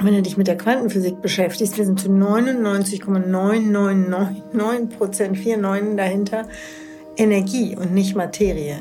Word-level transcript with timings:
wenn 0.00 0.14
du 0.14 0.22
dich 0.22 0.36
mit 0.36 0.46
der 0.46 0.58
Quantenphysik 0.58 1.22
beschäftigst, 1.22 1.78
wir 1.78 1.86
sind 1.86 2.00
zu 2.00 2.08
99,9999 2.08 4.96
Prozent, 4.96 5.44
49 5.44 5.96
dahinter, 5.96 6.46
Energie 7.16 7.76
und 7.76 7.94
nicht 7.94 8.14
Materie. 8.14 8.76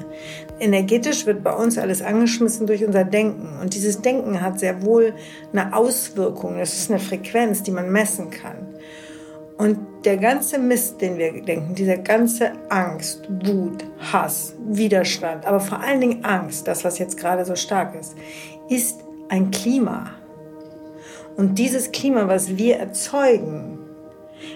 Energetisch 0.59 1.25
wird 1.25 1.41
bei 1.43 1.53
uns 1.53 1.77
alles 1.77 2.01
angeschmissen 2.01 2.67
durch 2.67 2.85
unser 2.85 3.05
Denken. 3.05 3.59
Und 3.61 3.75
dieses 3.75 4.01
Denken 4.01 4.41
hat 4.41 4.59
sehr 4.59 4.83
wohl 4.83 5.13
eine 5.53 5.73
Auswirkung. 5.75 6.57
Das 6.57 6.73
ist 6.73 6.91
eine 6.91 6.99
Frequenz, 6.99 7.63
die 7.63 7.71
man 7.71 7.89
messen 7.91 8.29
kann. 8.29 8.67
Und 9.57 9.79
der 10.03 10.17
ganze 10.17 10.59
Mist, 10.59 10.99
den 10.99 11.17
wir 11.17 11.41
denken, 11.41 11.75
diese 11.75 11.97
ganze 11.97 12.51
Angst, 12.69 13.21
Wut, 13.45 13.85
Hass, 14.11 14.53
Widerstand, 14.67 15.45
aber 15.45 15.61
vor 15.61 15.79
allen 15.79 16.01
Dingen 16.01 16.25
Angst, 16.25 16.67
das, 16.67 16.83
was 16.83 16.99
jetzt 16.99 17.17
gerade 17.17 17.45
so 17.45 17.55
stark 17.55 17.95
ist, 17.95 18.15
ist 18.67 18.99
ein 19.29 19.51
Klima. 19.51 20.11
Und 21.37 21.59
dieses 21.59 21.91
Klima, 21.91 22.27
was 22.27 22.57
wir 22.57 22.77
erzeugen, 22.77 23.79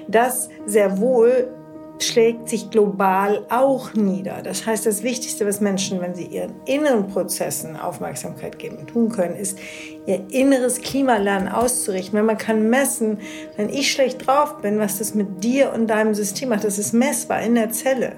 das 0.07 0.49
sehr 0.65 0.99
wohl 0.99 1.53
schlägt 2.01 2.47
sich 2.49 2.69
global 2.69 3.45
auch 3.49 3.93
nieder. 3.93 4.41
Das 4.41 4.65
heißt, 4.65 4.85
das 4.85 5.03
Wichtigste, 5.03 5.45
was 5.45 5.59
Menschen, 5.59 5.99
wenn 6.01 6.15
sie 6.15 6.25
ihren 6.25 6.53
inneren 6.65 7.07
Prozessen 7.07 7.75
Aufmerksamkeit 7.75 8.57
geben, 8.57 8.87
tun 8.87 9.09
können, 9.09 9.35
ist, 9.35 9.59
ihr 10.05 10.25
inneres 10.29 10.81
Klima 10.81 11.17
lernen 11.17 11.49
auszurichten. 11.49 12.17
Wenn 12.17 12.25
man 12.25 12.37
kann 12.37 12.69
messen, 12.69 13.19
wenn 13.57 13.69
ich 13.69 13.91
schlecht 13.91 14.25
drauf 14.25 14.57
bin, 14.61 14.79
was 14.79 14.99
das 14.99 15.13
mit 15.13 15.43
dir 15.43 15.73
und 15.73 15.87
deinem 15.87 16.13
System 16.13 16.49
macht, 16.49 16.63
das 16.63 16.79
ist 16.79 16.93
messbar 16.93 17.41
in 17.41 17.55
der 17.55 17.71
Zelle. 17.71 18.15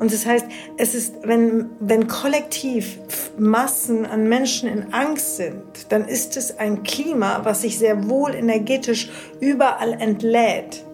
Und 0.00 0.12
das 0.12 0.24
heißt, 0.24 0.46
es 0.78 0.94
ist, 0.94 1.14
wenn, 1.22 1.70
wenn 1.78 2.08
kollektiv 2.08 2.98
Massen 3.38 4.06
an 4.06 4.28
Menschen 4.28 4.68
in 4.68 4.94
Angst 4.94 5.36
sind, 5.36 5.62
dann 5.90 6.08
ist 6.08 6.38
es 6.38 6.58
ein 6.58 6.82
Klima, 6.82 7.42
was 7.44 7.62
sich 7.62 7.78
sehr 7.78 8.08
wohl 8.08 8.34
energetisch 8.34 9.10
überall 9.40 9.92
entlädt. 9.92 10.84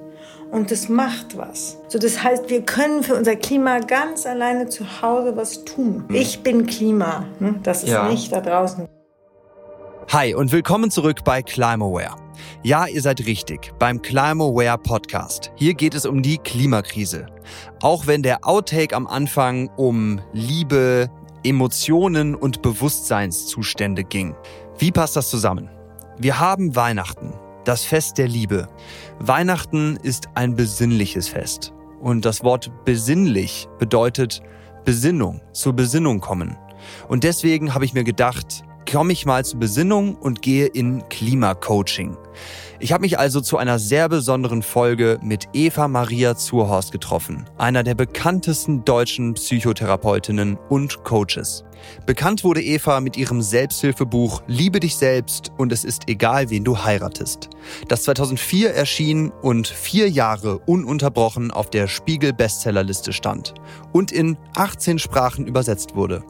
Und 0.51 0.71
das 0.73 0.89
macht 0.89 1.37
was. 1.37 1.79
So, 1.89 1.98
das 1.98 2.23
heißt, 2.23 2.51
wir 2.51 2.63
können 2.63 3.05
für 3.05 3.15
unser 3.15 3.37
Klima 3.37 3.79
ganz 3.79 4.27
alleine 4.27 4.69
zu 4.69 5.03
Hause 5.03 5.37
was 5.37 5.65
tun. 5.65 6.05
Mhm. 6.09 6.15
Ich 6.15 6.43
bin 6.43 6.67
Klima. 6.67 7.25
Ne? 7.39 7.61
Das 7.63 7.85
ist 7.85 7.91
ja. 7.91 8.09
nicht 8.09 8.33
da 8.33 8.41
draußen. 8.41 8.89
Hi 10.12 10.37
und 10.37 10.53
willkommen 10.53 10.93
zurück 10.93 11.25
bei 11.25 11.43
Climaware. 11.43 12.15
Ja, 12.62 12.87
ihr 12.87 13.03
seid 13.03 13.27
richtig, 13.27 13.73
beim 13.81 14.01
Climaware 14.01 14.79
Podcast. 14.79 15.51
Hier 15.57 15.75
geht 15.75 15.95
es 15.95 16.07
um 16.07 16.23
die 16.23 16.39
Klimakrise. 16.39 17.27
Auch 17.83 18.07
wenn 18.07 18.23
der 18.23 18.47
Outtake 18.47 18.95
am 18.95 19.09
Anfang 19.09 19.69
um 19.77 20.21
Liebe, 20.33 21.11
Emotionen 21.43 22.37
und 22.37 22.63
Bewusstseinszustände 22.63 24.05
ging. 24.05 24.37
Wie 24.79 24.93
passt 24.93 25.17
das 25.17 25.29
zusammen? 25.29 25.69
Wir 26.19 26.39
haben 26.39 26.77
Weihnachten, 26.77 27.35
das 27.65 27.83
Fest 27.83 28.17
der 28.17 28.29
Liebe. 28.29 28.69
Weihnachten 29.19 29.98
ist 30.05 30.29
ein 30.35 30.55
besinnliches 30.55 31.27
Fest. 31.27 31.73
Und 32.01 32.25
das 32.25 32.45
Wort 32.45 32.70
besinnlich 32.85 33.67
bedeutet 33.81 34.41
Besinnung, 34.85 35.41
zur 35.51 35.73
Besinnung 35.73 36.20
kommen. 36.20 36.57
Und 37.09 37.25
deswegen 37.25 37.75
habe 37.75 37.85
ich 37.85 37.93
mir 37.93 38.05
gedacht, 38.05 38.63
komme 38.91 39.12
ich 39.12 39.27
mal 39.27 39.45
zur 39.45 39.61
Besinnung 39.61 40.15
und 40.17 40.42
gehe 40.42 40.67
in 40.67 41.06
Klimacoaching. 41.09 42.17
Ich 42.79 42.92
habe 42.92 43.03
mich 43.03 43.19
also 43.19 43.41
zu 43.41 43.56
einer 43.56 43.79
sehr 43.79 44.09
besonderen 44.09 44.62
Folge 44.62 45.19
mit 45.23 45.48
Eva 45.55 45.89
Maria 45.89 46.37
Zurhorst 46.37 46.92
getroffen, 46.92 47.47
einer 47.57 47.83
der 47.83 47.95
bekanntesten 47.95 48.84
deutschen 48.84 49.34
Psychotherapeutinnen 49.34 50.59
und 50.69 51.03
Coaches. 51.03 51.64
Bekannt 52.05 52.45
wurde 52.45 52.62
Eva 52.62 53.01
mit 53.01 53.17
ihrem 53.17 53.41
Selbsthilfebuch 53.41 54.42
Liebe 54.47 54.81
dich 54.81 54.97
selbst 54.97 55.53
und 55.57 55.73
es 55.73 55.84
ist 55.84 56.09
egal, 56.09 56.51
wen 56.51 56.64
du 56.64 56.77
heiratest, 56.77 57.48
das 57.89 58.03
2004 58.05 58.75
erschien 58.75 59.31
und 59.42 59.69
vier 59.69 60.11
Jahre 60.11 60.59
ununterbrochen 60.59 61.51
auf 61.51 61.70
der 61.70 61.89
Spiegel 61.89 62.34
Bestsellerliste 62.34 63.13
stand 63.13 63.55
und 63.92 64.13
in 64.13 64.36
18 64.55 64.98
Sprachen 64.98 65.47
übersetzt 65.47 65.95
wurde. 65.95 66.23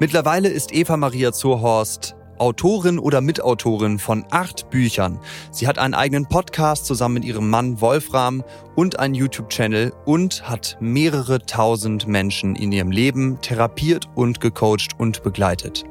Mittlerweile 0.00 0.48
ist 0.48 0.72
Eva 0.72 0.96
Maria 0.96 1.30
Zurhorst 1.30 2.16
Autorin 2.40 2.98
oder 2.98 3.20
Mitautorin 3.20 3.98
von 3.98 4.24
acht 4.30 4.70
Büchern. 4.70 5.20
Sie 5.50 5.68
hat 5.68 5.78
einen 5.78 5.94
eigenen 5.94 6.26
Podcast 6.26 6.86
zusammen 6.86 7.14
mit 7.14 7.24
ihrem 7.24 7.50
Mann 7.50 7.80
Wolfram 7.80 8.42
und 8.76 8.98
einen 8.98 9.14
YouTube-Channel 9.14 9.92
und 10.06 10.48
hat 10.48 10.78
mehrere 10.80 11.40
tausend 11.40 12.08
Menschen 12.08 12.56
in 12.56 12.72
ihrem 12.72 12.90
Leben 12.90 13.40
therapiert 13.42 14.08
und 14.14 14.40
gecoacht 14.40 14.98
und 14.98 15.22
begleitet. 15.22 15.84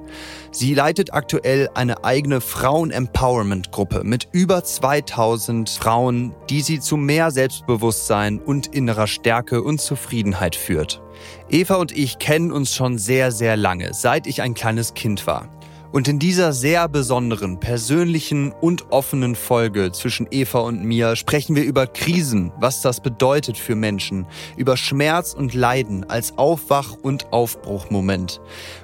Sie 0.51 0.73
leitet 0.73 1.13
aktuell 1.13 1.69
eine 1.75 2.03
eigene 2.03 2.41
Frauen-Empowerment-Gruppe 2.41 4.03
mit 4.03 4.27
über 4.31 4.63
2000 4.63 5.69
Frauen, 5.69 6.33
die 6.49 6.61
sie 6.61 6.79
zu 6.79 6.97
mehr 6.97 7.29
Selbstbewusstsein 7.29 8.39
und 8.39 8.67
innerer 8.67 9.07
Stärke 9.07 9.61
und 9.61 9.79
Zufriedenheit 9.79 10.55
führt. 10.55 11.01
Eva 11.49 11.75
und 11.75 11.95
ich 11.95 12.17
kennen 12.17 12.51
uns 12.51 12.73
schon 12.73 12.97
sehr, 12.97 13.31
sehr 13.31 13.57
lange, 13.57 13.93
seit 13.93 14.25
ich 14.25 14.41
ein 14.41 14.53
kleines 14.53 14.93
Kind 14.93 15.27
war. 15.27 15.47
Und 15.91 16.07
in 16.07 16.19
dieser 16.19 16.53
sehr 16.53 16.88
besonderen, 16.88 17.59
persönlichen 17.59 18.51
und 18.51 18.91
offenen 18.91 19.33
Folge 19.33 19.91
zwischen 19.91 20.27
Eva 20.29 20.59
und 20.59 20.83
mir 20.83 21.16
sprechen 21.16 21.55
wir 21.55 21.63
über 21.63 21.88
Krisen, 21.88 22.51
was 22.59 22.83
das 22.83 23.01
bedeutet 23.01 23.57
für 23.57 23.75
Menschen, 23.75 24.27
über 24.55 24.77
Schmerz 24.77 25.33
und 25.33 25.55
Leiden 25.55 26.07
als 26.07 26.38
Aufwach- 26.38 26.95
und 27.01 27.33
Aufbruchmoment, 27.33 28.39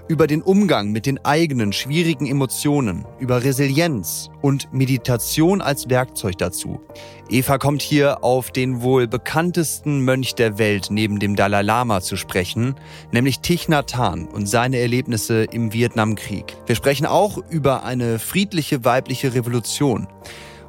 über 0.08 0.26
den 0.26 0.42
Umgang 0.42 0.92
mit 0.92 1.06
den 1.06 1.24
eigenen 1.24 1.74
schwierigen 1.74 2.26
Emotionen, 2.26 3.06
über 3.20 3.44
Resilienz 3.44 4.32
und 4.42 4.74
Meditation 4.74 5.62
als 5.62 5.90
Werkzeug 5.90 6.40
dazu. 6.40 6.82
Eva 7.28 7.58
kommt 7.58 7.82
hier 7.82 8.24
auf 8.24 8.52
den 8.52 8.84
wohl 8.84 9.08
bekanntesten 9.08 10.02
Mönch 10.02 10.36
der 10.36 10.60
Welt 10.60 10.90
neben 10.92 11.18
dem 11.20 11.36
Dalai 11.36 11.64
Lama 11.64 12.02
zu 12.02 12.18
sprechen, 12.18 12.76
nämlich 13.12 13.40
Thich 13.40 13.68
Nhat 13.68 13.98
Hanh 13.98 14.28
und 14.28 14.46
seine 14.46 14.78
Erlebnisse 14.78 15.46
im 15.46 15.74
Vietnamkrieg. 15.74 16.56
Wir 16.68 16.76
sprechen 16.76 17.08
auch 17.08 17.40
über 17.50 17.84
eine 17.84 18.20
friedliche 18.20 18.86
weibliche 18.86 19.34
Revolution. 19.34 20.08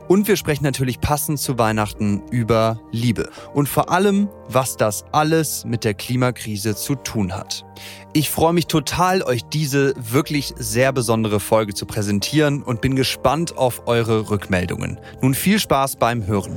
Und 0.09 0.29
wir 0.29 0.37
sprechen 0.37 0.63
natürlich 0.63 1.01
passend 1.01 1.41
zu 1.41 1.59
Weihnachten 1.59 2.23
über 2.31 2.81
Liebe 2.93 3.29
und 3.55 3.69
vor 3.69 3.91
allem, 3.91 4.29
was 4.49 4.77
das 4.77 5.05
alles 5.11 5.65
mit 5.65 5.83
der 5.83 5.95
Klimakrise 5.95 6.77
zu 6.77 6.95
tun 6.95 7.35
hat. 7.35 7.65
Ich 8.13 8.31
freue 8.31 8.53
mich 8.53 8.67
total, 8.67 9.23
euch 9.23 9.43
diese 9.45 9.95
wirklich 9.97 10.55
sehr 10.57 10.93
besondere 10.93 11.41
Folge 11.41 11.75
zu 11.75 11.87
präsentieren 11.87 12.63
und 12.63 12.81
bin 12.81 12.95
gespannt 12.95 13.59
auf 13.59 13.89
eure 13.89 14.31
Rückmeldungen. 14.31 15.01
Nun 15.23 15.35
viel 15.35 15.59
Spaß 15.59 15.97
beim 15.97 16.25
Hören. 16.25 16.57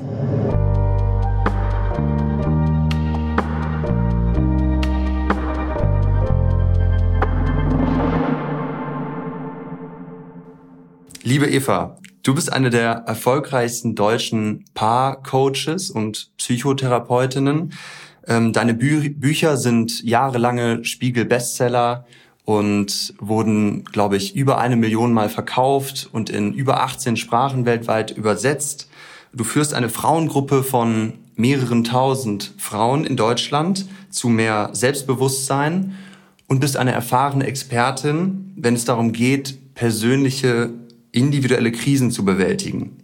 Liebe 11.24 11.48
Eva, 11.48 11.98
Du 12.22 12.36
bist 12.36 12.52
eine 12.52 12.70
der 12.70 13.04
erfolgreichsten 13.08 13.96
deutschen 13.96 14.66
Paar-Coaches 14.74 15.90
und 15.90 16.32
Psychotherapeutinnen. 16.38 17.74
Ähm, 18.28 18.52
deine 18.52 18.74
Bü 18.74 19.10
Bücher 19.10 19.56
sind 19.56 20.04
jahrelange 20.04 20.84
Spiegel-Bestseller 20.84 22.06
und 22.44 23.14
wurden, 23.20 23.86
glaube 23.86 24.18
ich, 24.18 24.36
über 24.36 24.58
eine 24.58 24.76
Million 24.76 25.14
Mal 25.14 25.30
verkauft 25.30 26.10
und 26.12 26.30
in 26.30 26.54
über 26.54 26.82
18 26.84 27.16
Sprachen 27.16 27.66
weltweit 27.66 28.12
übersetzt. 28.12 28.90
Du 29.32 29.46
führst 29.46 29.74
eine 29.74 29.90
Frauengruppe 29.90 30.64
von 30.64 31.14
mehreren 31.36 31.86
tausend 31.86 32.54
Frauen 32.58 33.06
in 33.06 33.16
Deutschland 33.16 33.86
zu 34.10 34.28
mehr 34.28 34.72
Selbstbewusstsein 34.74 35.96
und 36.48 36.60
bist 36.60 36.76
eine 36.76 36.92
erfahrene 36.92 37.46
Expertin, 37.46 38.52
wenn 38.58 38.74
es 38.74 38.84
darum 38.84 39.14
geht, 39.14 39.74
persönliche 39.76 40.72
individuelle 41.12 41.72
Krisen 41.72 42.12
zu 42.12 42.26
bewältigen. 42.26 42.98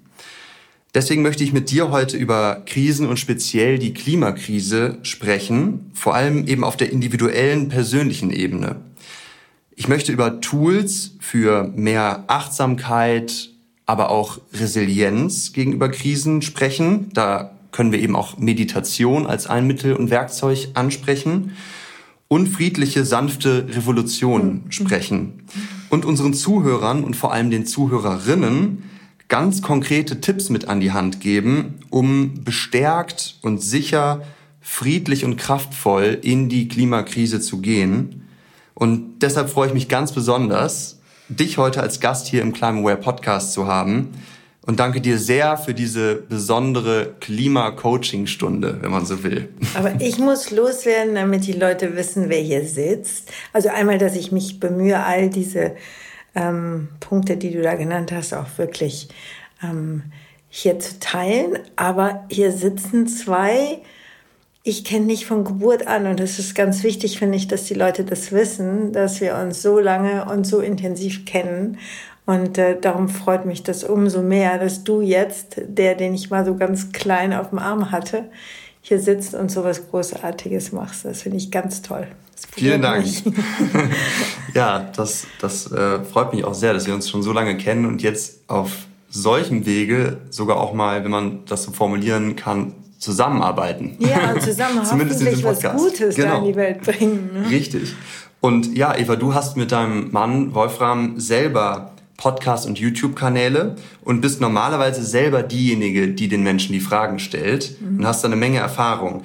Deswegen 0.95 1.23
möchte 1.23 1.43
ich 1.43 1.51
mit 1.51 1.71
dir 1.71 1.91
heute 1.91 2.15
über 2.15 2.63
Krisen 2.65 3.07
und 3.07 3.17
speziell 3.17 3.77
die 3.77 3.93
Klimakrise 3.93 4.97
sprechen, 5.01 5.91
vor 5.93 6.15
allem 6.15 6.47
eben 6.47 6.63
auf 6.63 6.77
der 6.77 6.89
individuellen, 6.89 7.67
persönlichen 7.67 8.31
Ebene. 8.31 8.77
Ich 9.75 9.89
möchte 9.89 10.13
über 10.13 10.39
Tools 10.39 11.11
für 11.19 11.69
mehr 11.75 12.23
Achtsamkeit, 12.27 13.49
aber 13.85 14.09
auch 14.09 14.39
Resilienz 14.53 15.51
gegenüber 15.51 15.89
Krisen 15.89 16.41
sprechen. 16.41 17.09
Da 17.13 17.51
können 17.73 17.91
wir 17.91 17.99
eben 17.99 18.15
auch 18.15 18.37
Meditation 18.37 19.27
als 19.27 19.47
ein 19.47 19.67
Mittel 19.67 19.97
und 19.97 20.09
Werkzeug 20.11 20.69
ansprechen 20.75 21.57
und 22.29 22.47
friedliche, 22.47 23.03
sanfte 23.03 23.67
Revolutionen 23.75 24.63
mhm. 24.63 24.71
sprechen 24.71 25.43
und 25.89 26.05
unseren 26.05 26.33
Zuhörern 26.33 27.03
und 27.03 27.15
vor 27.15 27.33
allem 27.33 27.49
den 27.49 27.65
Zuhörerinnen 27.65 28.83
ganz 29.27 29.61
konkrete 29.61 30.21
Tipps 30.21 30.49
mit 30.49 30.67
an 30.67 30.79
die 30.79 30.91
Hand 30.91 31.19
geben, 31.19 31.79
um 31.89 32.43
bestärkt 32.43 33.37
und 33.41 33.61
sicher, 33.61 34.21
friedlich 34.61 35.25
und 35.25 35.37
kraftvoll 35.37 36.19
in 36.21 36.49
die 36.49 36.67
Klimakrise 36.67 37.39
zu 37.39 37.59
gehen. 37.59 38.27
Und 38.73 39.19
deshalb 39.19 39.49
freue 39.49 39.67
ich 39.67 39.73
mich 39.73 39.87
ganz 39.87 40.11
besonders, 40.11 40.99
dich 41.29 41.57
heute 41.57 41.81
als 41.81 41.99
Gast 41.99 42.27
hier 42.27 42.41
im 42.41 42.53
Climaware 42.53 42.97
Podcast 42.97 43.53
zu 43.53 43.67
haben. 43.67 44.09
Und 44.65 44.79
danke 44.79 45.01
dir 45.01 45.19
sehr 45.19 45.57
für 45.57 45.73
diese 45.73 46.15
besondere 46.15 47.15
Klima-Coaching-Stunde, 47.19 48.79
wenn 48.81 48.91
man 48.91 49.05
so 49.05 49.23
will. 49.23 49.49
Aber 49.75 49.93
ich 49.99 50.17
muss 50.17 50.51
loswerden, 50.51 51.15
damit 51.15 51.45
die 51.45 51.53
Leute 51.53 51.95
wissen, 51.95 52.29
wer 52.29 52.39
hier 52.39 52.65
sitzt. 52.65 53.31
Also 53.53 53.69
einmal, 53.69 53.97
dass 53.97 54.15
ich 54.15 54.31
mich 54.31 54.59
bemühe, 54.59 55.03
all 55.03 55.29
diese 55.29 55.75
ähm, 56.33 56.89
Punkte, 56.99 57.37
die 57.37 57.51
du 57.51 57.61
da 57.61 57.75
genannt 57.75 58.11
hast, 58.11 58.33
auch 58.33 58.57
wirklich 58.57 59.09
ähm, 59.63 60.03
hier 60.49 60.79
zu 60.79 60.99
teilen. 60.99 61.59
Aber 61.75 62.25
hier 62.29 62.51
sitzen 62.51 63.07
zwei, 63.07 63.81
ich 64.63 64.83
kenne 64.83 65.07
dich 65.07 65.27
von 65.27 65.43
Geburt 65.43 65.85
an 65.85 66.07
und 66.07 66.19
es 66.19 66.39
ist 66.39 66.55
ganz 66.55 66.81
wichtig, 66.81 67.19
finde 67.19 67.37
ich, 67.37 67.47
dass 67.47 67.65
die 67.65 67.75
Leute 67.75 68.03
das 68.03 68.31
wissen, 68.31 68.93
dass 68.93 69.21
wir 69.21 69.35
uns 69.35 69.61
so 69.61 69.79
lange 69.79 70.25
und 70.25 70.47
so 70.47 70.59
intensiv 70.59 71.25
kennen 71.25 71.77
und 72.25 72.57
äh, 72.57 72.79
darum 72.79 73.07
freut 73.07 73.45
mich 73.45 73.63
das 73.63 73.83
umso 73.83 74.21
mehr, 74.21 74.57
dass 74.57 74.83
du 74.83 75.01
jetzt, 75.01 75.57
der, 75.67 75.95
den 75.95 76.13
ich 76.13 76.29
mal 76.29 76.43
so 76.45 76.55
ganz 76.55 76.91
klein 76.91 77.33
auf 77.33 77.49
dem 77.49 77.59
Arm 77.59 77.91
hatte, 77.91 78.25
hier 78.81 78.99
sitzt 78.99 79.35
und 79.35 79.51
so 79.51 79.63
was 79.63 79.89
Großartiges 79.89 80.71
machst. 80.71 81.05
Das 81.05 81.23
finde 81.23 81.37
ich 81.37 81.51
ganz 81.51 81.81
toll. 81.81 82.07
Vielen 82.51 82.81
Dank. 82.81 83.05
ja, 84.53 84.91
das, 84.95 85.27
das 85.39 85.71
äh, 85.71 86.03
freut 86.03 86.33
mich 86.33 86.43
auch 86.43 86.53
sehr, 86.53 86.73
dass 86.73 86.87
wir 86.87 86.93
uns 86.93 87.09
schon 87.09 87.23
so 87.23 87.31
lange 87.31 87.57
kennen 87.57 87.85
und 87.85 88.01
jetzt 88.01 88.41
auf 88.47 88.71
solchem 89.09 89.65
Wege 89.65 90.17
sogar 90.29 90.57
auch 90.57 90.73
mal, 90.73 91.03
wenn 91.03 91.11
man 91.11 91.45
das 91.45 91.63
so 91.63 91.71
formulieren 91.71 92.35
kann, 92.35 92.73
zusammenarbeiten. 92.99 93.97
Ja, 93.99 94.33
und 94.33 94.41
zusammen 94.41 94.81
hoffentlich 94.81 95.43
was 95.43 95.61
Gutes 95.61 96.15
genau. 96.15 96.29
da 96.29 96.37
in 96.39 96.45
die 96.45 96.55
Welt 96.55 96.81
bringen. 96.81 97.29
Ne? 97.33 97.49
Richtig. 97.49 97.95
Und 98.41 98.75
ja, 98.75 98.95
Eva, 98.95 99.15
du 99.15 99.33
hast 99.33 99.57
mit 99.57 99.71
deinem 99.71 100.11
Mann 100.11 100.53
Wolfram 100.53 101.19
selber 101.19 101.94
Podcast- 102.17 102.65
und 102.65 102.79
YouTube-Kanäle 102.79 103.75
und 104.01 104.21
bist 104.21 104.41
normalerweise 104.41 105.03
selber 105.03 105.43
diejenige, 105.43 106.07
die 106.09 106.27
den 106.27 106.43
Menschen 106.43 106.73
die 106.73 106.79
Fragen 106.79 107.19
stellt 107.19 107.79
mhm. 107.81 107.99
und 107.99 108.07
hast 108.07 108.23
da 108.23 108.27
eine 108.27 108.35
Menge 108.35 108.59
Erfahrung. 108.59 109.23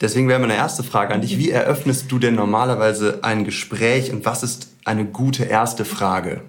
Deswegen 0.00 0.28
wäre 0.28 0.40
meine 0.40 0.56
erste 0.56 0.82
Frage 0.82 1.12
an 1.12 1.20
dich, 1.20 1.38
wie 1.38 1.50
eröffnest 1.50 2.10
du 2.10 2.18
denn 2.18 2.34
normalerweise 2.34 3.18
ein 3.22 3.44
Gespräch 3.44 4.12
und 4.12 4.24
was 4.24 4.42
ist 4.42 4.68
eine 4.84 5.04
gute 5.04 5.44
erste 5.44 5.84
Frage? 5.84 6.42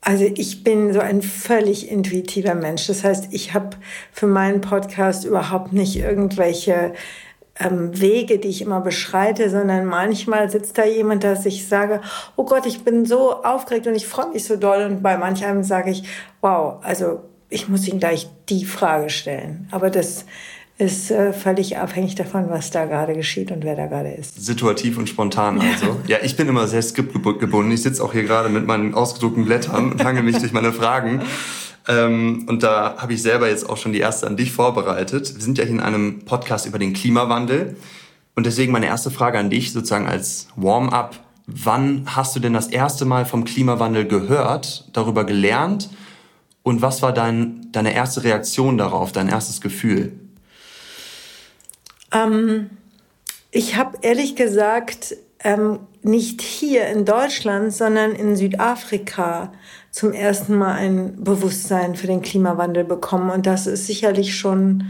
Also 0.00 0.24
ich 0.36 0.62
bin 0.62 0.92
so 0.92 1.00
ein 1.00 1.22
völlig 1.22 1.90
intuitiver 1.90 2.54
Mensch. 2.54 2.86
Das 2.86 3.02
heißt, 3.02 3.28
ich 3.32 3.54
habe 3.54 3.76
für 4.12 4.28
meinen 4.28 4.60
Podcast 4.60 5.24
überhaupt 5.24 5.72
nicht 5.72 5.96
irgendwelche 5.96 6.94
ähm, 7.60 7.98
Wege, 8.00 8.38
die 8.38 8.48
ich 8.48 8.62
immer 8.62 8.80
beschreite, 8.80 9.50
sondern 9.50 9.86
manchmal 9.86 10.50
sitzt 10.50 10.78
da 10.78 10.84
jemand, 10.84 11.24
dass 11.24 11.46
ich 11.46 11.66
sage, 11.66 12.00
oh 12.36 12.44
Gott, 12.44 12.66
ich 12.66 12.84
bin 12.84 13.06
so 13.06 13.42
aufgeregt 13.42 13.86
und 13.86 13.94
ich 13.94 14.06
freue 14.06 14.30
mich 14.32 14.44
so 14.44 14.56
doll. 14.56 14.84
Und 14.84 15.02
bei 15.02 15.16
manchem 15.16 15.62
sage 15.62 15.90
ich, 15.90 16.04
wow, 16.40 16.76
also 16.82 17.20
ich 17.50 17.68
muss 17.68 17.88
Ihnen 17.88 17.98
gleich 17.98 18.28
die 18.48 18.64
Frage 18.64 19.10
stellen. 19.10 19.68
Aber 19.70 19.90
das 19.90 20.24
ist 20.78 21.10
äh, 21.10 21.32
völlig 21.32 21.76
abhängig 21.76 22.14
davon, 22.14 22.50
was 22.50 22.70
da 22.70 22.84
gerade 22.84 23.14
geschieht 23.14 23.50
und 23.50 23.64
wer 23.64 23.74
da 23.74 23.86
gerade 23.86 24.10
ist. 24.10 24.44
Situativ 24.44 24.96
und 24.96 25.08
spontan 25.08 25.60
also. 25.60 25.96
Ja, 26.06 26.18
ich 26.22 26.36
bin 26.36 26.48
immer 26.48 26.68
sehr 26.68 26.82
skriptgebunden. 26.82 27.72
Ich 27.72 27.82
sitze 27.82 28.02
auch 28.04 28.12
hier 28.12 28.22
gerade 28.22 28.48
mit 28.48 28.66
meinen 28.66 28.94
ausgedruckten 28.94 29.44
Blättern 29.44 29.92
und 29.92 30.04
hange 30.04 30.22
mich 30.22 30.38
durch 30.38 30.52
meine 30.52 30.72
Fragen. 30.72 31.22
Ähm, 31.88 32.44
und 32.48 32.62
da 32.62 32.96
habe 32.98 33.14
ich 33.14 33.22
selber 33.22 33.48
jetzt 33.48 33.68
auch 33.68 33.78
schon 33.78 33.92
die 33.92 34.00
erste 34.00 34.26
an 34.26 34.36
dich 34.36 34.52
vorbereitet. 34.52 35.34
Wir 35.34 35.42
sind 35.42 35.58
ja 35.58 35.64
hier 35.64 35.72
in 35.72 35.80
einem 35.80 36.20
Podcast 36.26 36.66
über 36.66 36.78
den 36.78 36.92
Klimawandel. 36.92 37.76
Und 38.36 38.46
deswegen 38.46 38.70
meine 38.72 38.86
erste 38.86 39.10
Frage 39.10 39.38
an 39.38 39.50
dich, 39.50 39.72
sozusagen 39.72 40.06
als 40.06 40.48
Warm-up. 40.54 41.18
Wann 41.46 42.04
hast 42.14 42.36
du 42.36 42.40
denn 42.40 42.52
das 42.52 42.68
erste 42.68 43.06
Mal 43.06 43.24
vom 43.24 43.44
Klimawandel 43.44 44.06
gehört, 44.06 44.88
darüber 44.92 45.24
gelernt? 45.24 45.88
Und 46.62 46.82
was 46.82 47.00
war 47.00 47.14
dein, 47.14 47.72
deine 47.72 47.94
erste 47.94 48.22
Reaktion 48.22 48.76
darauf, 48.76 49.10
dein 49.10 49.28
erstes 49.28 49.62
Gefühl? 49.62 50.12
Ähm, 52.12 52.68
ich 53.50 53.76
habe 53.76 53.96
ehrlich 54.02 54.36
gesagt 54.36 55.16
ähm, 55.42 55.80
nicht 56.02 56.42
hier 56.42 56.86
in 56.88 57.06
Deutschland, 57.06 57.72
sondern 57.72 58.12
in 58.12 58.36
Südafrika 58.36 59.52
zum 59.90 60.12
ersten 60.12 60.54
Mal 60.54 60.74
ein 60.74 61.22
Bewusstsein 61.22 61.96
für 61.96 62.06
den 62.06 62.22
Klimawandel 62.22 62.84
bekommen. 62.84 63.30
Und 63.30 63.46
das 63.46 63.66
ist 63.66 63.86
sicherlich 63.86 64.36
schon 64.36 64.84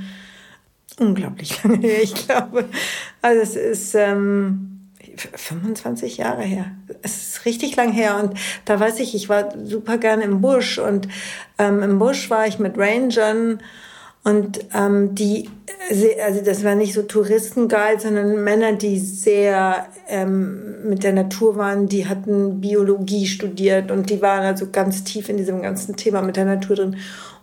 unglaublich 0.98 1.62
lange 1.62 1.78
her, 1.78 2.02
ich 2.02 2.14
glaube. 2.14 2.64
Also 3.22 3.42
es 3.42 3.56
ist 3.56 3.94
ähm, 3.94 4.78
25 5.16 6.18
Jahre 6.18 6.42
her. 6.42 6.66
Es 7.02 7.28
ist 7.28 7.44
richtig 7.44 7.76
lang 7.76 7.92
her. 7.92 8.18
Und 8.22 8.38
da 8.64 8.78
weiß 8.78 9.00
ich, 9.00 9.14
ich 9.14 9.28
war 9.28 9.54
super 9.64 9.98
gerne 9.98 10.24
im 10.24 10.40
Busch. 10.40 10.78
Und 10.78 11.08
ähm, 11.58 11.82
im 11.82 11.98
Busch 11.98 12.30
war 12.30 12.46
ich 12.46 12.58
mit 12.58 12.76
Rangern. 12.76 13.60
Und 14.24 14.60
ähm, 14.74 15.14
die, 15.14 15.48
also 16.24 16.42
das 16.44 16.64
war 16.64 16.74
nicht 16.74 16.92
so 16.92 17.02
Touristenguide, 17.02 18.00
sondern 18.00 18.42
Männer, 18.42 18.72
die 18.72 18.98
sehr 18.98 19.86
ähm, 20.08 20.88
mit 20.88 21.04
der 21.04 21.12
Natur 21.12 21.56
waren, 21.56 21.88
die 21.88 22.06
hatten 22.06 22.60
Biologie 22.60 23.26
studiert 23.26 23.90
und 23.90 24.10
die 24.10 24.20
waren 24.20 24.44
also 24.44 24.68
ganz 24.70 25.04
tief 25.04 25.28
in 25.28 25.36
diesem 25.36 25.62
ganzen 25.62 25.96
Thema 25.96 26.22
mit 26.22 26.36
der 26.36 26.44
Natur 26.44 26.76
drin. 26.76 26.96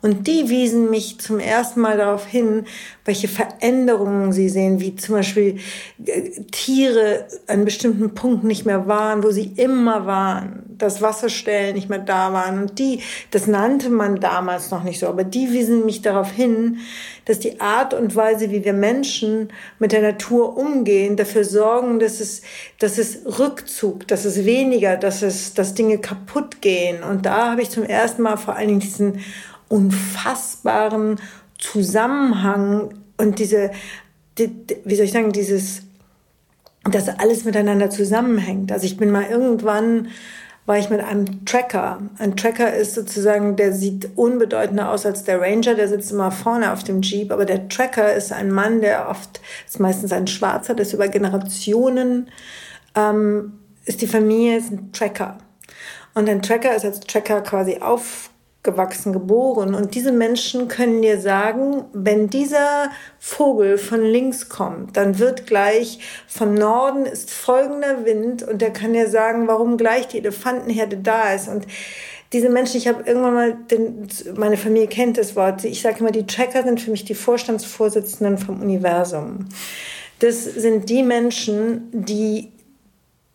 Und 0.06 0.28
die 0.28 0.50
wiesen 0.50 0.92
mich 0.92 1.20
zum 1.20 1.40
ersten 1.40 1.82
Mal 1.82 1.98
darauf 1.98 2.28
hin, 2.28 2.66
welche 3.06 3.28
Veränderungen 3.28 4.34
sie 4.34 4.50
sehen, 4.50 4.80
wie 4.80 4.96
zum 4.96 5.16
Beispiel 5.16 5.58
äh, 6.06 6.30
Tiere 6.52 7.26
an 7.48 7.66
bestimmten 7.66 8.14
Punkten 8.14 8.46
nicht 8.46 8.68
mehr 8.68 8.88
waren, 8.88 9.24
wo 9.24 9.32
sie 9.32 9.54
immer 9.56 10.06
waren, 10.06 10.62
dass 10.78 11.02
Wasserstellen 11.02 11.74
nicht 11.74 11.90
mehr 11.90 11.98
da 11.98 12.32
waren. 12.34 12.62
Und 12.62 12.78
die, 12.78 13.02
das 13.32 13.48
nannte 13.48 13.90
man 13.90 14.20
damals 14.20 14.70
noch 14.70 14.84
nicht 14.84 15.00
so, 15.00 15.08
aber 15.08 15.24
die 15.24 15.52
wiesen 15.52 15.86
mich 15.86 16.04
darauf 16.04 16.30
hin, 16.30 16.78
dass 17.26 17.40
die 17.40 17.60
Art 17.60 17.96
und 17.96 18.16
Weise, 18.16 18.52
wie 18.52 18.64
wir 18.64 18.74
Menschen 18.74 19.50
mit 19.80 19.92
der 19.92 20.04
Natur 20.04 20.56
umgehen, 20.56 21.16
dafür 21.16 21.46
sorgen, 21.46 21.98
dass 21.98 22.20
es, 22.20 22.44
dass 22.78 23.00
es 23.00 23.40
Rückzug, 23.40 24.08
dass 24.08 24.24
es 24.26 24.46
weniger, 24.46 24.98
dass 24.98 25.24
es, 25.24 25.56
dass 25.56 25.74
Dinge 25.74 25.98
kaputt 25.98 26.62
gehen. 26.62 27.02
Und 27.02 27.26
da 27.26 27.50
habe 27.50 27.64
ich 27.64 27.72
zum 27.72 27.86
ersten 27.86 28.22
Mal 28.22 28.38
vor 28.38 28.56
allen 28.56 28.68
Dingen 28.68 28.82
diesen 28.82 29.22
unfassbaren 29.68 31.20
Zusammenhang 31.58 32.94
und 33.18 33.40
diese, 33.40 33.72
die, 34.38 34.52
wie 34.84 34.96
soll 34.96 35.06
ich 35.06 35.12
sagen, 35.12 35.32
dieses, 35.32 35.84
dass 36.84 37.08
alles 37.08 37.46
miteinander 37.46 37.90
zusammenhängt. 37.90 38.72
Also 38.72 38.86
ich 38.86 38.98
bin 38.98 39.12
mal 39.12 39.26
irgendwann 39.26 40.10
war 40.66 40.80
ich 40.80 40.90
mit 40.90 41.00
einem 41.00 41.46
Tracker. 41.46 42.00
Ein 42.18 42.36
Tracker 42.36 42.74
ist 42.74 42.96
sozusagen, 42.96 43.56
der 43.56 43.72
sieht 43.72 44.10
unbedeutender 44.16 44.90
aus 44.90 45.06
als 45.06 45.24
der 45.24 45.40
Ranger, 45.40 45.76
der 45.76 45.88
sitzt 45.88 46.12
immer 46.12 46.32
vorne 46.32 46.74
auf 46.74 46.84
dem 46.84 47.02
Jeep, 47.02 47.32
aber 47.32 47.46
der 47.46 47.70
Tracker 47.70 48.14
ist 48.14 48.34
ein 48.34 48.52
Mann, 48.52 48.82
der 48.82 49.10
oft, 49.10 49.42
ist 49.68 49.80
meistens 49.80 50.12
ein 50.12 50.26
Schwarzer, 50.26 50.74
das 50.74 50.94
über 50.94 51.08
Generationen, 51.08 52.32
ähm, 52.96 53.60
ist 53.86 54.02
die 54.02 54.08
Familie, 54.08 54.58
ist 54.58 54.72
ein 54.72 54.92
Tracker. 54.92 55.38
Und 56.16 56.28
ein 56.30 56.42
Tracker 56.42 56.76
ist 56.76 56.86
als 56.86 57.00
Tracker 57.02 57.42
quasi 57.42 57.78
auf, 57.78 58.32
gewachsen, 58.66 59.14
geboren. 59.14 59.74
Und 59.74 59.96
diese 59.96 60.12
Menschen 60.12 60.68
können 60.68 61.02
dir 61.02 61.22
sagen, 61.22 61.86
wenn 61.94 62.30
dieser 62.30 62.90
Vogel 63.20 63.78
von 63.78 64.04
links 64.04 64.50
kommt, 64.50 64.98
dann 64.98 65.20
wird 65.20 65.48
gleich 65.48 66.00
von 66.28 66.54
Norden 66.54 67.06
ist 67.06 67.32
folgender 67.32 68.04
Wind 68.04 68.44
und 68.44 68.62
der 68.62 68.74
kann 68.74 68.92
dir 68.92 69.10
sagen, 69.10 69.48
warum 69.48 69.78
gleich 69.78 70.10
die 70.10 70.18
Elefantenherde 70.18 70.98
da 70.98 71.34
ist. 71.34 71.48
Und 71.48 71.66
diese 72.34 72.50
Menschen, 72.50 72.78
ich 72.78 72.90
habe 72.90 73.04
irgendwann 73.06 73.34
mal, 73.34 73.58
den, 73.72 74.10
meine 74.36 74.58
Familie 74.58 74.88
kennt 74.88 75.18
das 75.18 75.38
Wort, 75.38 75.64
ich 75.64 75.82
sage 75.82 76.00
immer, 76.00 76.12
die 76.12 76.28
Tracker 76.28 76.64
sind 76.64 76.82
für 76.82 76.92
mich 76.92 77.06
die 77.06 77.16
Vorstandsvorsitzenden 77.16 78.38
vom 78.38 78.62
Universum. 78.62 79.48
Das 80.20 80.44
sind 80.44 80.90
die 80.90 81.04
Menschen, 81.04 81.90
die 81.94 82.52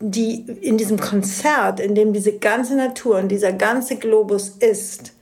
die 0.01 0.47
in 0.63 0.79
diesem 0.79 0.99
Konzert, 0.99 1.79
in 1.79 1.95
dem 1.95 2.13
diese 2.13 2.39
ganze 2.39 2.75
Natur 2.75 3.19
und 3.19 3.29
dieser 3.29 3.53
ganze 3.53 3.97
Globus 3.97 4.49
ist, 4.49 5.13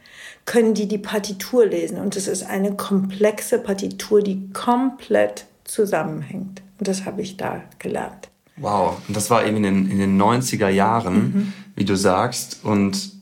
können 0.48 0.72
die 0.72 0.88
die 0.88 0.98
Partitur 0.98 1.66
lesen. 1.66 1.98
Und 1.98 2.16
es 2.16 2.26
ist 2.26 2.42
eine 2.42 2.74
komplexe 2.74 3.58
Partitur, 3.58 4.22
die 4.22 4.50
komplett 4.54 5.44
zusammenhängt. 5.64 6.62
Und 6.78 6.88
das 6.88 7.04
habe 7.04 7.20
ich 7.20 7.36
da 7.36 7.62
gelernt. 7.78 8.30
Wow, 8.56 8.96
und 9.06 9.14
das 9.14 9.28
war 9.28 9.46
eben 9.46 9.58
in 9.58 9.62
den, 9.62 9.90
in 9.90 9.98
den 9.98 10.20
90er 10.20 10.70
Jahren, 10.70 11.14
mhm. 11.14 11.52
wie 11.76 11.84
du 11.84 11.96
sagst. 11.96 12.60
Und 12.62 13.12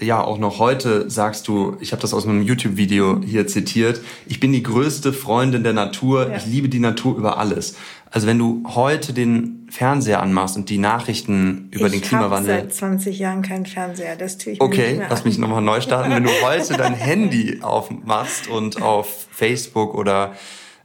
ja, 0.00 0.20
auch 0.20 0.38
noch 0.38 0.58
heute 0.58 1.08
sagst 1.08 1.46
du, 1.46 1.76
ich 1.78 1.92
habe 1.92 2.02
das 2.02 2.12
aus 2.12 2.26
einem 2.26 2.42
YouTube-Video 2.42 3.20
hier 3.24 3.46
zitiert, 3.46 4.00
ich 4.26 4.40
bin 4.40 4.52
die 4.52 4.64
größte 4.64 5.12
Freundin 5.12 5.62
der 5.62 5.72
Natur, 5.72 6.30
ja. 6.30 6.36
ich 6.36 6.46
liebe 6.46 6.68
die 6.68 6.80
Natur 6.80 7.16
über 7.16 7.38
alles. 7.38 7.76
Also 8.10 8.26
wenn 8.26 8.38
du 8.38 8.64
heute 8.66 9.12
den 9.12 9.59
Fernseher 9.70 10.22
anmachst 10.22 10.56
und 10.56 10.68
die 10.68 10.78
Nachrichten 10.78 11.68
über 11.70 11.86
ich 11.86 11.92
den 11.92 12.00
Klimawandel. 12.02 12.54
Ich 12.54 12.60
habe 12.60 12.68
seit 12.68 12.74
20 12.74 13.18
Jahren 13.18 13.42
keinen 13.42 13.66
Fernseher, 13.66 14.16
das 14.16 14.38
tue 14.38 14.54
ich 14.54 14.60
Okay, 14.60 14.88
nicht 14.88 14.98
mehr 14.98 15.06
lass 15.08 15.24
mich 15.24 15.38
nochmal 15.38 15.62
neu 15.62 15.80
starten. 15.80 16.10
wenn 16.10 16.24
du 16.24 16.30
heute 16.42 16.76
dein 16.76 16.94
Handy 16.94 17.60
aufmachst 17.62 18.48
und 18.48 18.82
auf 18.82 19.26
Facebook 19.30 19.94
oder 19.94 20.34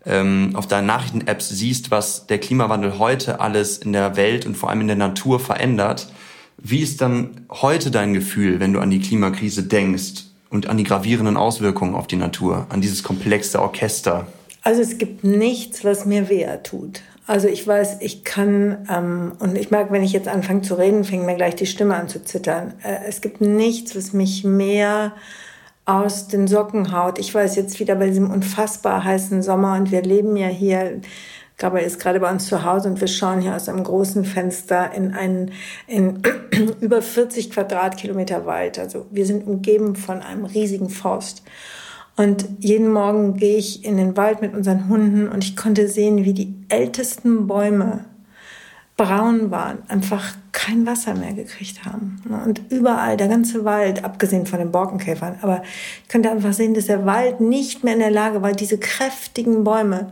ähm, 0.06 0.52
auf 0.54 0.68
deinen 0.68 0.86
Nachrichten-Apps 0.86 1.50
siehst, 1.50 1.92
was 1.92 2.28
der 2.28 2.38
Klimawandel 2.38 3.00
heute 3.00 3.40
alles 3.40 3.78
in 3.78 3.92
der 3.92 4.16
Welt 4.16 4.46
und 4.46 4.56
vor 4.56 4.70
allem 4.70 4.82
in 4.82 4.88
der 4.88 4.96
Natur 4.96 5.40
verändert, 5.40 6.08
wie 6.58 6.82
ist 6.82 7.02
dann 7.02 7.48
heute 7.50 7.92
dein 7.92 8.14
Gefühl, 8.14 8.60
wenn 8.60 8.72
du 8.72 8.80
an 8.80 8.90
die 8.90 9.00
Klimakrise 9.00 9.64
denkst? 9.64 10.26
und 10.56 10.68
an 10.68 10.78
die 10.78 10.84
gravierenden 10.84 11.38
Auswirkungen 11.38 11.96
auf 11.96 12.08
die 12.08 12.16
Natur, 12.16 12.66
an 12.70 12.82
dieses 12.82 13.04
komplexe 13.04 13.62
Orchester? 13.62 14.28
Also 14.64 14.82
es 14.82 14.98
gibt 14.98 15.24
nichts, 15.24 15.84
was 15.84 16.06
mir 16.06 16.30
weh 16.30 16.48
tut. 16.64 17.02
Also 17.28 17.48
ich 17.48 17.66
weiß, 17.66 17.98
ich 18.02 18.24
kann, 18.24 18.88
ähm, 18.90 19.34
und 19.40 19.58
ich 19.58 19.72
merke, 19.72 19.92
wenn 19.92 20.04
ich 20.04 20.14
jetzt 20.14 20.28
anfange 20.28 20.62
zu 20.62 20.76
reden, 20.76 21.04
fängt 21.04 21.26
mir 21.26 21.36
gleich 21.36 21.56
die 21.56 21.66
Stimme 21.66 21.96
an 21.96 22.08
zu 22.08 22.24
zittern. 22.24 22.74
Äh, 22.84 23.08
es 23.08 23.22
gibt 23.22 23.42
nichts, 23.42 23.96
was 23.96 24.14
mich 24.14 24.44
mehr 24.44 25.14
aus 25.86 26.28
den 26.28 26.48
Socken 26.48 26.92
haut. 26.92 27.18
Ich 27.18 27.34
weiß 27.34 27.56
jetzt 27.56 27.80
wieder 27.80 27.96
bei 27.96 28.08
diesem 28.08 28.30
unfassbar 28.30 29.04
heißen 29.04 29.42
Sommer 29.42 29.76
und 29.76 29.92
wir 29.92 30.04
leben 30.04 30.36
ja 30.36 30.48
hier, 30.48 31.02
Gabriel 31.58 31.86
ist 31.86 32.00
gerade 32.00 32.20
bei 32.20 32.30
uns 32.30 32.48
zu 32.48 32.64
Hause 32.64 32.90
und 32.90 33.00
wir 33.00 33.08
schauen 33.08 33.42
hier 33.42 33.56
aus 33.56 33.70
einem 33.70 33.84
großen 33.84 34.26
Fenster 34.26 34.92
in 34.94 35.14
einen 35.14 35.52
in 35.88 36.22
über 36.82 37.02
40 37.02 37.50
Quadratkilometer 37.50 38.46
Wald. 38.46 38.78
Also 38.78 39.06
wir 39.10 39.26
sind 39.26 39.48
umgeben 39.48 39.96
von 39.96 40.22
einem 40.22 40.46
riesigen 40.46 40.90
Forst. 40.90 41.44
Und 42.16 42.48
jeden 42.60 42.92
Morgen 42.92 43.36
gehe 43.36 43.58
ich 43.58 43.84
in 43.84 43.98
den 43.98 44.16
Wald 44.16 44.42
mit 44.42 44.54
unseren 44.54 44.88
Hunden 44.88 45.28
und 45.28 45.44
ich 45.44 45.58
konnte 45.58 45.88
sehen, 45.90 46.24
wie 46.24 46.34
die 46.34 46.56
ältesten 46.70 47.48
Bäume 47.48 48.06
braun 48.98 49.52
waren, 49.52 49.80
einfach 49.90 50.36
kein 50.54 50.86
Wasser 50.86 51.14
mehr 51.16 51.34
gekriegt 51.34 51.84
haben. 51.84 52.22
Und 52.46 52.62
überall, 52.70 53.18
der 53.18 53.28
ganze 53.28 53.66
Wald, 53.66 54.06
abgesehen 54.06 54.46
von 54.46 54.60
den 54.60 54.72
Borkenkäfern, 54.72 55.40
aber 55.42 55.64
ich 56.04 56.10
konnte 56.10 56.32
einfach 56.32 56.54
sehen, 56.54 56.74
dass 56.74 56.86
der 56.86 57.06
Wald 57.06 57.42
nicht 57.42 57.84
mehr 57.84 57.94
in 57.94 58.00
der 58.00 58.12
Lage 58.12 58.42
war, 58.42 58.54
diese 58.54 58.78
kräftigen 58.78 59.66
Bäume 59.66 60.12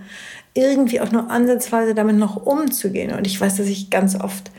irgendwie 0.53 0.99
auch 0.99 1.11
nur 1.11 1.31
ansatzweise 1.31 1.95
damit 1.95 2.17
noch 2.17 2.45
umzugehen. 2.45 3.17
Und 3.17 3.25
ich 3.25 3.39
weiß, 3.39 3.55
dass 3.55 3.67
ich 3.67 3.89
ganz 3.89 4.19
oft 4.19 4.51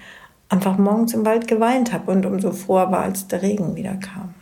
einfach 0.48 0.78
morgens 0.78 1.12
im 1.12 1.26
Wald 1.26 1.46
geweint 1.46 1.92
habe 1.92 2.10
und 2.10 2.24
umso 2.24 2.52
froher 2.52 2.90
war, 2.90 3.02
als 3.02 3.28
der 3.28 3.42
Regen 3.42 3.76
wieder 3.76 3.94
kam. 3.94 4.34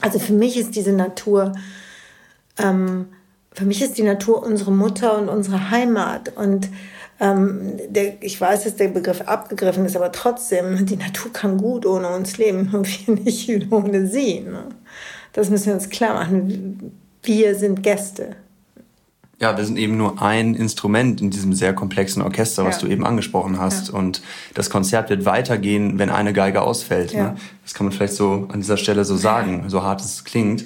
Also 0.00 0.18
für 0.18 0.32
mich 0.32 0.56
ist 0.56 0.76
diese 0.76 0.92
Natur 0.92 1.52
ähm, 2.58 3.06
für 3.52 3.64
mich 3.64 3.82
ist 3.82 3.96
die 3.96 4.02
Natur 4.02 4.44
unsere 4.44 4.70
Mutter 4.70 5.18
und 5.18 5.28
unsere 5.28 5.70
Heimat. 5.70 6.36
Und 6.36 6.68
ähm, 7.18 7.78
der, 7.88 8.22
ich 8.22 8.38
weiß, 8.38 8.64
dass 8.64 8.76
der 8.76 8.88
Begriff 8.88 9.22
abgegriffen 9.22 9.86
ist, 9.86 9.96
aber 9.96 10.12
trotzdem, 10.12 10.84
die 10.84 10.96
Natur 10.96 11.32
kann 11.32 11.56
gut 11.56 11.86
ohne 11.86 12.08
uns 12.08 12.36
leben 12.36 12.70
und 12.74 12.86
wir 12.86 13.14
nicht 13.14 13.72
ohne 13.72 14.06
sie. 14.06 14.40
Ne? 14.40 14.68
Das 15.32 15.50
müssen 15.50 15.66
wir 15.66 15.74
uns 15.74 15.88
klar 15.88 16.14
machen. 16.14 16.92
Wir 17.22 17.54
sind 17.54 17.82
Gäste. 17.82 18.36
Ja, 19.38 19.54
wir 19.56 19.66
sind 19.66 19.76
eben 19.76 19.98
nur 19.98 20.22
ein 20.22 20.54
Instrument 20.54 21.20
in 21.20 21.30
diesem 21.30 21.52
sehr 21.52 21.74
komplexen 21.74 22.22
Orchester, 22.22 22.64
was 22.64 22.76
ja. 22.80 22.86
du 22.86 22.92
eben 22.92 23.04
angesprochen 23.04 23.58
hast. 23.58 23.88
Ja. 23.88 23.94
Und 23.94 24.22
das 24.54 24.70
Konzert 24.70 25.10
wird 25.10 25.26
weitergehen, 25.26 25.98
wenn 25.98 26.08
eine 26.08 26.32
Geige 26.32 26.62
ausfällt. 26.62 27.12
Ja. 27.12 27.22
Ne? 27.24 27.36
Das 27.62 27.74
kann 27.74 27.86
man 27.86 27.92
vielleicht 27.92 28.14
so 28.14 28.48
an 28.50 28.60
dieser 28.60 28.78
Stelle 28.78 29.04
so 29.04 29.16
sagen, 29.16 29.64
so 29.68 29.82
hart 29.82 30.00
es 30.00 30.24
klingt. 30.24 30.64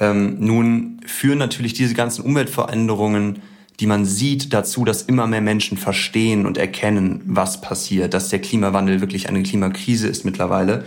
Ähm, 0.00 0.36
nun 0.38 1.00
führen 1.06 1.38
natürlich 1.38 1.72
diese 1.72 1.94
ganzen 1.94 2.24
Umweltveränderungen, 2.24 3.42
die 3.80 3.86
man 3.86 4.04
sieht, 4.04 4.52
dazu, 4.52 4.84
dass 4.84 5.02
immer 5.02 5.26
mehr 5.26 5.40
Menschen 5.40 5.78
verstehen 5.78 6.46
und 6.46 6.58
erkennen, 6.58 7.22
was 7.26 7.60
passiert, 7.60 8.14
dass 8.14 8.28
der 8.28 8.40
Klimawandel 8.40 9.00
wirklich 9.00 9.28
eine 9.28 9.42
Klimakrise 9.42 10.08
ist 10.08 10.24
mittlerweile. 10.24 10.84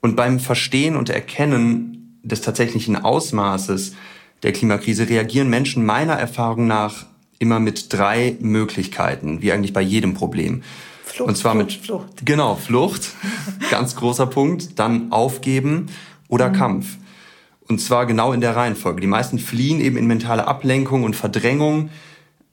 Und 0.00 0.16
beim 0.16 0.40
Verstehen 0.40 0.96
und 0.96 1.10
Erkennen 1.10 2.18
des 2.22 2.40
tatsächlichen 2.40 2.96
Ausmaßes 2.96 3.94
der 4.42 4.52
Klimakrise 4.52 5.08
reagieren 5.08 5.50
Menschen 5.50 5.84
meiner 5.84 6.14
Erfahrung 6.14 6.66
nach 6.66 7.06
immer 7.38 7.60
mit 7.60 7.92
drei 7.92 8.36
Möglichkeiten, 8.40 9.42
wie 9.42 9.52
eigentlich 9.52 9.72
bei 9.72 9.80
jedem 9.80 10.14
Problem. 10.14 10.62
Flucht, 11.04 11.28
und 11.28 11.36
zwar 11.36 11.52
Flucht, 11.52 11.66
mit 11.66 11.84
Flucht. 11.84 12.26
genau 12.26 12.54
Flucht, 12.54 13.10
ganz 13.70 13.96
großer 13.96 14.26
Punkt, 14.26 14.78
dann 14.78 15.10
Aufgeben 15.10 15.86
oder 16.28 16.50
mhm. 16.50 16.52
Kampf. 16.54 16.86
Und 17.70 17.78
zwar 17.80 18.04
genau 18.04 18.32
in 18.32 18.40
der 18.40 18.56
Reihenfolge. 18.56 19.00
Die 19.00 19.06
meisten 19.06 19.38
fliehen 19.38 19.80
eben 19.80 19.96
in 19.96 20.08
mentale 20.08 20.48
Ablenkung 20.48 21.04
und 21.04 21.14
Verdrängung, 21.14 21.88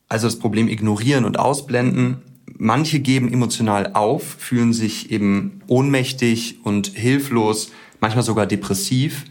also 0.08 0.28
das 0.28 0.38
Problem 0.38 0.68
ignorieren 0.68 1.26
und 1.26 1.40
ausblenden. 1.40 2.18
Manche 2.56 3.00
geben 3.00 3.34
emotional 3.34 3.94
auf, 3.94 4.36
fühlen 4.38 4.74
sich 4.74 5.10
eben 5.10 5.64
ohnmächtig 5.66 6.60
und 6.64 6.90
hilflos, 6.90 7.72
manchmal 8.00 8.24
sogar 8.24 8.46
depressiv. 8.46 9.26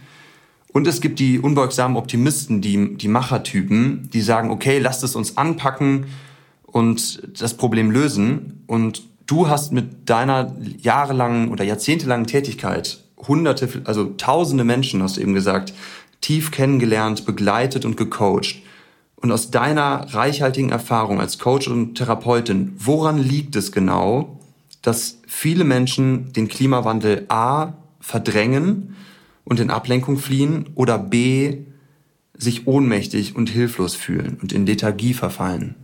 Und 0.72 0.88
es 0.88 1.00
gibt 1.00 1.20
die 1.20 1.38
unbeugsamen 1.38 1.96
Optimisten, 1.96 2.60
die, 2.60 2.96
die 2.96 3.08
Machertypen, 3.08 4.10
die 4.12 4.22
sagen, 4.22 4.50
okay, 4.50 4.80
lasst 4.80 5.04
es 5.04 5.14
uns 5.14 5.36
anpacken 5.36 6.06
und 6.64 7.40
das 7.40 7.54
Problem 7.54 7.92
lösen. 7.92 8.64
Und 8.66 9.04
du 9.26 9.48
hast 9.48 9.72
mit 9.72 10.10
deiner 10.10 10.52
jahrelangen 10.80 11.48
oder 11.48 11.62
jahrzehntelangen 11.62 12.26
Tätigkeit 12.26 13.05
hunderte, 13.16 13.82
also 13.84 14.14
tausende 14.16 14.64
Menschen, 14.64 15.02
hast 15.02 15.16
du 15.16 15.20
eben 15.20 15.34
gesagt, 15.34 15.72
tief 16.20 16.50
kennengelernt, 16.50 17.24
begleitet 17.26 17.84
und 17.84 17.96
gecoacht. 17.96 18.62
Und 19.16 19.32
aus 19.32 19.50
deiner 19.50 20.12
reichhaltigen 20.12 20.70
Erfahrung 20.70 21.20
als 21.20 21.38
Coach 21.38 21.68
und 21.68 21.94
Therapeutin, 21.94 22.72
woran 22.78 23.18
liegt 23.18 23.56
es 23.56 23.72
genau, 23.72 24.38
dass 24.82 25.18
viele 25.26 25.64
Menschen 25.64 26.32
den 26.32 26.48
Klimawandel 26.48 27.24
A 27.28 27.72
verdrängen 28.00 28.94
und 29.44 29.58
in 29.58 29.70
Ablenkung 29.70 30.18
fliehen 30.18 30.66
oder 30.74 30.98
B 30.98 31.58
sich 32.36 32.66
ohnmächtig 32.66 33.34
und 33.34 33.48
hilflos 33.48 33.94
fühlen 33.94 34.38
und 34.40 34.52
in 34.52 34.66
Lethargie 34.66 35.14
verfallen? 35.14 35.74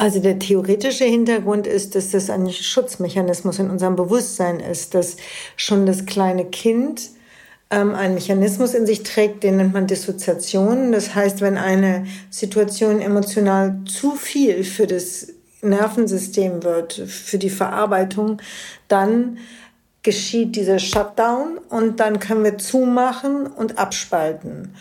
Also 0.00 0.18
der 0.18 0.38
theoretische 0.38 1.04
Hintergrund 1.04 1.66
ist, 1.66 1.94
dass 1.94 2.12
das 2.12 2.30
ein 2.30 2.50
Schutzmechanismus 2.50 3.58
in 3.58 3.68
unserem 3.68 3.96
Bewusstsein 3.96 4.58
ist, 4.58 4.94
dass 4.94 5.18
schon 5.56 5.84
das 5.84 6.06
kleine 6.06 6.46
Kind 6.46 7.10
ähm, 7.68 7.94
einen 7.94 8.14
Mechanismus 8.14 8.72
in 8.72 8.86
sich 8.86 9.02
trägt, 9.02 9.42
den 9.42 9.58
nennt 9.58 9.74
man 9.74 9.86
Dissoziation. 9.86 10.92
Das 10.92 11.14
heißt, 11.14 11.42
wenn 11.42 11.58
eine 11.58 12.06
Situation 12.30 13.02
emotional 13.02 13.76
zu 13.84 14.12
viel 14.12 14.64
für 14.64 14.86
das 14.86 15.34
Nervensystem 15.60 16.62
wird, 16.62 16.94
für 16.94 17.36
die 17.36 17.50
Verarbeitung, 17.50 18.40
dann 18.88 19.36
geschieht 20.02 20.56
dieser 20.56 20.78
Shutdown 20.78 21.58
und 21.68 22.00
dann 22.00 22.20
können 22.20 22.42
wir 22.42 22.56
zumachen 22.56 23.46
und 23.48 23.76
abspalten. 23.76 24.74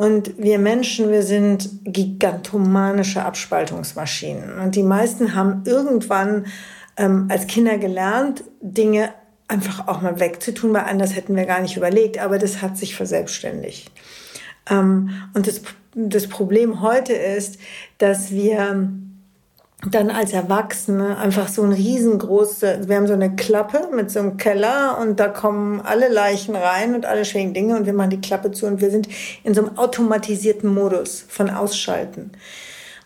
Und 0.00 0.38
wir 0.38 0.58
Menschen, 0.58 1.10
wir 1.10 1.22
sind 1.22 1.68
gigantomanische 1.84 3.22
Abspaltungsmaschinen. 3.22 4.58
Und 4.58 4.74
die 4.74 4.82
meisten 4.82 5.34
haben 5.34 5.62
irgendwann 5.66 6.46
ähm, 6.96 7.26
als 7.28 7.46
Kinder 7.46 7.76
gelernt, 7.76 8.42
Dinge 8.62 9.10
einfach 9.46 9.88
auch 9.88 10.00
mal 10.00 10.18
wegzutun, 10.18 10.72
weil 10.72 10.84
anders 10.84 11.14
hätten 11.14 11.36
wir 11.36 11.44
gar 11.44 11.60
nicht 11.60 11.76
überlegt. 11.76 12.16
Aber 12.16 12.38
das 12.38 12.62
hat 12.62 12.78
sich 12.78 12.96
verselbstständigt. 12.96 13.92
Ähm, 14.70 15.10
und 15.34 15.46
das, 15.46 15.60
das 15.94 16.28
Problem 16.28 16.80
heute 16.80 17.12
ist, 17.12 17.58
dass 17.98 18.30
wir 18.30 18.88
dann 19.88 20.10
als 20.10 20.32
Erwachsene 20.32 21.16
einfach 21.16 21.48
so 21.48 21.62
ein 21.62 21.72
riesengroße, 21.72 22.80
wir 22.86 22.96
haben 22.96 23.06
so 23.06 23.14
eine 23.14 23.34
Klappe 23.34 23.88
mit 23.94 24.10
so 24.10 24.18
einem 24.18 24.36
Keller 24.36 24.98
und 25.00 25.18
da 25.18 25.28
kommen 25.28 25.80
alle 25.80 26.08
Leichen 26.08 26.54
rein 26.54 26.94
und 26.94 27.06
alle 27.06 27.24
schweren 27.24 27.54
Dinge 27.54 27.76
und 27.76 27.86
wir 27.86 27.94
machen 27.94 28.10
die 28.10 28.20
Klappe 28.20 28.52
zu 28.52 28.66
und 28.66 28.80
wir 28.80 28.90
sind 28.90 29.08
in 29.42 29.54
so 29.54 29.64
einem 29.64 29.78
automatisierten 29.78 30.72
Modus 30.72 31.24
von 31.26 31.48
Ausschalten. 31.48 32.32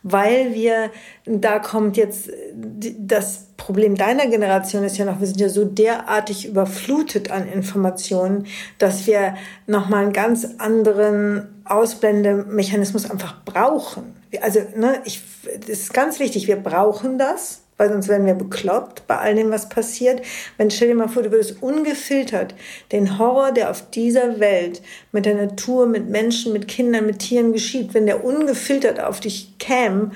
Weil 0.07 0.53
wir, 0.53 0.91
da 1.25 1.59
kommt 1.59 1.97
jetzt, 1.97 2.31
das 2.55 3.47
Problem 3.57 3.95
deiner 3.95 4.27
Generation 4.27 4.85
ist 4.85 4.99
ja 4.99 5.07
noch, 5.07 5.19
wir 5.19 5.27
sind 5.27 5.41
ja 5.41 5.49
so 5.49 5.65
derartig 5.65 6.47
überflutet 6.47 7.31
an 7.31 7.49
Informationen, 7.49 8.47
dass 8.79 9.07
wir 9.07 9.35
nochmal 9.67 10.05
einen 10.05 10.13
ganz 10.13 10.47
anderen 10.59 11.63
Ausblendemechanismus 11.65 13.11
einfach 13.11 13.43
brauchen. 13.47 14.15
Also 14.43 14.61
ne, 14.77 15.01
ich, 15.07 15.23
das 15.61 15.71
ist 15.71 15.95
ganz 15.95 16.21
wichtig, 16.21 16.49
wir 16.49 16.57
brauchen 16.57 17.17
das, 17.17 17.64
weil 17.77 17.89
sonst 17.89 18.09
werden 18.09 18.27
wir 18.27 18.35
bekloppt 18.35 19.07
bei 19.07 19.19
all 19.19 19.35
dem, 19.35 19.51
was 19.51 19.69
passiert. 19.69 20.23
Wenn 20.57 20.71
stell 20.71 20.89
dir 20.89 20.95
mal 20.95 21.09
vor, 21.09 21.23
du 21.23 21.33
würdest 21.33 21.63
ungefiltert 21.63 22.55
den 22.93 23.19
Horror, 23.19 23.53
der 23.53 23.71
auf 23.71 23.91
dieser 23.91 24.39
Welt 24.41 24.83
mit 25.13 25.27
der 25.27 25.35
Natur, 25.35 25.87
mit 25.87 26.09
Menschen, 26.09 26.53
mit 26.53 26.69
Kindern, 26.69 27.07
mit 27.07 27.19
Tieren 27.19 27.53
geschieht, 27.53 27.95
wenn 27.95 28.07
der 28.07 28.25
ungefiltert 28.25 29.01
auf 29.01 29.21
dich 29.21 29.59
käme, 29.59 30.13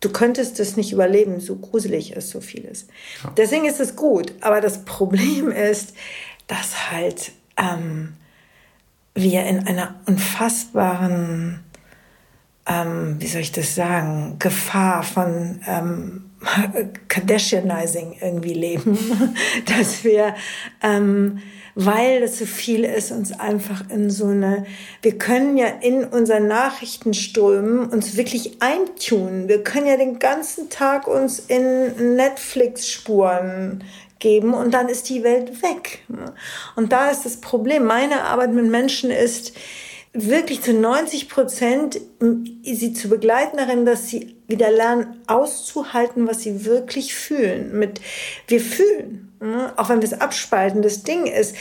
du 0.00 0.10
könntest 0.10 0.58
das 0.60 0.76
nicht 0.76 0.92
überleben, 0.92 1.40
so 1.40 1.56
gruselig 1.56 2.12
ist 2.12 2.30
so 2.30 2.40
vieles. 2.40 2.86
Ja. 3.22 3.32
Deswegen 3.36 3.66
ist 3.66 3.80
es 3.80 3.96
gut. 3.96 4.32
Aber 4.40 4.60
das 4.60 4.84
Problem 4.84 5.50
ist, 5.70 5.94
dass 6.46 6.90
halt 6.90 7.32
ähm, 7.58 8.14
wir 9.14 9.44
in 9.44 9.66
einer 9.66 9.96
unfassbaren 10.06 11.60
ähm, 12.68 13.16
wie 13.18 13.26
soll 13.26 13.40
ich 13.40 13.52
das 13.52 13.74
sagen, 13.74 14.36
Gefahr 14.38 15.02
von 15.02 15.60
ähm, 15.66 16.27
Kardashianizing 17.08 18.18
irgendwie 18.20 18.54
leben, 18.54 18.98
dass 19.66 20.04
wir, 20.04 20.34
ähm, 20.82 21.38
weil 21.74 22.20
das 22.20 22.38
so 22.38 22.46
viel 22.46 22.84
ist, 22.84 23.12
uns 23.12 23.32
einfach 23.32 23.88
in 23.90 24.10
so 24.10 24.26
eine, 24.26 24.66
wir 25.02 25.18
können 25.18 25.56
ja 25.56 25.66
in 25.66 26.04
unseren 26.04 26.48
Nachrichtenströmen 26.48 27.88
uns 27.88 28.16
wirklich 28.16 28.62
eintunen. 28.62 29.48
Wir 29.48 29.62
können 29.62 29.86
ja 29.86 29.96
den 29.96 30.18
ganzen 30.18 30.70
Tag 30.70 31.06
uns 31.06 31.40
in 31.40 32.16
Netflix-Spuren 32.16 33.84
geben 34.18 34.54
und 34.54 34.74
dann 34.74 34.88
ist 34.88 35.08
die 35.08 35.22
Welt 35.22 35.62
weg. 35.62 36.04
Und 36.76 36.92
da 36.92 37.10
ist 37.10 37.24
das 37.24 37.40
Problem. 37.40 37.84
Meine 37.84 38.24
Arbeit 38.24 38.52
mit 38.52 38.66
Menschen 38.66 39.10
ist, 39.10 39.52
wirklich 40.26 40.62
zu 40.62 40.72
90 40.72 41.28
Prozent 41.28 42.00
sie 42.64 42.92
zu 42.92 43.08
begleiten 43.08 43.56
darin, 43.56 43.84
dass 43.84 44.08
sie 44.08 44.36
wieder 44.46 44.70
lernen 44.70 45.20
auszuhalten, 45.26 46.26
was 46.26 46.42
sie 46.42 46.64
wirklich 46.64 47.14
fühlen. 47.14 47.78
Mit 47.78 48.00
wir 48.46 48.60
fühlen, 48.60 49.32
ne? 49.40 49.72
auch 49.76 49.88
wenn 49.88 50.00
wir 50.00 50.08
es 50.08 50.20
abspalten. 50.20 50.82
Das 50.82 51.02
Ding 51.02 51.26
ist, 51.26 51.54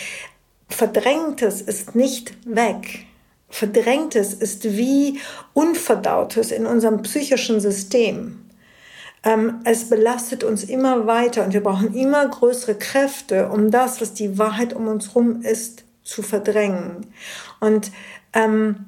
verdrängtes 0.70 1.62
ist 1.62 1.96
nicht 1.96 2.34
weg. 2.46 3.06
Verdrängtes 3.50 4.34
ist 4.34 4.64
wie 4.78 5.20
unverdautes 5.54 6.52
in 6.52 6.66
unserem 6.66 7.02
psychischen 7.02 7.62
System. 7.62 8.44
Ähm, 9.24 9.62
es 9.64 9.90
belastet 9.90 10.44
uns 10.44 10.64
immer 10.64 11.08
weiter 11.08 11.44
und 11.44 11.54
wir 11.54 11.64
brauchen 11.64 11.94
immer 11.96 12.28
größere 12.28 12.76
Kräfte, 12.76 13.50
um 13.50 13.72
das, 13.72 14.02
was 14.02 14.14
die 14.14 14.38
Wahrheit 14.38 14.74
um 14.74 14.88
uns 14.88 15.10
herum 15.10 15.42
ist, 15.42 15.84
zu 16.04 16.22
verdrängen. 16.22 17.08
Und 17.60 17.92
ähm, 18.38 18.86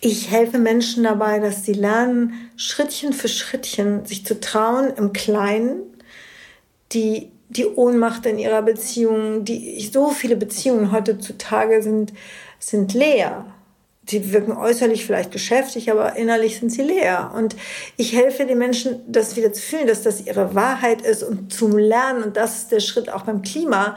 ich 0.00 0.30
helfe 0.30 0.58
Menschen 0.58 1.04
dabei, 1.04 1.38
dass 1.38 1.64
sie 1.64 1.74
lernen, 1.74 2.50
Schrittchen 2.56 3.12
für 3.12 3.28
Schrittchen 3.28 4.06
sich 4.06 4.24
zu 4.24 4.40
trauen 4.40 4.94
im 4.96 5.12
Kleinen, 5.12 5.82
die, 6.92 7.30
die 7.50 7.66
Ohnmacht 7.66 8.24
in 8.24 8.38
ihrer 8.38 8.62
Beziehung, 8.62 9.44
die, 9.44 9.86
so 9.92 10.08
viele 10.08 10.36
Beziehungen 10.36 10.90
heutzutage 10.90 11.82
sind, 11.82 12.14
sind 12.58 12.94
leer. 12.94 13.44
Sie 14.08 14.32
wirken 14.32 14.52
äußerlich 14.52 15.04
vielleicht 15.04 15.30
geschäftig, 15.30 15.90
aber 15.90 16.16
innerlich 16.16 16.58
sind 16.58 16.70
sie 16.70 16.82
leer. 16.82 17.32
Und 17.36 17.54
ich 17.96 18.14
helfe 18.14 18.46
den 18.46 18.58
Menschen, 18.58 19.00
das 19.06 19.36
wieder 19.36 19.52
zu 19.52 19.60
fühlen, 19.62 19.86
dass 19.86 20.02
das 20.02 20.26
ihre 20.26 20.54
Wahrheit 20.54 21.02
ist 21.02 21.22
und 21.22 21.52
zu 21.52 21.76
lernen. 21.76 22.24
Und 22.24 22.36
das 22.36 22.56
ist 22.56 22.72
der 22.72 22.80
Schritt 22.80 23.10
auch 23.10 23.22
beim 23.22 23.42
Klima. 23.42 23.96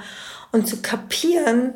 Und 0.51 0.67
zu 0.67 0.81
kapieren, 0.81 1.75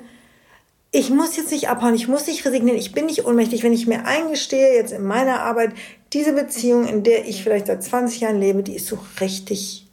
ich 0.98 1.12
muss 1.12 1.38
jetzt 1.38 1.52
nicht 1.52 1.70
abhauen, 1.70 1.94
ich 1.94 2.08
muss 2.08 2.26
nicht 2.26 2.44
resignieren, 2.44 2.76
ich 2.76 2.92
bin 2.92 3.06
nicht 3.06 3.24
ohnmächtig, 3.24 3.62
wenn 3.62 3.72
ich 3.72 3.86
mir 3.86 4.06
eingestehe, 4.06 4.74
jetzt 4.74 4.92
in 4.92 5.06
meiner 5.06 5.42
Arbeit, 5.42 5.74
diese 6.12 6.34
Beziehung, 6.34 6.88
in 6.88 7.04
der 7.04 7.28
ich 7.28 7.44
vielleicht 7.44 7.68
seit 7.68 7.84
20 7.84 8.22
Jahren 8.22 8.40
lebe, 8.40 8.64
die 8.64 8.76
ist 8.76 8.88
so 8.88 8.98
richtig 9.22 9.86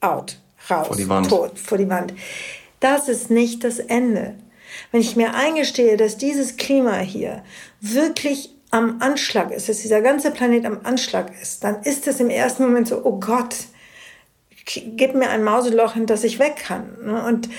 out, 0.00 0.38
raus, 0.70 0.86
vor 0.86 0.96
die 0.96 1.06
Wand. 1.06 1.28
tot, 1.28 1.58
vor 1.58 1.76
die 1.76 1.90
Wand. 1.90 2.14
Das 2.80 3.10
ist 3.10 3.30
nicht 3.30 3.62
das 3.62 3.78
Ende. 3.78 4.36
Wenn 4.90 5.02
ich 5.02 5.16
mir 5.16 5.34
eingestehe, 5.34 5.98
dass 5.98 6.16
dieses 6.16 6.56
Klima 6.56 6.96
hier 6.96 7.42
wirklich 7.82 8.54
am 8.70 9.02
Anschlag 9.02 9.50
ist, 9.50 9.68
dass 9.68 9.82
dieser 9.82 10.00
ganze 10.00 10.30
Planet 10.30 10.64
am 10.64 10.80
Anschlag 10.84 11.30
ist, 11.42 11.62
dann 11.62 11.82
ist 11.82 12.06
es 12.06 12.20
im 12.20 12.30
ersten 12.30 12.62
Moment 12.62 12.88
so, 12.88 13.04
oh 13.04 13.20
Gott, 13.20 13.54
gib 14.64 15.14
mir 15.14 15.28
ein 15.28 15.44
Mauseloch, 15.44 15.94
in 15.94 16.06
das 16.06 16.24
ich 16.24 16.38
weg 16.38 16.56
kann. 16.56 16.96
Ne? 17.04 17.22
Und, 17.22 17.50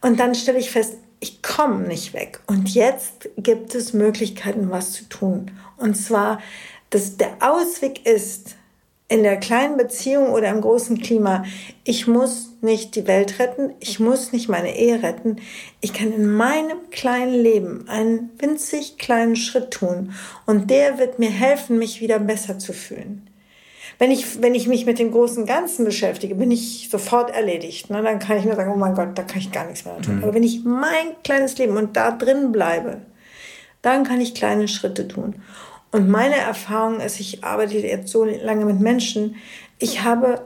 und 0.00 0.20
dann 0.20 0.36
stelle 0.36 0.58
ich 0.58 0.70
fest, 0.70 0.98
ich 1.20 1.42
komme 1.42 1.86
nicht 1.86 2.14
weg. 2.14 2.40
Und 2.46 2.74
jetzt 2.74 3.28
gibt 3.36 3.74
es 3.74 3.92
Möglichkeiten, 3.92 4.70
was 4.70 4.92
zu 4.92 5.08
tun. 5.08 5.50
Und 5.76 5.96
zwar, 5.96 6.40
dass 6.90 7.16
der 7.16 7.36
Ausweg 7.40 8.06
ist, 8.06 8.56
in 9.08 9.22
der 9.22 9.36
kleinen 9.36 9.76
Beziehung 9.76 10.30
oder 10.30 10.50
im 10.50 10.60
großen 10.60 11.00
Klima, 11.00 11.44
ich 11.84 12.08
muss 12.08 12.54
nicht 12.60 12.96
die 12.96 13.06
Welt 13.06 13.38
retten, 13.38 13.72
ich 13.78 14.00
muss 14.00 14.32
nicht 14.32 14.48
meine 14.48 14.76
Ehe 14.76 15.02
retten, 15.02 15.36
ich 15.80 15.92
kann 15.92 16.12
in 16.12 16.28
meinem 16.28 16.90
kleinen 16.90 17.34
Leben 17.34 17.88
einen 17.88 18.30
winzig 18.38 18.98
kleinen 18.98 19.36
Schritt 19.36 19.70
tun 19.70 20.12
und 20.44 20.70
der 20.70 20.98
wird 20.98 21.20
mir 21.20 21.30
helfen, 21.30 21.78
mich 21.78 22.00
wieder 22.00 22.18
besser 22.18 22.58
zu 22.58 22.72
fühlen. 22.72 23.30
Wenn 23.98 24.10
ich, 24.10 24.42
wenn 24.42 24.54
ich 24.54 24.66
mich 24.66 24.84
mit 24.84 24.98
dem 24.98 25.10
großen 25.10 25.46
Ganzen 25.46 25.84
beschäftige, 25.84 26.34
bin 26.34 26.50
ich 26.50 26.88
sofort 26.90 27.30
erledigt. 27.30 27.88
Ne? 27.88 28.02
Dann 28.02 28.18
kann 28.18 28.36
ich 28.36 28.44
nur 28.44 28.54
sagen, 28.54 28.70
oh 28.72 28.76
mein 28.76 28.94
Gott, 28.94 29.16
da 29.16 29.22
kann 29.22 29.38
ich 29.38 29.52
gar 29.52 29.64
nichts 29.64 29.84
mehr 29.84 30.00
tun. 30.02 30.18
Mhm. 30.18 30.24
Aber 30.24 30.34
wenn 30.34 30.42
ich 30.42 30.64
mein 30.64 31.14
kleines 31.24 31.56
Leben 31.56 31.76
und 31.76 31.96
da 31.96 32.10
drin 32.10 32.52
bleibe, 32.52 33.00
dann 33.82 34.04
kann 34.04 34.20
ich 34.20 34.34
kleine 34.34 34.68
Schritte 34.68 35.08
tun. 35.08 35.36
Und 35.92 36.10
meine 36.10 36.36
Erfahrung 36.36 37.00
ist, 37.00 37.20
ich 37.20 37.42
arbeite 37.44 37.78
jetzt 37.78 38.10
so 38.10 38.24
lange 38.24 38.66
mit 38.66 38.80
Menschen, 38.80 39.36
ich 39.78 40.02
habe 40.02 40.42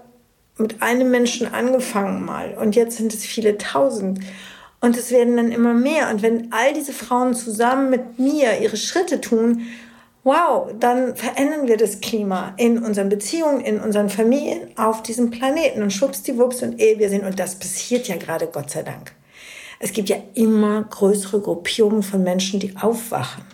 mit 0.59 0.83
einem 0.83 1.11
Menschen 1.11 1.53
angefangen 1.53 2.25
mal 2.25 2.55
und 2.55 2.77
jetzt 2.77 2.99
sind 2.99 3.15
es 3.15 3.25
viele 3.25 3.59
tausend. 3.59 4.21
Und 4.83 4.97
es 4.97 5.11
werden 5.11 5.37
dann 5.37 5.53
immer 5.53 5.75
mehr. 5.75 6.11
Und 6.11 6.23
wenn 6.23 6.53
all 6.53 6.73
diese 6.73 6.93
Frauen 6.93 7.35
zusammen 7.35 7.91
mit 7.91 8.19
mir 8.19 8.61
ihre 8.61 8.77
Schritte 8.79 9.21
tun, 9.21 9.67
wow, 10.25 10.71
dann 10.79 11.17
verändern 11.17 11.67
wir 11.67 11.77
das 11.77 12.01
Klima 12.01 12.55
in 12.57 12.79
unseren 12.79 13.09
Beziehungen, 13.09 13.61
in 13.61 13.81
unseren 13.81 14.09
Familien, 14.09 14.77
auf 14.77 15.03
diesem 15.03 15.31
Planeten. 15.31 15.83
Und 15.83 15.93
schwuppsdiwupps 15.93 16.63
und 16.63 16.81
eh 16.81 16.99
wir 16.99 17.09
sind. 17.09 17.25
Und 17.25 17.39
das 17.39 17.59
passiert 17.59 18.09
ja 18.09 18.17
gerade, 18.17 18.47
Gott 18.47 18.71
sei 18.71 18.83
Dank. 18.83 19.13
Es 19.79 19.93
gibt 19.93 20.11
ja 20.11 20.17
immer 20.35 20.83
größere 20.83 21.41
Gruppierungen 21.41 22.03
von 22.03 22.23
Menschen, 22.23 22.61
die 22.61 22.77
aufwachen 22.77 23.45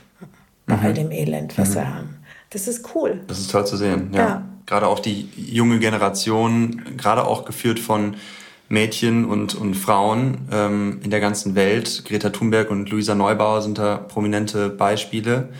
nach 0.66 0.80
mhm. 0.80 0.86
all 0.86 0.94
dem 0.94 1.10
Elend, 1.12 1.56
was 1.56 1.70
mhm. 1.70 1.74
wir 1.74 1.94
haben. 1.94 2.16
Das 2.50 2.66
ist 2.66 2.94
cool. 2.94 3.20
Das 3.28 3.38
ist 3.38 3.50
toll 3.50 3.66
zu 3.66 3.76
sehen, 3.76 4.10
ja. 4.12 4.18
ja. 4.18 4.42
Gerade 4.66 4.88
auch 4.88 4.98
die 4.98 5.28
junge 5.36 5.78
Generation, 5.78 6.82
gerade 6.96 7.24
auch 7.24 7.44
geführt 7.44 7.78
von 7.78 8.16
Mädchen 8.68 9.24
und, 9.24 9.54
und 9.54 9.74
Frauen 9.74 10.48
ähm, 10.50 11.00
in 11.04 11.10
der 11.10 11.20
ganzen 11.20 11.54
Welt. 11.54 12.04
Greta 12.04 12.30
Thunberg 12.30 12.70
und 12.70 12.90
Luisa 12.90 13.14
Neubauer 13.14 13.62
sind 13.62 13.78
da 13.78 13.96
prominente 13.96 14.68
Beispiele. 14.68 15.50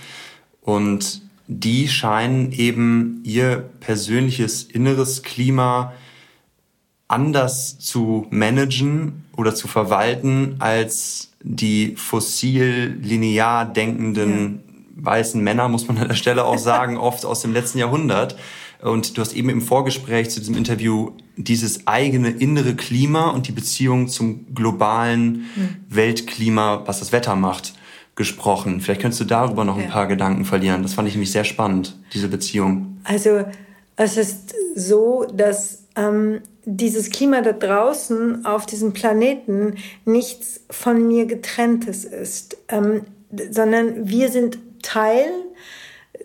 Und 0.66 1.22
die 1.46 1.87
scheinen 1.87 2.50
eben 2.50 3.20
ihr 3.22 3.70
persönliches 3.79 4.64
inneres 4.64 5.22
Klima 5.22 5.92
anders 7.07 7.79
zu 7.79 8.26
managen 8.31 9.24
oder 9.37 9.55
zu 9.55 9.68
verwalten 9.68 10.57
als 10.59 11.31
die 11.40 11.94
fossil 11.94 12.98
linear 13.00 13.64
denkenden 13.64 14.55
ja. 14.96 15.05
weißen 15.05 15.40
Männer, 15.40 15.68
muss 15.68 15.87
man 15.87 15.98
an 15.98 16.09
der 16.09 16.16
Stelle 16.16 16.44
auch 16.44 16.59
sagen, 16.72 16.96
oft 16.96 17.24
aus 17.24 17.42
dem 17.42 17.52
letzten 17.52 17.79
Jahrhundert. 17.79 18.37
Und 18.83 19.16
du 19.16 19.20
hast 19.20 19.35
eben 19.35 19.48
im 19.48 19.62
Vorgespräch 19.62 20.31
zu 20.31 20.40
diesem 20.40 20.57
Interview 20.57 21.12
dieses 21.37 21.87
eigene 21.87 22.31
innere 22.31 22.74
Klima 22.74 23.31
und 23.31 23.46
die 23.46 23.52
Beziehung 23.52 24.09
zum 24.09 24.52
globalen 24.52 25.46
mhm. 25.55 25.76
Weltklima, 25.88 26.83
was 26.87 26.98
das 26.98 27.12
Wetter 27.12 27.37
macht, 27.37 27.74
gesprochen. 28.16 28.81
Vielleicht 28.81 29.02
könntest 29.02 29.20
du 29.20 29.24
darüber 29.24 29.64
noch 29.64 29.76
ein 29.76 29.85
ja. 29.85 29.90
paar 29.90 30.07
Gedanken 30.07 30.44
verlieren. 30.44 30.83
Das 30.83 30.94
fand 30.94 31.07
ich 31.07 31.14
nämlich 31.14 31.31
sehr 31.31 31.44
spannend, 31.44 31.96
diese 32.12 32.29
Beziehung. 32.29 32.98
Also 33.05 33.44
es 33.96 34.16
ist 34.16 34.55
so, 34.74 35.26
dass 35.33 35.85
ähm, 35.96 36.40
dieses 36.64 37.11
Klima 37.11 37.42
da 37.42 37.52
draußen 37.52 38.44
auf 38.44 38.66
diesem 38.66 38.92
Planeten 38.92 39.76
nichts 40.05 40.61
von 40.70 41.07
mir 41.07 41.26
getrenntes 41.26 42.05
ist, 42.05 42.57
ähm, 42.68 43.02
sondern 43.50 44.09
wir 44.09 44.31
sind 44.31 44.59
Teil 44.83 45.29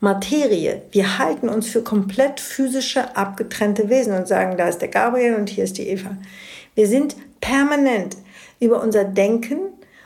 Materie. 0.00 0.82
Wir 0.92 1.18
halten 1.18 1.48
uns 1.48 1.68
für 1.68 1.82
komplett 1.82 2.40
physische, 2.40 3.16
abgetrennte 3.16 3.88
Wesen 3.88 4.14
und 4.14 4.28
sagen, 4.28 4.56
da 4.56 4.68
ist 4.68 4.78
der 4.78 4.88
Gabriel 4.88 5.34
und 5.34 5.48
hier 5.48 5.64
ist 5.64 5.78
die 5.78 5.88
Eva. 5.88 6.16
Wir 6.74 6.86
sind 6.86 7.16
permanent 7.40 8.16
über 8.60 8.82
unser 8.82 9.04
Denken 9.04 9.58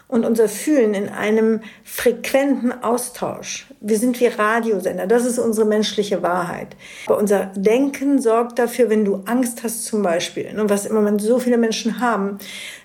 und 0.09 0.27
unser 0.27 0.49
Fühlen 0.49 0.93
in 0.93 1.09
einem 1.09 1.61
frequenten 1.85 2.83
Austausch. 2.83 3.67
Wir 3.81 3.99
sind 3.99 4.21
wie 4.21 4.27
Radiosender. 4.27 5.07
Das 5.07 5.25
ist 5.25 5.39
unsere 5.39 5.67
menschliche 5.67 6.23
Wahrheit. 6.23 6.69
Aber 7.07 7.19
unser 7.19 7.47
Denken 7.57 8.21
sorgt 8.21 8.59
dafür, 8.59 8.91
wenn 8.91 9.07
du 9.07 9.23
Angst 9.25 9.63
hast 9.63 9.87
zum 9.87 10.03
Beispiel, 10.03 10.55
und 10.59 10.69
was 10.69 10.85
im 10.85 10.95
Moment 10.95 11.23
so 11.23 11.39
viele 11.39 11.57
Menschen 11.57 11.99
haben, 12.01 12.39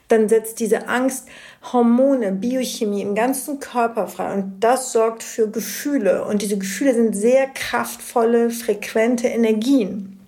dann 0.08 0.30
setzt 0.30 0.60
diese 0.62 0.88
Angst 0.88 1.28
Hormone, 1.74 2.32
Biochemie 2.32 3.02
im 3.02 3.16
ganzen 3.16 3.60
Körper 3.60 4.08
frei 4.08 4.34
und 4.34 4.60
das 4.60 4.92
sorgt 4.92 5.24
für 5.24 5.50
Gefühle 5.50 6.26
und 6.26 6.42
diese 6.42 6.58
Gefühle 6.58 6.94
sind 6.94 7.16
sehr 7.16 7.48
kraftvolle, 7.48 8.50
frequente 8.50 9.28
Energien. 9.28 10.20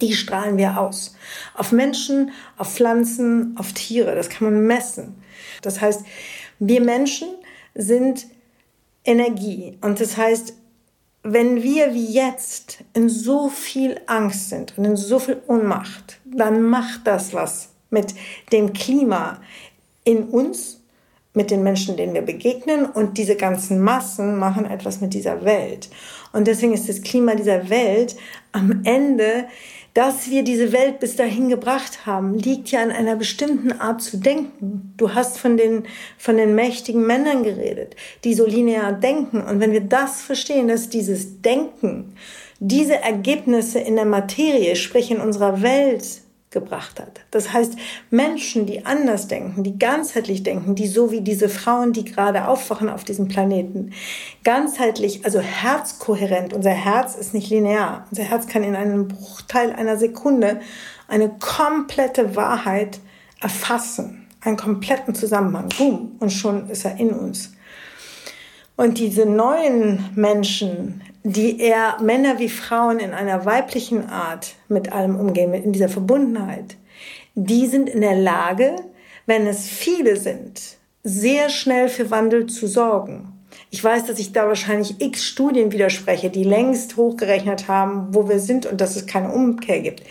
Die 0.00 0.14
strahlen 0.14 0.56
wir 0.56 0.78
aus. 0.78 1.14
Auf 1.54 1.72
Menschen, 1.72 2.30
auf 2.56 2.74
Pflanzen, 2.74 3.54
auf 3.58 3.72
Tiere. 3.72 4.14
Das 4.14 4.28
kann 4.28 4.50
man 4.52 4.66
messen. 4.66 5.20
Das 5.62 5.80
heißt, 5.80 6.04
wir 6.60 6.80
Menschen 6.80 7.28
sind 7.74 8.26
Energie. 9.04 9.78
Und 9.80 10.00
das 10.00 10.16
heißt, 10.16 10.54
wenn 11.22 11.62
wir 11.62 11.92
wie 11.92 12.06
jetzt 12.06 12.78
in 12.94 13.08
so 13.08 13.48
viel 13.48 14.00
Angst 14.06 14.48
sind 14.48 14.78
und 14.78 14.84
in 14.84 14.96
so 14.96 15.18
viel 15.18 15.42
Ohnmacht, 15.46 16.20
dann 16.24 16.62
macht 16.62 17.06
das 17.06 17.34
was 17.34 17.70
mit 17.90 18.14
dem 18.52 18.72
Klima 18.72 19.40
in 20.04 20.24
uns, 20.24 20.78
mit 21.32 21.52
den 21.52 21.62
Menschen, 21.62 21.96
denen 21.96 22.14
wir 22.14 22.22
begegnen 22.22 22.86
und 22.86 23.16
diese 23.16 23.36
ganzen 23.36 23.80
Massen 23.80 24.36
machen 24.36 24.64
etwas 24.64 25.00
mit 25.00 25.14
dieser 25.14 25.44
Welt. 25.44 25.88
Und 26.32 26.48
deswegen 26.48 26.74
ist 26.74 26.88
das 26.88 27.02
Klima 27.02 27.36
dieser 27.36 27.70
Welt 27.70 28.16
am 28.50 28.80
Ende 28.82 29.46
dass 29.94 30.30
wir 30.30 30.44
diese 30.44 30.72
Welt 30.72 31.00
bis 31.00 31.16
dahin 31.16 31.48
gebracht 31.48 32.06
haben, 32.06 32.38
liegt 32.38 32.70
ja 32.70 32.80
an 32.80 32.92
einer 32.92 33.16
bestimmten 33.16 33.72
Art 33.72 34.00
zu 34.00 34.18
denken. 34.18 34.94
Du 34.96 35.14
hast 35.14 35.38
von 35.38 35.56
den, 35.56 35.84
von 36.16 36.36
den 36.36 36.54
mächtigen 36.54 37.06
Männern 37.06 37.42
geredet, 37.42 37.96
die 38.22 38.34
so 38.34 38.46
linear 38.46 38.92
denken. 38.92 39.40
Und 39.40 39.58
wenn 39.58 39.72
wir 39.72 39.80
das 39.80 40.22
verstehen, 40.22 40.68
dass 40.68 40.90
dieses 40.90 41.42
Denken, 41.42 42.14
diese 42.60 42.96
Ergebnisse 42.96 43.80
in 43.80 43.96
der 43.96 44.04
Materie, 44.04 44.76
sprich 44.76 45.10
in 45.10 45.20
unserer 45.20 45.60
Welt, 45.60 46.19
gebracht 46.50 46.98
hat. 46.98 47.20
Das 47.30 47.52
heißt, 47.52 47.76
Menschen, 48.10 48.66
die 48.66 48.84
anders 48.84 49.28
denken, 49.28 49.62
die 49.62 49.78
ganzheitlich 49.78 50.42
denken, 50.42 50.74
die 50.74 50.88
so 50.88 51.12
wie 51.12 51.20
diese 51.20 51.48
Frauen, 51.48 51.92
die 51.92 52.04
gerade 52.04 52.48
aufwachen 52.48 52.88
auf 52.88 53.04
diesem 53.04 53.28
Planeten, 53.28 53.92
ganzheitlich, 54.42 55.24
also 55.24 55.38
herzkohärent. 55.38 56.52
Unser 56.52 56.70
Herz 56.72 57.14
ist 57.14 57.34
nicht 57.34 57.50
linear. 57.50 58.06
Unser 58.10 58.24
Herz 58.24 58.48
kann 58.48 58.64
in 58.64 58.74
einem 58.74 59.06
Bruchteil 59.06 59.72
einer 59.72 59.96
Sekunde 59.96 60.60
eine 61.06 61.28
komplette 61.28 62.34
Wahrheit 62.34 62.98
erfassen, 63.40 64.26
einen 64.40 64.56
kompletten 64.56 65.14
Zusammenhang. 65.14 65.68
Boom, 65.78 66.16
und 66.18 66.30
schon 66.30 66.68
ist 66.68 66.84
er 66.84 66.98
in 66.98 67.10
uns. 67.10 67.52
Und 68.76 68.98
diese 68.98 69.26
neuen 69.26 70.08
Menschen, 70.14 71.02
die 71.22 71.60
eher 71.60 71.98
Männer 72.00 72.38
wie 72.38 72.48
Frauen 72.48 72.98
in 72.98 73.12
einer 73.12 73.44
weiblichen 73.44 74.08
Art 74.08 74.54
mit 74.68 74.92
allem 74.92 75.16
umgehen, 75.16 75.52
in 75.52 75.72
dieser 75.72 75.88
Verbundenheit, 75.88 76.76
die 77.34 77.66
sind 77.66 77.88
in 77.88 78.00
der 78.00 78.16
Lage, 78.16 78.76
wenn 79.26 79.46
es 79.46 79.68
viele 79.68 80.16
sind, 80.16 80.78
sehr 81.04 81.50
schnell 81.50 81.88
für 81.88 82.10
Wandel 82.10 82.46
zu 82.46 82.66
sorgen. 82.66 83.32
Ich 83.70 83.82
weiß, 83.82 84.06
dass 84.06 84.18
ich 84.18 84.32
da 84.32 84.46
wahrscheinlich 84.46 85.00
x 85.00 85.24
Studien 85.24 85.72
widerspreche, 85.72 86.30
die 86.30 86.44
längst 86.44 86.96
hochgerechnet 86.96 87.68
haben, 87.68 88.08
wo 88.14 88.28
wir 88.28 88.40
sind 88.40 88.66
und 88.66 88.80
dass 88.80 88.96
es 88.96 89.06
keine 89.06 89.32
Umkehr 89.32 89.80
gibt 89.80 90.02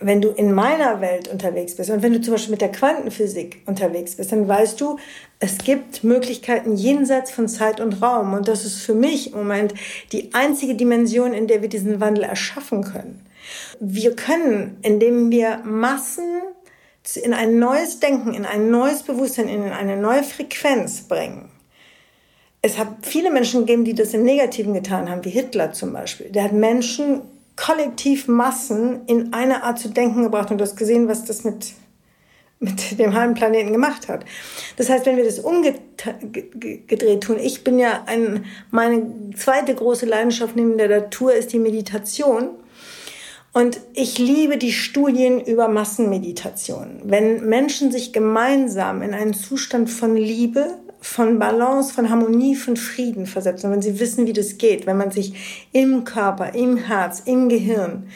wenn 0.00 0.20
du 0.20 0.28
in 0.28 0.52
meiner 0.52 1.00
Welt 1.00 1.26
unterwegs 1.26 1.74
bist 1.74 1.90
und 1.90 2.02
wenn 2.02 2.12
du 2.12 2.20
zum 2.20 2.34
Beispiel 2.34 2.52
mit 2.52 2.60
der 2.60 2.70
Quantenphysik 2.70 3.62
unterwegs 3.66 4.14
bist, 4.14 4.30
dann 4.30 4.46
weißt 4.46 4.80
du, 4.80 4.96
es 5.40 5.58
gibt 5.58 6.04
Möglichkeiten 6.04 6.76
jenseits 6.76 7.32
von 7.32 7.48
Zeit 7.48 7.80
und 7.80 8.00
Raum. 8.00 8.34
Und 8.34 8.46
das 8.46 8.64
ist 8.64 8.80
für 8.80 8.94
mich 8.94 9.32
im 9.32 9.38
Moment 9.38 9.74
die 10.12 10.32
einzige 10.34 10.76
Dimension, 10.76 11.32
in 11.32 11.48
der 11.48 11.62
wir 11.62 11.68
diesen 11.68 12.00
Wandel 12.00 12.24
erschaffen 12.24 12.84
können. 12.84 13.26
Wir 13.80 14.14
können, 14.14 14.78
indem 14.82 15.30
wir 15.30 15.58
Massen 15.64 16.42
in 17.16 17.32
ein 17.32 17.58
neues 17.58 17.98
Denken, 17.98 18.34
in 18.34 18.44
ein 18.44 18.70
neues 18.70 19.02
Bewusstsein, 19.02 19.48
in 19.48 19.62
eine 19.62 19.96
neue 19.96 20.22
Frequenz 20.22 21.00
bringen. 21.02 21.48
Es 22.60 22.78
hat 22.78 22.88
viele 23.02 23.30
Menschen 23.30 23.60
gegeben, 23.60 23.84
die 23.84 23.94
das 23.94 24.14
im 24.14 24.24
Negativen 24.24 24.74
getan 24.74 25.08
haben, 25.08 25.24
wie 25.24 25.30
Hitler 25.30 25.72
zum 25.72 25.92
Beispiel. 25.92 26.30
Der 26.30 26.44
hat 26.44 26.52
Menschen 26.52 27.22
kollektiv 27.58 28.28
Massen 28.28 29.00
in 29.06 29.32
eine 29.32 29.64
Art 29.64 29.78
zu 29.78 29.88
denken 29.88 30.22
gebracht 30.22 30.50
und 30.50 30.58
du 30.58 30.64
hast 30.64 30.76
gesehen, 30.76 31.08
was 31.08 31.24
das 31.24 31.44
mit, 31.44 31.72
mit 32.60 32.98
dem 32.98 33.14
halben 33.14 33.34
Planeten 33.34 33.72
gemacht 33.72 34.08
hat. 34.08 34.24
Das 34.76 34.88
heißt, 34.88 35.06
wenn 35.06 35.16
wir 35.16 35.24
das 35.24 35.40
umgedreht 35.40 37.22
tun, 37.22 37.38
ich 37.40 37.64
bin 37.64 37.78
ja 37.78 38.04
ein, 38.06 38.44
meine 38.70 39.32
zweite 39.36 39.74
große 39.74 40.06
Leidenschaft 40.06 40.54
neben 40.54 40.78
der 40.78 40.88
Natur 40.88 41.34
ist 41.34 41.52
die 41.52 41.58
Meditation. 41.58 42.50
Und 43.52 43.80
ich 43.94 44.18
liebe 44.18 44.56
die 44.56 44.72
Studien 44.72 45.40
über 45.40 45.66
Massenmeditation. 45.68 47.00
Wenn 47.04 47.48
Menschen 47.48 47.90
sich 47.90 48.12
gemeinsam 48.12 49.02
in 49.02 49.14
einen 49.14 49.34
Zustand 49.34 49.90
von 49.90 50.16
Liebe, 50.16 50.78
von 51.08 51.38
Balance, 51.38 51.94
von 51.94 52.10
Harmonie, 52.10 52.54
von 52.54 52.76
Frieden 52.76 53.26
versetzen, 53.26 53.70
wenn 53.70 53.80
sie 53.80 53.98
wissen, 53.98 54.26
wie 54.26 54.34
das 54.34 54.58
geht, 54.58 54.86
wenn 54.86 54.98
man 54.98 55.10
sich 55.10 55.68
im 55.72 56.04
Körper, 56.04 56.54
im 56.54 56.76
Herz, 56.76 57.22
im 57.24 57.48
Gehirn 57.48 58.08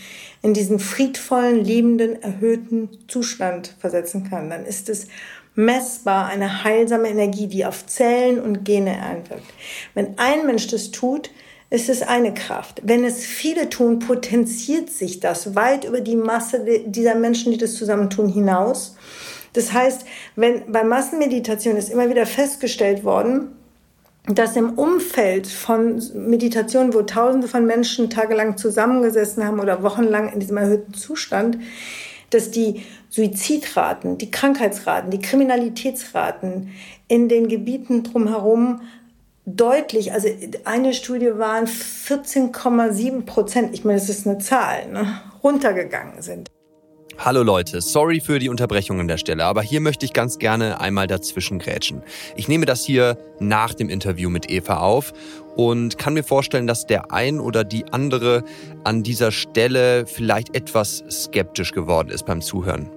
in 0.42 0.54
diesen 0.54 0.78
friedvollen, 0.78 1.64
liebenden, 1.64 2.20
erhöhten 2.22 2.90
Zustand 3.08 3.74
versetzen 3.78 4.28
kann, 4.28 4.50
dann 4.50 4.66
ist 4.66 4.88
es 4.88 5.06
messbar 5.54 6.26
eine 6.26 6.64
heilsame 6.64 7.08
Energie, 7.08 7.46
die 7.46 7.64
auf 7.64 7.86
Zellen 7.86 8.40
und 8.40 8.64
Gene 8.64 9.02
einwirkt. 9.02 9.54
Wenn 9.94 10.18
ein 10.18 10.44
Mensch 10.44 10.66
das 10.66 10.90
tut, 10.90 11.30
ist 11.70 11.88
es 11.88 12.02
eine 12.02 12.34
Kraft. 12.34 12.82
Wenn 12.84 13.04
es 13.04 13.24
viele 13.24 13.70
tun, 13.70 14.00
potenziert 14.00 14.90
sich 14.90 15.20
das 15.20 15.54
weit 15.54 15.84
über 15.84 16.02
die 16.02 16.16
Masse 16.16 16.82
dieser 16.84 17.14
Menschen, 17.14 17.52
die 17.52 17.58
das 17.58 17.76
zusammentun, 17.76 18.28
hinaus. 18.28 18.96
Das 19.52 19.72
heißt, 19.72 20.04
wenn 20.36 20.70
bei 20.72 20.84
Massenmeditation 20.84 21.76
ist 21.76 21.90
immer 21.90 22.08
wieder 22.08 22.26
festgestellt 22.26 23.04
worden, 23.04 23.52
dass 24.26 24.56
im 24.56 24.78
Umfeld 24.78 25.46
von 25.46 26.00
Meditationen, 26.14 26.94
wo 26.94 27.02
Tausende 27.02 27.48
von 27.48 27.66
Menschen 27.66 28.08
tagelang 28.08 28.56
zusammengesessen 28.56 29.44
haben 29.44 29.58
oder 29.58 29.82
wochenlang 29.82 30.32
in 30.32 30.40
diesem 30.40 30.56
erhöhten 30.58 30.94
Zustand, 30.94 31.58
dass 32.30 32.50
die 32.50 32.82
Suizidraten, 33.10 34.18
die 34.18 34.30
Krankheitsraten, 34.30 35.10
die 35.10 35.20
Kriminalitätsraten 35.20 36.70
in 37.08 37.28
den 37.28 37.48
Gebieten 37.48 38.04
drumherum 38.04 38.80
deutlich, 39.44 40.12
also 40.12 40.28
eine 40.64 40.94
Studie 40.94 41.36
waren 41.36 41.66
14,7 41.66 43.26
Prozent, 43.26 43.74
ich 43.74 43.84
meine, 43.84 43.98
das 43.98 44.08
ist 44.08 44.26
eine 44.26 44.38
Zahl, 44.38 44.88
ne, 44.88 45.20
runtergegangen 45.42 46.22
sind. 46.22 46.48
Hallo 47.18 47.42
Leute, 47.42 47.80
sorry 47.80 48.20
für 48.20 48.38
die 48.38 48.48
Unterbrechung 48.48 48.98
an 48.98 49.06
der 49.06 49.18
Stelle, 49.18 49.44
aber 49.44 49.62
hier 49.62 49.80
möchte 49.80 50.04
ich 50.04 50.12
ganz 50.12 50.38
gerne 50.38 50.80
einmal 50.80 51.06
dazwischen 51.06 51.58
grätschen. 51.58 52.02
Ich 52.36 52.48
nehme 52.48 52.66
das 52.66 52.84
hier 52.84 53.16
nach 53.38 53.74
dem 53.74 53.90
Interview 53.90 54.28
mit 54.28 54.50
Eva 54.50 54.78
auf 54.78 55.12
und 55.54 55.98
kann 55.98 56.14
mir 56.14 56.24
vorstellen, 56.24 56.66
dass 56.66 56.86
der 56.86 57.12
ein 57.12 57.38
oder 57.38 57.62
die 57.64 57.84
andere 57.92 58.42
an 58.82 59.02
dieser 59.02 59.30
Stelle 59.30 60.06
vielleicht 60.06 60.56
etwas 60.56 61.04
skeptisch 61.10 61.72
geworden 61.72 62.08
ist 62.08 62.24
beim 62.26 62.40
Zuhören. 62.40 62.88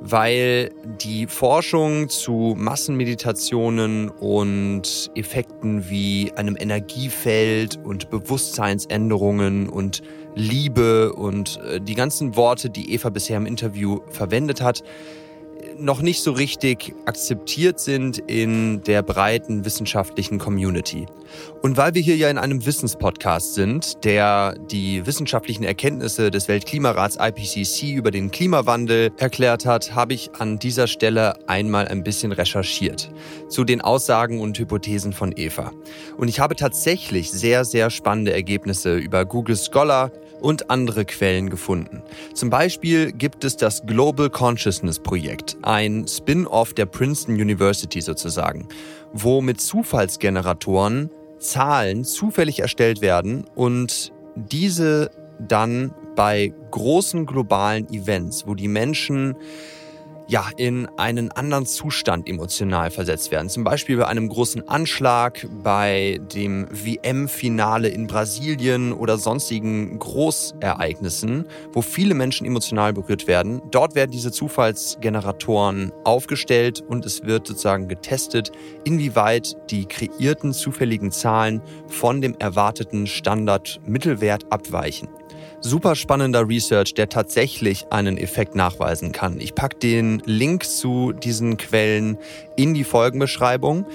Weil 0.00 0.70
die 1.00 1.26
Forschung 1.26 2.10
zu 2.10 2.54
Massenmeditationen 2.56 4.10
und 4.10 5.10
Effekten 5.14 5.88
wie 5.88 6.30
einem 6.36 6.56
Energiefeld 6.56 7.80
und 7.82 8.10
Bewusstseinsänderungen 8.10 9.70
und 9.70 10.02
Liebe 10.36 11.14
und 11.14 11.58
äh, 11.62 11.80
die 11.80 11.94
ganzen 11.94 12.36
Worte, 12.36 12.70
die 12.70 12.92
Eva 12.92 13.08
bisher 13.08 13.38
im 13.38 13.46
Interview 13.46 14.00
verwendet 14.10 14.60
hat, 14.60 14.84
noch 15.78 16.02
nicht 16.02 16.22
so 16.22 16.32
richtig 16.32 16.94
akzeptiert 17.04 17.80
sind 17.80 18.18
in 18.18 18.82
der 18.82 19.02
breiten 19.02 19.64
wissenschaftlichen 19.64 20.38
Community. 20.38 21.06
Und 21.62 21.76
weil 21.76 21.94
wir 21.94 22.02
hier 22.02 22.16
ja 22.16 22.30
in 22.30 22.38
einem 22.38 22.64
Wissenspodcast 22.64 23.54
sind, 23.54 24.04
der 24.04 24.54
die 24.70 25.04
wissenschaftlichen 25.06 25.64
Erkenntnisse 25.64 26.30
des 26.30 26.48
Weltklimarats 26.48 27.18
IPCC 27.20 27.94
über 27.94 28.10
den 28.10 28.30
Klimawandel 28.30 29.12
erklärt 29.18 29.66
hat, 29.66 29.94
habe 29.94 30.14
ich 30.14 30.30
an 30.38 30.58
dieser 30.58 30.86
Stelle 30.86 31.36
einmal 31.48 31.88
ein 31.88 32.04
bisschen 32.04 32.32
recherchiert 32.32 33.10
zu 33.48 33.64
den 33.64 33.80
Aussagen 33.80 34.40
und 34.40 34.58
Hypothesen 34.58 35.12
von 35.12 35.32
Eva. 35.36 35.72
Und 36.16 36.28
ich 36.28 36.40
habe 36.40 36.56
tatsächlich 36.56 37.30
sehr, 37.30 37.64
sehr 37.64 37.90
spannende 37.90 38.32
Ergebnisse 38.32 38.96
über 38.96 39.24
Google 39.24 39.56
Scholar 39.56 40.10
und 40.40 40.70
andere 40.70 41.04
Quellen 41.04 41.50
gefunden. 41.50 42.02
Zum 42.34 42.50
Beispiel 42.50 43.12
gibt 43.12 43.44
es 43.44 43.56
das 43.56 43.84
Global 43.86 44.30
Consciousness 44.30 44.98
Projekt, 44.98 45.56
ein 45.66 46.06
Spin-off 46.06 46.74
der 46.74 46.86
Princeton 46.86 47.34
University 47.34 48.00
sozusagen, 48.00 48.68
wo 49.12 49.40
mit 49.40 49.60
Zufallsgeneratoren 49.60 51.10
Zahlen 51.38 52.04
zufällig 52.04 52.60
erstellt 52.60 53.00
werden 53.02 53.44
und 53.54 54.12
diese 54.36 55.10
dann 55.38 55.92
bei 56.14 56.52
großen 56.70 57.26
globalen 57.26 57.92
Events, 57.92 58.46
wo 58.46 58.54
die 58.54 58.68
Menschen 58.68 59.36
ja, 60.28 60.48
in 60.56 60.88
einen 60.96 61.30
anderen 61.30 61.66
Zustand 61.66 62.28
emotional 62.28 62.90
versetzt 62.90 63.30
werden. 63.30 63.48
Zum 63.48 63.64
Beispiel 63.64 63.96
bei 63.96 64.06
einem 64.06 64.28
großen 64.28 64.68
Anschlag, 64.68 65.46
bei 65.62 66.20
dem 66.34 66.66
WM-Finale 66.70 67.88
in 67.88 68.06
Brasilien 68.06 68.92
oder 68.92 69.18
sonstigen 69.18 69.98
Großereignissen, 69.98 71.46
wo 71.72 71.82
viele 71.82 72.14
Menschen 72.14 72.46
emotional 72.46 72.92
berührt 72.92 73.26
werden. 73.26 73.62
Dort 73.70 73.94
werden 73.94 74.10
diese 74.10 74.32
Zufallsgeneratoren 74.32 75.92
aufgestellt 76.04 76.82
und 76.88 77.06
es 77.06 77.24
wird 77.24 77.46
sozusagen 77.46 77.88
getestet, 77.88 78.50
inwieweit 78.84 79.56
die 79.70 79.86
kreierten 79.86 80.52
zufälligen 80.52 81.12
Zahlen 81.12 81.62
von 81.86 82.20
dem 82.20 82.34
erwarteten 82.38 83.06
Standard-Mittelwert 83.06 84.50
abweichen 84.50 85.08
super 85.60 85.94
spannender 85.94 86.48
Research, 86.48 86.94
der 86.94 87.08
tatsächlich 87.08 87.86
einen 87.90 88.18
Effekt 88.18 88.54
nachweisen 88.54 89.12
kann. 89.12 89.40
Ich 89.40 89.54
packe 89.54 89.78
den 89.78 90.22
Link 90.24 90.64
zu 90.64 91.12
diesen 91.12 91.56
Quellen 91.56 92.18
in 92.56 92.74
die 92.74 92.84
Folgenbeschreibung. 92.84 93.86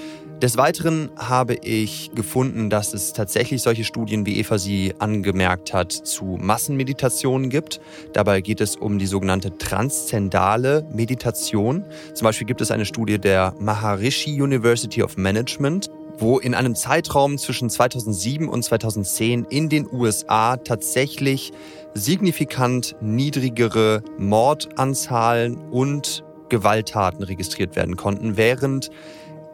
Des 0.42 0.56
Weiteren 0.56 1.10
habe 1.16 1.54
ich 1.54 2.10
gefunden, 2.16 2.68
dass 2.68 2.94
es 2.94 3.12
tatsächlich 3.12 3.62
solche 3.62 3.84
Studien, 3.84 4.26
wie 4.26 4.40
Eva 4.40 4.58
sie 4.58 4.92
angemerkt 4.98 5.72
hat, 5.72 5.92
zu 5.92 6.36
Massenmeditationen 6.40 7.48
gibt. 7.48 7.80
Dabei 8.12 8.40
geht 8.40 8.60
es 8.60 8.74
um 8.74 8.98
die 8.98 9.06
sogenannte 9.06 9.56
transzendale 9.56 10.84
Meditation. 10.92 11.84
Zum 12.14 12.24
Beispiel 12.24 12.48
gibt 12.48 12.60
es 12.60 12.72
eine 12.72 12.86
Studie 12.86 13.20
der 13.20 13.54
Maharishi 13.60 14.42
University 14.42 15.04
of 15.04 15.16
Management, 15.16 15.90
wo 16.22 16.38
in 16.38 16.54
einem 16.54 16.74
Zeitraum 16.74 17.36
zwischen 17.36 17.68
2007 17.68 18.48
und 18.48 18.62
2010 18.62 19.44
in 19.50 19.68
den 19.68 19.92
USA 19.92 20.56
tatsächlich 20.56 21.52
signifikant 21.94 22.96
niedrigere 23.00 24.02
Mordanzahlen 24.18 25.58
und 25.70 26.24
Gewalttaten 26.48 27.24
registriert 27.24 27.76
werden 27.76 27.96
konnten, 27.96 28.36
während 28.36 28.90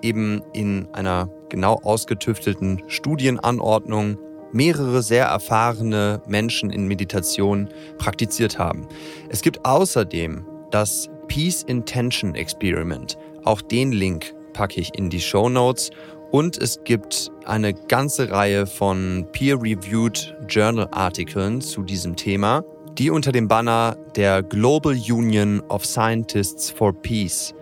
eben 0.02 0.42
in 0.52 0.88
einer 0.92 1.30
genau 1.48 1.80
ausgetüftelten 1.82 2.82
Studienanordnung 2.86 4.18
mehrere 4.52 5.02
sehr 5.02 5.24
erfahrene 5.24 6.22
Menschen 6.26 6.70
in 6.70 6.86
Meditation 6.86 7.68
praktiziert 7.98 8.58
haben. 8.58 8.86
Es 9.30 9.42
gibt 9.42 9.64
außerdem 9.64 10.46
das 10.70 11.08
Peace 11.28 11.62
Intention 11.62 12.34
Experiment. 12.34 13.16
Auch 13.44 13.62
den 13.62 13.92
Link 13.92 14.34
packe 14.52 14.80
ich 14.80 14.90
in 14.98 15.08
die 15.08 15.20
Show 15.20 15.48
Notes. 15.48 15.90
Und 16.30 16.58
es 16.58 16.84
gibt 16.84 17.30
eine 17.46 17.72
ganze 17.72 18.30
Reihe 18.30 18.66
von 18.66 19.26
peer-reviewed 19.32 20.36
Journal-Artikeln 20.46 21.62
zu 21.62 21.82
diesem 21.82 22.16
Thema, 22.16 22.62
die 22.98 23.10
unter 23.10 23.32
dem 23.32 23.48
Banner 23.48 23.96
der 24.14 24.42
Global 24.42 24.92
Union 24.92 25.62
of 25.68 25.86
Scientists 25.86 26.70
for 26.70 26.92
Peace 26.92 27.54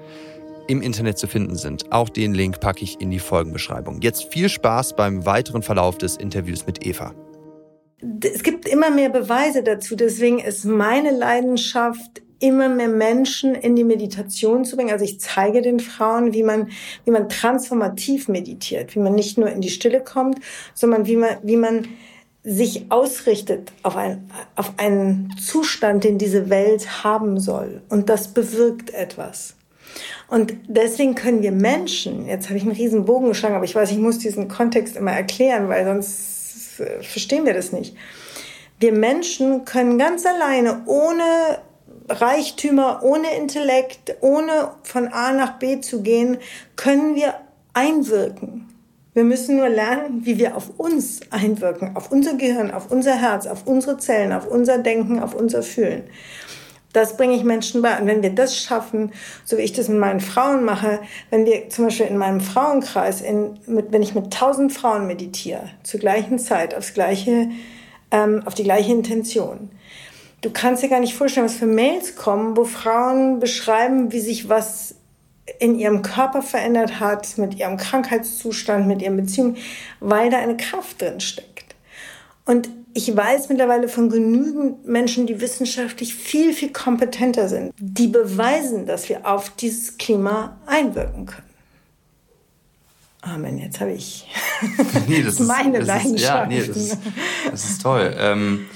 im 0.67 0.83
Internet 0.83 1.17
zu 1.17 1.29
finden 1.29 1.55
sind. 1.55 1.93
Auch 1.93 2.09
den 2.09 2.35
Link 2.35 2.59
packe 2.59 2.83
ich 2.83 3.01
in 3.01 3.11
die 3.11 3.21
Folgenbeschreibung. 3.21 4.01
Jetzt 4.01 4.33
viel 4.33 4.49
Spaß 4.49 4.97
beim 4.97 5.25
weiteren 5.25 5.63
Verlauf 5.63 5.99
des 5.99 6.17
Interviews 6.17 6.67
mit 6.67 6.85
Eva. 6.85 7.15
Es 8.23 8.43
gibt 8.43 8.69
immer 8.69 8.91
mehr 8.91 9.11
Beweise 9.11 9.63
dazu. 9.63 9.95
Deswegen 9.95 10.41
ist 10.41 10.65
meine 10.65 11.13
Leidenschaft 11.13 12.23
immer 12.39 12.69
mehr 12.69 12.89
Menschen 12.89 13.55
in 13.55 13.77
die 13.77 13.85
Meditation 13.85 14.65
zu 14.65 14.77
bringen. 14.77 14.91
Also 14.91 15.05
ich 15.05 15.21
zeige 15.21 15.63
den 15.63 15.81
Frauen, 15.81 16.33
wie 16.33 16.43
man, 16.43 16.71
wie 17.05 17.11
man 17.11 17.29
transformativ 17.29 18.29
meditiert, 18.29 18.95
wie 18.95 19.01
man 19.01 19.15
nicht 19.15 19.39
nur 19.39 19.51
in 19.51 19.61
die 19.61 19.71
Stille 19.71 20.03
kommt, 20.03 20.39
sondern 20.75 21.07
wie 21.07 21.17
man, 21.17 21.37
wie 21.43 21.57
man 21.57 21.89
sich 22.45 22.87
ausrichtet 22.91 23.73
auf, 23.83 23.97
ein, 23.97 24.31
auf 24.55 24.75
einen 24.77 25.35
Zustand, 25.37 26.05
den 26.05 26.17
diese 26.17 26.49
Welt 26.49 27.03
haben 27.03 27.41
soll. 27.41 27.83
Und 27.89 28.09
das 28.09 28.29
bewirkt 28.29 28.95
etwas. 28.95 29.57
Und 30.29 30.55
deswegen 30.69 31.15
können 31.15 31.43
wir 31.43 31.53
Menschen, 31.53 32.27
jetzt 32.27 32.49
habe 32.49 32.59
ich 32.59 32.63
einen 32.63 32.73
riesen 32.73 33.05
Bogen 33.05 33.29
geschlagen, 33.29 33.55
aber 33.55 33.65
ich 33.65 33.75
weiß, 33.75 33.91
ich 33.91 33.99
muss 33.99 34.19
diesen 34.19 34.49
Kontext 34.49 34.97
immer 34.97 35.13
erklären, 35.13 35.69
weil 35.69 35.85
sonst 35.85 36.81
äh, 36.81 37.03
verstehen 37.03 37.47
wir 37.47 37.55
das 37.55 37.73
nicht. 37.73 37.97
Wir 38.79 38.93
Menschen 38.93 39.65
können 39.65 39.99
ganz 39.99 40.27
alleine, 40.27 40.83
ohne 40.87 41.59
Reichtümer, 42.09 43.01
ohne 43.03 43.37
Intellekt, 43.37 44.17
ohne 44.21 44.73
von 44.83 45.09
A 45.09 45.33
nach 45.33 45.59
B 45.59 45.81
zu 45.81 46.03
gehen, 46.03 46.39
können 46.77 47.15
wir 47.15 47.35
einwirken. 47.75 48.69
Wir 49.15 49.25
müssen 49.25 49.57
nur 49.57 49.69
lernen, 49.69 50.27
wie 50.27 50.39
wir 50.39 50.57
auf 50.57 50.79
uns 50.79 51.21
einwirken, 51.31 51.97
auf 51.97 52.13
unser 52.13 52.35
Gehirn, 52.35 52.71
auf 52.71 52.91
unser 52.91 53.15
Herz, 53.15 53.47
auf 53.47 53.67
unsere 53.67 53.97
Zellen, 53.97 54.33
auf 54.33 54.47
unser 54.47 54.79
Denken, 54.79 55.21
auf 55.21 55.35
unser 55.35 55.63
Fühlen. 55.63 56.05
Das 56.93 57.17
bringe 57.17 57.35
ich 57.35 57.45
Menschen 57.45 57.83
bei. 57.83 57.99
Und 57.99 58.07
wenn 58.07 58.23
wir 58.23 58.35
das 58.35 58.57
schaffen, 58.57 59.13
so 59.45 59.59
wie 59.59 59.63
ich 59.63 59.73
das 59.73 59.89
mit 59.89 59.99
meinen 59.99 60.21
Frauen 60.21 60.65
mache, 60.65 61.01
wenn 61.31 61.45
wir 61.45 61.69
zum 61.69 61.87
Beispiel 61.87 62.07
in 62.07 62.17
meinem 62.17 62.41
Frauenkreis, 62.41 63.21
in, 63.21 63.59
mit, 63.67 63.93
wenn 63.93 64.03
ich 64.03 64.15
mit 64.15 64.33
tausend 64.33 64.73
Frauen 64.73 65.07
meditiere, 65.07 65.71
zur 65.83 66.01
gleichen 66.01 66.39
Zeit, 66.39 66.75
aufs 66.75 66.95
gleiche, 66.95 67.51
ähm, 68.11 68.43
auf 68.47 68.55
die 68.55 68.65
gleiche 68.65 68.93
Intention. 68.93 69.71
Du 70.43 70.51
kannst 70.51 70.83
dir 70.83 70.89
gar 70.89 71.01
nicht 71.01 71.15
vorstellen, 71.15 71.47
was 71.47 71.57
für 71.57 71.67
Mails 71.67 72.17
kommen, 72.17 72.57
wo 72.57 72.65
Frauen 72.65 73.41
beschreiben, 73.41 74.13
wie 74.13 74.21
sich 74.21 74.49
was 74.49 74.97
in 75.59 75.79
ihrem 75.79 76.03
Körper 76.03 76.43
verändert 76.43 77.01
hat, 77.01 77.39
mit 77.39 77.55
ihrem 77.57 77.77
Krankheitszustand, 77.77 78.87
mit 78.87 79.01
ihren 79.01 79.17
Beziehungen, 79.17 79.57
weil 80.01 80.31
da 80.31 80.39
eine 80.39 80.57
Kraft 80.57 81.01
drin 81.01 81.21
steckt. 81.21 81.75
Und 82.45 82.69
ich 82.95 83.15
weiß 83.15 83.49
mittlerweile 83.49 83.89
von 83.89 84.09
genügend 84.09 84.87
Menschen, 84.87 85.27
die 85.27 85.41
wissenschaftlich 85.41 86.15
viel, 86.15 86.53
viel 86.53 86.73
kompetenter 86.73 87.49
sind, 87.49 87.73
die 87.79 88.09
beweisen, 88.09 88.87
dass 88.87 89.09
wir 89.09 89.27
auf 89.27 89.51
dieses 89.51 89.99
Klima 89.99 90.59
einwirken 90.67 91.27
können. 91.27 91.47
Amen, 93.21 93.59
jetzt 93.59 93.81
habe 93.81 93.93
ich 93.93 94.29
nee, 95.09 95.23
das 95.23 95.39
meine 95.41 95.79
ist, 95.79 95.87
Leidenschaft. 95.87 96.17
Ist, 96.17 96.23
ja, 96.23 96.47
nee, 96.47 96.65
das 96.65 96.77
ist, 96.77 96.99
das 97.51 97.65
ist 97.65 97.83
toll. 97.83 98.15
Ähm, 98.17 98.67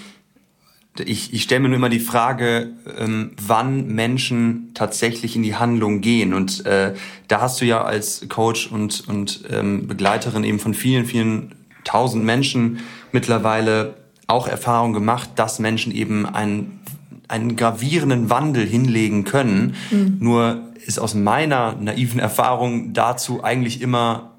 ich, 1.02 1.32
ich 1.32 1.42
stelle 1.42 1.60
mir 1.60 1.68
nur 1.68 1.76
immer 1.76 1.88
die 1.88 2.00
Frage, 2.00 2.70
ähm, 2.98 3.32
wann 3.44 3.86
Menschen 3.88 4.70
tatsächlich 4.74 5.36
in 5.36 5.42
die 5.42 5.56
Handlung 5.56 6.00
gehen. 6.00 6.34
Und 6.34 6.64
äh, 6.66 6.94
da 7.28 7.40
hast 7.40 7.60
du 7.60 7.64
ja 7.64 7.82
als 7.82 8.26
Coach 8.28 8.68
und, 8.68 9.08
und 9.08 9.44
ähm, 9.50 9.86
Begleiterin 9.86 10.44
eben 10.44 10.58
von 10.58 10.74
vielen, 10.74 11.04
vielen 11.06 11.54
tausend 11.84 12.24
Menschen 12.24 12.78
mittlerweile 13.12 13.94
auch 14.26 14.46
Erfahrung 14.46 14.92
gemacht, 14.92 15.30
dass 15.36 15.58
Menschen 15.58 15.92
eben 15.92 16.26
einen, 16.26 16.80
einen 17.28 17.56
gravierenden 17.56 18.30
Wandel 18.30 18.66
hinlegen 18.66 19.24
können. 19.24 19.74
Mhm. 19.90 20.16
Nur 20.20 20.62
ist 20.86 20.98
aus 20.98 21.14
meiner 21.14 21.76
naiven 21.76 22.20
Erfahrung 22.20 22.92
dazu 22.92 23.44
eigentlich 23.44 23.80
immer 23.82 24.29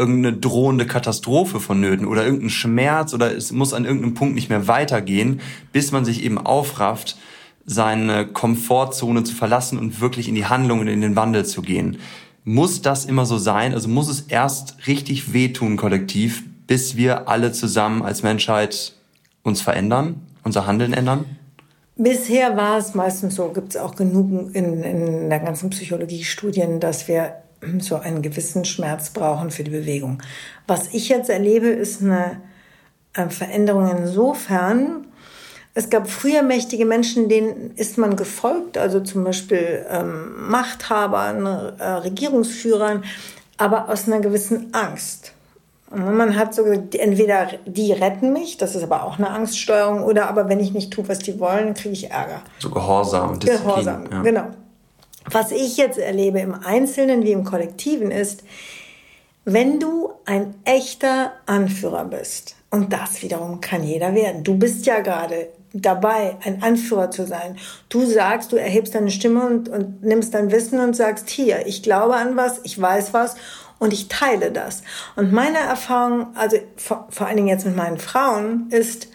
irgendeine 0.00 0.36
drohende 0.36 0.86
Katastrophe 0.86 1.60
vonnöten 1.60 2.06
oder 2.06 2.24
irgendein 2.24 2.48
Schmerz 2.48 3.12
oder 3.12 3.36
es 3.36 3.52
muss 3.52 3.74
an 3.74 3.84
irgendeinem 3.84 4.14
Punkt 4.14 4.34
nicht 4.34 4.48
mehr 4.48 4.66
weitergehen, 4.66 5.40
bis 5.72 5.92
man 5.92 6.06
sich 6.06 6.24
eben 6.24 6.38
aufrafft, 6.38 7.18
seine 7.66 8.26
Komfortzone 8.26 9.22
zu 9.22 9.34
verlassen 9.34 9.78
und 9.78 10.00
wirklich 10.00 10.28
in 10.28 10.34
die 10.34 10.46
Handlung 10.46 10.80
und 10.80 10.88
in 10.88 11.02
den 11.02 11.14
Wandel 11.16 11.44
zu 11.44 11.60
gehen. 11.60 11.98
Muss 12.44 12.80
das 12.80 13.04
immer 13.04 13.26
so 13.26 13.36
sein? 13.36 13.74
Also 13.74 13.88
muss 13.88 14.08
es 14.08 14.22
erst 14.22 14.86
richtig 14.86 15.34
wehtun 15.34 15.76
kollektiv, 15.76 16.44
bis 16.66 16.96
wir 16.96 17.28
alle 17.28 17.52
zusammen 17.52 18.02
als 18.02 18.22
Menschheit 18.22 18.94
uns 19.42 19.60
verändern, 19.60 20.22
unser 20.42 20.66
Handeln 20.66 20.94
ändern? 20.94 21.26
Bisher 21.96 22.56
war 22.56 22.78
es 22.78 22.94
meistens 22.94 23.34
so, 23.34 23.48
gibt 23.48 23.74
es 23.74 23.76
auch 23.76 23.94
genug 23.94 24.54
in, 24.54 24.82
in 24.82 25.28
der 25.28 25.40
ganzen 25.40 25.68
Psychologie 25.68 26.24
Studien, 26.24 26.80
dass 26.80 27.08
wir 27.08 27.34
so 27.80 27.96
einen 27.96 28.22
gewissen 28.22 28.64
Schmerz 28.64 29.10
brauchen 29.10 29.50
für 29.50 29.64
die 29.64 29.70
Bewegung. 29.70 30.22
Was 30.66 30.92
ich 30.92 31.08
jetzt 31.08 31.30
erlebe, 31.30 31.68
ist 31.68 32.02
eine 32.02 32.40
äh, 33.14 33.28
Veränderung 33.28 33.90
insofern, 33.90 35.06
es 35.72 35.88
gab 35.88 36.10
früher 36.10 36.42
mächtige 36.42 36.84
Menschen, 36.84 37.28
denen 37.28 37.74
ist 37.76 37.96
man 37.96 38.16
gefolgt, 38.16 38.76
also 38.76 39.00
zum 39.00 39.22
Beispiel 39.22 39.86
ähm, 39.88 40.50
Machthabern, 40.50 41.46
äh, 41.46 41.84
Regierungsführern, 41.84 43.04
aber 43.56 43.88
aus 43.88 44.06
einer 44.06 44.20
gewissen 44.20 44.74
Angst. 44.74 45.32
Man 45.92 46.36
hat 46.36 46.54
so 46.54 46.64
entweder 46.64 47.48
die 47.66 47.92
retten 47.92 48.32
mich, 48.32 48.56
das 48.56 48.76
ist 48.76 48.84
aber 48.84 49.04
auch 49.04 49.18
eine 49.18 49.30
Angststeuerung, 49.30 50.04
oder 50.04 50.28
aber 50.28 50.48
wenn 50.48 50.60
ich 50.60 50.72
nicht 50.72 50.92
tue, 50.92 51.08
was 51.08 51.18
die 51.18 51.38
wollen, 51.40 51.74
kriege 51.74 51.94
ich 51.94 52.10
Ärger. 52.10 52.42
So 52.58 52.70
Gehorsam, 52.70 53.38
Disziplin. 53.38 53.66
Gehorsam, 53.66 54.04
ja. 54.10 54.22
genau. 54.22 54.46
Was 55.30 55.52
ich 55.52 55.76
jetzt 55.76 55.98
erlebe 55.98 56.40
im 56.40 56.54
Einzelnen 56.54 57.22
wie 57.22 57.32
im 57.32 57.44
Kollektiven 57.44 58.10
ist, 58.10 58.42
wenn 59.44 59.80
du 59.80 60.12
ein 60.26 60.54
echter 60.64 61.32
Anführer 61.46 62.04
bist, 62.04 62.56
und 62.70 62.92
das 62.92 63.22
wiederum 63.22 63.60
kann 63.60 63.82
jeder 63.82 64.14
werden, 64.14 64.44
du 64.44 64.56
bist 64.56 64.86
ja 64.86 65.00
gerade 65.00 65.48
dabei, 65.72 66.36
ein 66.44 66.62
Anführer 66.62 67.10
zu 67.10 67.26
sein. 67.26 67.56
Du 67.88 68.04
sagst, 68.04 68.52
du 68.52 68.56
erhebst 68.56 68.94
deine 68.94 69.10
Stimme 69.10 69.46
und, 69.46 69.68
und 69.68 70.02
nimmst 70.02 70.34
dein 70.34 70.50
Wissen 70.50 70.80
und 70.80 70.94
sagst, 70.94 71.28
hier, 71.28 71.66
ich 71.66 71.82
glaube 71.82 72.16
an 72.16 72.36
was, 72.36 72.60
ich 72.64 72.80
weiß 72.80 73.12
was 73.12 73.36
und 73.78 73.92
ich 73.92 74.08
teile 74.08 74.52
das. 74.52 74.82
Und 75.16 75.32
meine 75.32 75.58
Erfahrung, 75.58 76.28
also 76.36 76.58
vor, 76.76 77.06
vor 77.10 77.26
allen 77.26 77.36
Dingen 77.36 77.48
jetzt 77.48 77.66
mit 77.66 77.76
meinen 77.76 77.98
Frauen, 77.98 78.68
ist, 78.70 79.08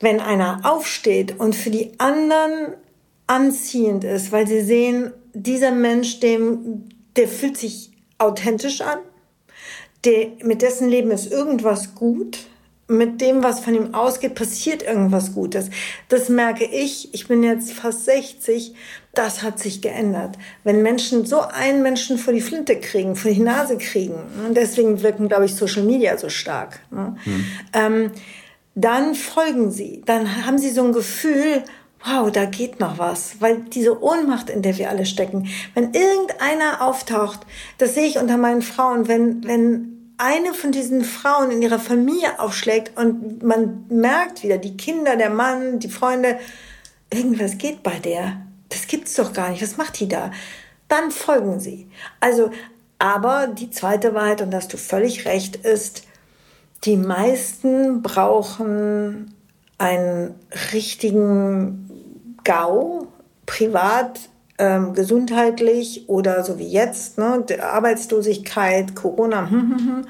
wenn 0.00 0.20
einer 0.20 0.60
aufsteht 0.64 1.38
und 1.38 1.56
für 1.56 1.70
die 1.70 1.92
anderen 1.98 2.74
anziehend 3.28 4.02
ist, 4.02 4.32
weil 4.32 4.48
sie 4.48 4.62
sehen, 4.62 5.12
dieser 5.32 5.70
Mensch, 5.70 6.18
dem, 6.18 6.88
der 7.16 7.28
fühlt 7.28 7.56
sich 7.56 7.92
authentisch 8.18 8.80
an, 8.80 8.98
der, 10.04 10.28
mit 10.42 10.62
dessen 10.62 10.88
Leben 10.88 11.10
ist 11.10 11.30
irgendwas 11.30 11.94
gut, 11.94 12.38
mit 12.90 13.20
dem, 13.20 13.42
was 13.42 13.60
von 13.60 13.74
ihm 13.74 13.94
ausgeht, 13.94 14.34
passiert 14.34 14.82
irgendwas 14.82 15.34
Gutes. 15.34 15.68
Das 16.08 16.30
merke 16.30 16.64
ich. 16.64 17.12
Ich 17.12 17.28
bin 17.28 17.42
jetzt 17.42 17.72
fast 17.72 18.06
60. 18.06 18.74
Das 19.12 19.42
hat 19.42 19.58
sich 19.58 19.82
geändert. 19.82 20.38
Wenn 20.64 20.82
Menschen 20.82 21.26
so 21.26 21.40
einen 21.40 21.82
Menschen 21.82 22.16
vor 22.16 22.32
die 22.32 22.40
Flinte 22.40 22.80
kriegen, 22.80 23.14
vor 23.14 23.30
die 23.30 23.40
Nase 23.40 23.76
kriegen, 23.76 24.14
und 24.46 24.56
deswegen 24.56 25.02
wirken, 25.02 25.28
glaube 25.28 25.44
ich, 25.44 25.54
Social 25.54 25.82
Media 25.82 26.16
so 26.16 26.30
stark, 26.30 26.80
ne? 26.90 27.16
mhm. 27.26 27.44
ähm, 27.74 28.10
dann 28.74 29.14
folgen 29.14 29.70
sie. 29.70 30.02
Dann 30.06 30.46
haben 30.46 30.56
sie 30.56 30.70
so 30.70 30.84
ein 30.84 30.92
Gefühl, 30.92 31.64
wow, 32.04 32.30
da 32.30 32.44
geht 32.44 32.80
noch 32.80 32.98
was. 32.98 33.40
Weil 33.40 33.62
diese 33.62 34.02
Ohnmacht, 34.02 34.50
in 34.50 34.62
der 34.62 34.78
wir 34.78 34.90
alle 34.90 35.06
stecken, 35.06 35.48
wenn 35.74 35.92
irgendeiner 35.94 36.82
auftaucht, 36.82 37.40
das 37.78 37.94
sehe 37.94 38.06
ich 38.06 38.18
unter 38.18 38.36
meinen 38.36 38.62
Frauen, 38.62 39.08
wenn, 39.08 39.44
wenn 39.44 40.14
eine 40.18 40.52
von 40.52 40.72
diesen 40.72 41.04
Frauen 41.04 41.50
in 41.50 41.62
ihrer 41.62 41.78
Familie 41.78 42.40
aufschlägt 42.40 42.96
und 42.98 43.42
man 43.42 43.86
merkt 43.88 44.42
wieder, 44.42 44.58
die 44.58 44.76
Kinder, 44.76 45.16
der 45.16 45.30
Mann, 45.30 45.78
die 45.78 45.88
Freunde, 45.88 46.38
irgendwas 47.12 47.58
geht 47.58 47.82
bei 47.82 47.98
der. 47.98 48.40
Das 48.68 48.86
gibt's 48.86 49.14
doch 49.14 49.32
gar 49.32 49.50
nicht. 49.50 49.62
Was 49.62 49.76
macht 49.76 49.98
die 50.00 50.08
da? 50.08 50.32
Dann 50.88 51.10
folgen 51.10 51.60
sie. 51.60 51.88
Also, 52.20 52.50
aber 52.98 53.46
die 53.46 53.70
zweite 53.70 54.14
Wahrheit, 54.14 54.42
und 54.42 54.50
da 54.50 54.58
hast 54.58 54.72
du 54.72 54.76
völlig 54.76 55.24
recht, 55.24 55.56
ist, 55.56 56.02
die 56.84 56.96
meisten 56.96 58.02
brauchen 58.02 59.34
einen 59.78 60.34
richtigen 60.72 61.87
GAU, 62.44 63.08
privat, 63.46 64.20
ähm, 64.58 64.92
gesundheitlich 64.92 66.08
oder 66.08 66.44
so 66.44 66.58
wie 66.58 66.66
jetzt, 66.66 67.18
ne, 67.18 67.44
Arbeitslosigkeit, 67.60 68.94
Corona. 68.94 69.48
Hm, 69.48 69.60
hm, 69.60 69.78
hm. 69.78 70.06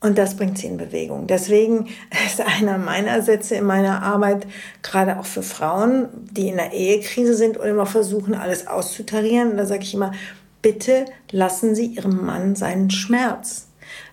Und 0.00 0.18
das 0.18 0.36
bringt 0.36 0.58
sie 0.58 0.66
in 0.66 0.76
Bewegung. 0.76 1.26
Deswegen 1.26 1.86
ist 2.26 2.40
einer 2.40 2.78
meiner 2.78 3.22
Sätze 3.22 3.54
in 3.54 3.64
meiner 3.64 4.02
Arbeit, 4.02 4.46
gerade 4.82 5.18
auch 5.18 5.26
für 5.26 5.42
Frauen, 5.42 6.08
die 6.30 6.48
in 6.48 6.56
der 6.56 6.72
Ehekrise 6.72 7.34
sind 7.34 7.56
und 7.56 7.66
immer 7.66 7.86
versuchen, 7.86 8.34
alles 8.34 8.66
auszutarieren. 8.66 9.56
Da 9.56 9.64
sage 9.64 9.82
ich 9.82 9.94
immer, 9.94 10.12
bitte 10.60 11.06
lassen 11.30 11.74
Sie 11.74 11.86
Ihrem 11.86 12.24
Mann 12.26 12.56
seinen 12.56 12.90
Schmerz. 12.90 13.68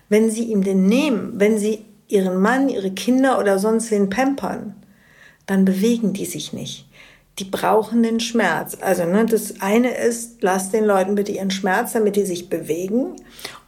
Wenn 0.08 0.30
Sie 0.30 0.44
ihm 0.44 0.62
den 0.62 0.86
nehmen, 0.86 1.34
wenn 1.34 1.58
Sie 1.58 1.84
Ihren 2.08 2.40
Mann, 2.40 2.68
Ihre 2.68 2.92
Kinder 2.92 3.38
oder 3.38 3.58
sonst 3.58 3.90
wen 3.90 4.10
pampern, 4.10 4.76
dann 5.46 5.64
bewegen 5.64 6.12
die 6.12 6.24
sich 6.24 6.52
nicht 6.52 6.88
die 7.38 7.44
brauchen 7.44 8.02
den 8.02 8.20
Schmerz. 8.20 8.76
Also 8.80 9.04
ne, 9.04 9.26
das 9.26 9.60
eine 9.60 9.96
ist, 9.96 10.42
lasst 10.42 10.72
den 10.72 10.84
Leuten 10.84 11.14
bitte 11.16 11.32
ihren 11.32 11.50
Schmerz, 11.50 11.92
damit 11.92 12.16
die 12.16 12.24
sich 12.24 12.48
bewegen 12.48 13.16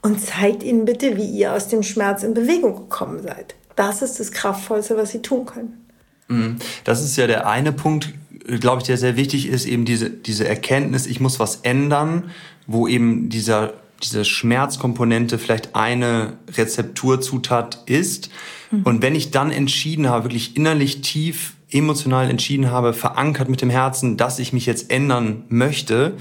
und 0.03 0.21
zeigt 0.21 0.63
ihnen 0.63 0.85
bitte, 0.85 1.17
wie 1.17 1.27
ihr 1.27 1.53
aus 1.53 1.69
dem 1.69 1.83
Schmerz 1.83 2.23
in 2.23 2.35
Bewegung 2.35 2.77
gekommen 2.77 3.23
seid. 3.23 3.57
Das 3.75 4.03
ist 4.03 4.21
das 4.21 4.31
Kraftvollste, 4.31 4.97
was 4.97 5.11
sie 5.11 5.21
tun 5.21 5.47
können. 5.47 5.87
Mhm. 6.29 6.57
Das 6.85 7.03
ist 7.03 7.17
ja 7.17 7.27
der 7.27 7.49
eine 7.49 7.73
Punkt, 7.73 8.15
glaube 8.47 8.83
ich, 8.83 8.87
der 8.87 8.97
sehr 8.97 9.17
wichtig 9.17 9.49
ist, 9.49 9.67
eben 9.67 9.85
diese, 9.85 10.11
diese 10.11 10.47
Erkenntnis, 10.47 11.07
ich 11.07 11.21
muss 11.21 11.41
was 11.41 11.57
ändern, 11.57 12.31
wo 12.69 12.87
eben 12.87 13.29
dieser, 13.29 13.75
diese 14.03 14.25
Schmerzkomponente 14.25 15.39
vielleicht 15.39 15.75
eine 15.75 16.35
Rezepturzutat 16.57 17.83
ist. 17.87 18.31
Mhm. 18.71 18.83
Und 18.85 19.03
wenn 19.03 19.17
ich 19.17 19.33
dann 19.33 19.51
entschieden 19.51 20.09
habe, 20.09 20.27
wirklich 20.27 20.57
innerlich 20.57 21.01
tief 21.01 21.56
emotional 21.77 22.31
entschieden 22.31 22.71
habe, 22.71 22.93
verankert 22.93 23.49
mit 23.49 23.63
dem 23.63 23.71
Herzen, 23.71 24.17
dass 24.17 24.39
ich 24.39 24.53
mich 24.53 24.67
jetzt 24.67 24.91
ändern 24.91 25.45
möchte, 25.49 26.15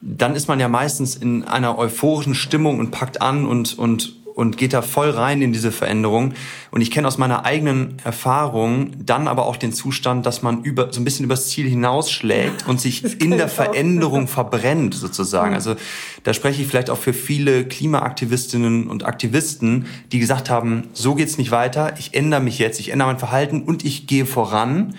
dann 0.00 0.36
ist 0.36 0.48
man 0.48 0.60
ja 0.60 0.68
meistens 0.68 1.16
in 1.16 1.44
einer 1.44 1.78
euphorischen 1.78 2.34
Stimmung 2.34 2.78
und 2.78 2.90
packt 2.90 3.22
an 3.22 3.46
und, 3.46 3.78
und 3.78 4.14
und 4.34 4.56
geht 4.56 4.72
da 4.72 4.82
voll 4.82 5.10
rein 5.10 5.40
in 5.42 5.52
diese 5.52 5.70
Veränderung. 5.70 6.34
Und 6.72 6.80
ich 6.80 6.90
kenne 6.90 7.06
aus 7.06 7.18
meiner 7.18 7.44
eigenen 7.44 7.96
Erfahrung 8.02 8.90
dann 9.04 9.28
aber 9.28 9.46
auch 9.46 9.56
den 9.56 9.72
Zustand, 9.72 10.26
dass 10.26 10.42
man 10.42 10.62
über, 10.62 10.92
so 10.92 11.00
ein 11.00 11.04
bisschen 11.04 11.24
übers 11.24 11.48
Ziel 11.48 11.68
hinausschlägt 11.68 12.66
und 12.66 12.80
sich 12.80 13.20
in 13.22 13.30
der 13.30 13.48
Veränderung 13.48 14.26
verbrennt 14.26 14.94
sozusagen. 14.94 15.54
Also 15.54 15.76
da 16.24 16.34
spreche 16.34 16.62
ich 16.62 16.68
vielleicht 16.68 16.90
auch 16.90 16.98
für 16.98 17.12
viele 17.12 17.64
Klimaaktivistinnen 17.64 18.88
und 18.88 19.06
Aktivisten, 19.06 19.86
die 20.10 20.18
gesagt 20.18 20.50
haben, 20.50 20.88
so 20.92 21.14
geht's 21.14 21.38
nicht 21.38 21.52
weiter, 21.52 21.94
ich 21.98 22.14
ändere 22.14 22.40
mich 22.40 22.58
jetzt, 22.58 22.80
ich 22.80 22.90
ändere 22.90 23.08
mein 23.08 23.18
Verhalten 23.18 23.62
und 23.62 23.84
ich 23.84 24.08
gehe 24.08 24.26
voran 24.26 24.94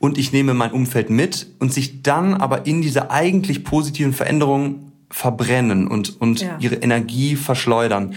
und 0.00 0.18
ich 0.18 0.32
nehme 0.32 0.54
mein 0.54 0.72
Umfeld 0.72 1.08
mit 1.08 1.46
und 1.60 1.72
sich 1.72 2.02
dann 2.02 2.34
aber 2.34 2.66
in 2.66 2.82
dieser 2.82 3.12
eigentlich 3.12 3.62
positiven 3.62 4.12
Veränderung 4.12 4.92
verbrennen 5.08 5.86
und, 5.86 6.20
und 6.20 6.40
ja. 6.40 6.56
ihre 6.58 6.76
Energie 6.76 7.36
verschleudern. 7.36 8.16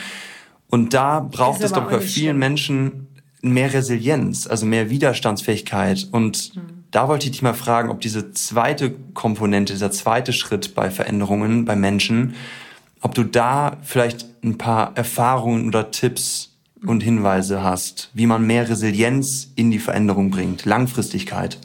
Und 0.69 0.93
da 0.93 1.19
braucht 1.19 1.61
es 1.61 1.71
doch 1.71 1.89
bei 1.89 1.99
vielen. 2.01 2.37
Menschen 2.37 3.07
mehr 3.41 3.73
Resilienz, 3.73 4.47
also 4.47 4.65
mehr 4.65 4.89
Widerstandsfähigkeit. 4.89 6.07
Und 6.11 6.55
mhm. 6.55 6.83
da 6.91 7.07
wollte 7.07 7.25
ich 7.25 7.31
dich 7.31 7.41
mal 7.41 7.53
fragen, 7.53 7.89
ob 7.89 8.01
diese 8.01 8.31
zweite 8.31 8.91
Komponente, 9.13 9.73
dieser 9.73 9.91
zweite 9.91 10.33
Schritt 10.33 10.75
bei 10.75 10.89
Veränderungen 10.89 11.65
bei 11.65 11.75
Menschen, 11.75 12.35
ob 13.01 13.13
du 13.13 13.23
da 13.23 13.77
vielleicht 13.83 14.25
ein 14.43 14.57
paar 14.57 14.97
Erfahrungen 14.97 15.67
oder 15.67 15.91
Tipps 15.91 16.55
und 16.85 17.01
Hinweise 17.01 17.63
hast, 17.63 18.09
wie 18.13 18.25
man 18.25 18.45
mehr 18.45 18.67
Resilienz 18.67 19.51
in 19.55 19.71
die 19.71 19.79
Veränderung 19.79 20.31
bringt, 20.31 20.65
Langfristigkeit. 20.65 21.59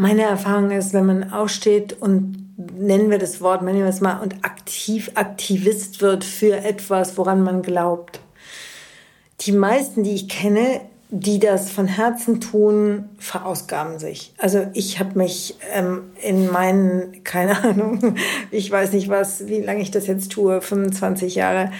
Meine 0.00 0.22
Erfahrung 0.22 0.70
ist, 0.70 0.94
wenn 0.94 1.04
man 1.04 1.30
aufsteht 1.30 1.92
und 2.00 2.54
nennen 2.56 3.10
wir 3.10 3.18
das 3.18 3.42
Wort, 3.42 3.60
nennen 3.60 3.80
wir 3.80 3.86
es 3.90 4.00
mal, 4.00 4.22
und 4.22 4.34
aktiv 4.46 5.10
Aktivist 5.14 6.00
wird 6.00 6.24
für 6.24 6.56
etwas, 6.56 7.18
woran 7.18 7.42
man 7.42 7.60
glaubt. 7.60 8.18
Die 9.42 9.52
meisten, 9.52 10.02
die 10.02 10.14
ich 10.14 10.26
kenne, 10.30 10.80
die 11.10 11.38
das 11.38 11.70
von 11.70 11.86
Herzen 11.86 12.40
tun, 12.40 13.10
verausgaben 13.18 13.98
sich. 13.98 14.32
Also 14.38 14.68
ich 14.72 15.00
habe 15.00 15.18
mich 15.18 15.56
ähm, 15.74 16.04
in 16.22 16.50
meinen, 16.50 17.22
keine 17.22 17.62
Ahnung, 17.62 18.16
ich 18.50 18.70
weiß 18.70 18.94
nicht 18.94 19.10
was, 19.10 19.48
wie 19.48 19.60
lange 19.60 19.82
ich 19.82 19.90
das 19.90 20.06
jetzt 20.06 20.32
tue, 20.32 20.62
25 20.62 21.34
Jahre, 21.34 21.72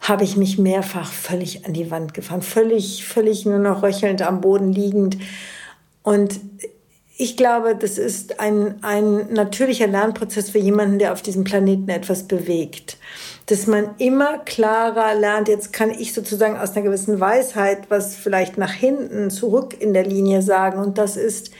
habe 0.00 0.24
ich 0.24 0.36
mich 0.36 0.58
mehrfach 0.58 1.12
völlig 1.12 1.66
an 1.66 1.72
die 1.72 1.92
Wand 1.92 2.14
gefahren, 2.14 2.42
völlig, 2.42 3.06
völlig 3.06 3.46
nur 3.46 3.60
noch 3.60 3.84
röchelnd 3.84 4.22
am 4.22 4.40
Boden 4.40 4.72
liegend. 4.72 5.18
Und 6.02 6.40
ich 7.20 7.36
glaube, 7.36 7.76
das 7.76 7.98
ist 7.98 8.40
ein, 8.40 8.76
ein 8.80 9.30
natürlicher 9.30 9.86
Lernprozess 9.86 10.48
für 10.48 10.58
jemanden, 10.58 10.98
der 10.98 11.12
auf 11.12 11.20
diesem 11.20 11.44
Planeten 11.44 11.90
etwas 11.90 12.22
bewegt. 12.22 12.96
Dass 13.44 13.66
man 13.66 13.90
immer 13.98 14.38
klarer 14.38 15.14
lernt, 15.14 15.46
jetzt 15.48 15.70
kann 15.70 15.90
ich 15.90 16.14
sozusagen 16.14 16.56
aus 16.56 16.70
einer 16.70 16.86
gewissen 16.86 17.20
Weisheit 17.20 17.90
was 17.90 18.16
vielleicht 18.16 18.56
nach 18.56 18.72
hinten 18.72 19.28
zurück 19.28 19.76
in 19.78 19.92
der 19.92 20.06
Linie 20.06 20.40
sagen. 20.40 20.78
Und 20.78 20.96
das 20.96 21.18
ist, 21.18 21.50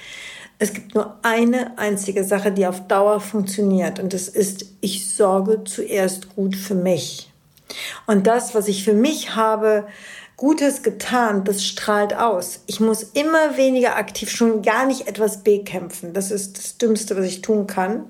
es 0.59 0.73
gibt 0.73 0.95
nur 0.95 1.19
eine 1.21 1.77
einzige 1.77 2.25
Sache, 2.25 2.53
die 2.53 2.67
auf 2.67 2.89
Dauer 2.89 3.21
funktioniert. 3.21 4.01
Und 4.01 4.15
das 4.15 4.29
ist, 4.29 4.65
ich 4.81 5.15
sorge 5.15 5.65
zuerst 5.65 6.35
gut 6.35 6.57
für 6.57 6.75
mich. 6.75 7.31
Und 8.07 8.27
das, 8.27 8.55
was 8.55 8.67
ich 8.67 8.83
für 8.83 8.95
mich 8.95 9.37
habe, 9.37 9.85
Gutes 10.41 10.83
getan, 10.83 11.45
das 11.45 11.63
strahlt 11.63 12.17
aus. 12.17 12.65
Ich 12.67 12.81
muss 12.81 13.03
immer 13.03 13.59
weniger 13.59 13.97
aktiv 13.97 14.31
schon 14.31 14.63
gar 14.63 14.87
nicht 14.87 15.07
etwas 15.07 15.45
bekämpfen. 15.45 16.15
Das 16.15 16.31
ist 16.31 16.57
das 16.57 16.79
Dümmste, 16.79 17.15
was 17.15 17.27
ich 17.27 17.43
tun 17.43 17.67
kann. 17.67 18.07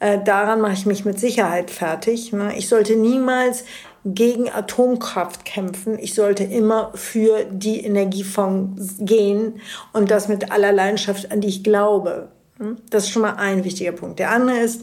Äh, 0.00 0.18
daran 0.24 0.60
mache 0.60 0.72
ich 0.72 0.86
mich 0.86 1.04
mit 1.04 1.20
Sicherheit 1.20 1.70
fertig. 1.70 2.32
Ne? 2.32 2.52
Ich 2.58 2.68
sollte 2.68 2.96
niemals 2.96 3.62
gegen 4.04 4.50
Atomkraft 4.50 5.44
kämpfen. 5.44 6.00
Ich 6.00 6.14
sollte 6.14 6.42
immer 6.42 6.90
für 6.96 7.44
die 7.44 7.84
Energiefonds 7.84 8.96
gehen 8.98 9.60
und 9.92 10.10
das 10.10 10.26
mit 10.26 10.50
aller 10.50 10.72
Leidenschaft, 10.72 11.30
an 11.30 11.40
die 11.40 11.46
ich 11.46 11.62
glaube. 11.62 12.26
Hm? 12.58 12.78
Das 12.90 13.04
ist 13.04 13.10
schon 13.10 13.22
mal 13.22 13.36
ein 13.36 13.62
wichtiger 13.62 13.92
Punkt. 13.92 14.18
Der 14.18 14.32
andere 14.32 14.58
ist, 14.58 14.82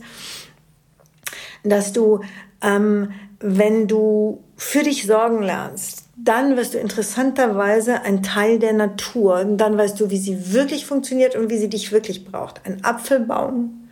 dass 1.66 1.92
du, 1.92 2.22
ähm, 2.62 3.12
wenn 3.42 3.90
du 3.90 4.46
für 4.56 4.84
dich 4.84 5.06
sorgen 5.06 5.44
lernst, 5.44 6.05
dann 6.26 6.58
wirst 6.58 6.74
du 6.74 6.80
interessanterweise 6.80 8.02
ein 8.02 8.24
Teil 8.24 8.60
der 8.60 8.74
Natur. 8.74 9.40
Und 9.42 9.58
dann 9.58 9.78
weißt 9.78 10.00
du, 10.00 10.10
wie 10.10 10.18
sie 10.18 10.54
wirklich 10.54 10.86
funktioniert 10.86 11.36
und 11.36 11.50
wie 11.50 11.58
sie 11.58 11.70
dich 11.70 11.92
wirklich 11.92 12.26
braucht. 12.26 12.62
Ein 12.66 12.84
Apfelbaum, 12.84 13.88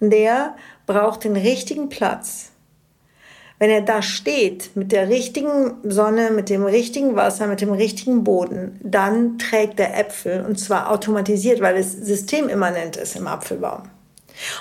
der 0.00 0.56
braucht 0.86 1.24
den 1.24 1.36
richtigen 1.36 1.88
Platz. 1.88 2.50
Wenn 3.60 3.70
er 3.70 3.82
da 3.82 4.02
steht, 4.02 4.76
mit 4.76 4.92
der 4.92 5.08
richtigen 5.08 5.78
Sonne, 5.82 6.30
mit 6.30 6.48
dem 6.48 6.64
richtigen 6.64 7.16
Wasser, 7.16 7.48
mit 7.48 7.60
dem 7.60 7.72
richtigen 7.72 8.22
Boden, 8.22 8.78
dann 8.82 9.38
trägt 9.38 9.80
er 9.80 9.98
Äpfel 9.98 10.44
und 10.44 10.60
zwar 10.60 10.92
automatisiert, 10.92 11.60
weil 11.60 11.76
es 11.76 11.92
systemimmanent 11.92 12.96
ist 12.96 13.16
im 13.16 13.26
Apfelbaum. 13.26 13.82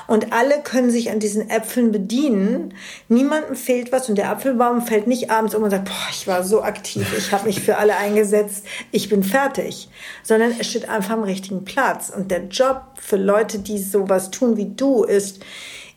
Und 0.08 0.34
alle 0.34 0.62
können 0.62 0.92
sich 0.92 1.12
an 1.12 1.20
diesen 1.20 1.50
Äpfeln 1.50 1.92
bedienen. 1.92 2.74
Niemandem 3.10 3.56
fehlt 3.56 3.92
was 3.92 4.10
und 4.10 4.18
der 4.18 4.30
Apfelbaum 4.30 4.82
fällt 4.82 5.08
nicht 5.08 5.30
abends 5.30 5.56
um 5.56 5.64
und 5.64 5.70
sagt, 5.70 5.86
boah, 5.86 6.08
ich 6.12 6.28
war 6.28 6.44
so 6.44 6.62
aktiv, 6.62 7.08
ich 7.18 7.32
habe 7.32 7.46
mich 7.46 7.62
für 7.62 7.78
alle 7.78 7.98
eingesetzt, 7.98 8.66
ich 8.92 9.10
bin 9.10 9.24
fertig. 9.24 9.90
Sondern 10.24 10.54
es 10.60 10.68
steht 10.68 10.90
einfach 10.90 11.14
am 11.14 11.24
richtigen 11.24 11.66
Platz. 11.66 12.12
Und 12.16 12.32
der 12.32 12.46
Job 12.48 12.82
für 12.96 13.18
Leute, 13.18 13.60
die 13.60 13.78
sowas 13.78 14.32
tun 14.32 14.58
wie 14.58 14.74
du, 14.76 15.04
ist, 15.04 15.40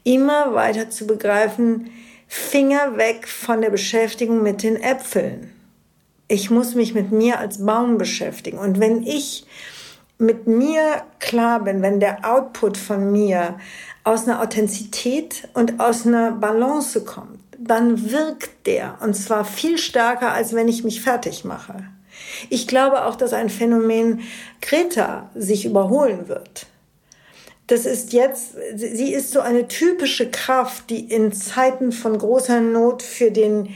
immer 0.05 0.55
weiter 0.55 0.91
zu 0.91 1.07
begreifen, 1.07 1.91
Finger 2.26 2.97
weg 2.97 3.26
von 3.26 3.61
der 3.61 3.70
Beschäftigung 3.70 4.43
mit 4.43 4.62
den 4.62 4.76
Äpfeln. 4.76 5.53
Ich 6.28 6.49
muss 6.49 6.76
mich 6.76 6.95
mit 6.95 7.11
mir 7.11 7.41
als 7.41 7.64
Baum 7.66 7.99
beschäftigen. 7.99 8.59
Und 8.59 8.78
wenn 8.78 9.03
ich 9.03 9.47
mit 10.16 10.47
mir 10.47 11.03
klar 11.31 11.62
bin, 11.62 11.81
wenn 11.81 12.01
der 12.01 12.28
Output 12.28 12.76
von 12.76 13.12
mir 13.12 13.55
aus 14.03 14.26
einer 14.26 14.43
Authentizität 14.43 15.49
und 15.55 15.78
aus 15.78 16.05
einer 16.05 16.33
Balance 16.33 17.05
kommt, 17.05 17.39
dann 17.57 18.11
wirkt 18.11 18.66
der 18.66 18.99
und 19.01 19.14
zwar 19.14 19.45
viel 19.45 19.78
stärker, 19.78 20.33
als 20.33 20.55
wenn 20.55 20.66
ich 20.66 20.83
mich 20.83 21.01
fertig 21.01 21.45
mache. 21.45 21.85
Ich 22.49 22.66
glaube 22.66 23.05
auch, 23.05 23.14
dass 23.14 23.33
ein 23.33 23.49
Phänomen 23.49 24.22
Greta 24.61 25.31
sich 25.37 25.64
überholen 25.66 26.26
wird. 26.26 26.66
das 27.68 27.87
ist 27.87 28.12
jetzt, 28.12 28.57
sie 28.74 29.12
ist 29.12 29.31
so 29.31 29.39
eine 29.39 29.68
typische 29.68 30.28
Kraft, 30.28 30.91
die 30.91 31.05
in 31.12 31.33
Zeiten 31.33 31.93
von 31.93 32.18
großer 32.18 32.61
Not 32.61 33.05
für 33.05 33.31
den 33.31 33.68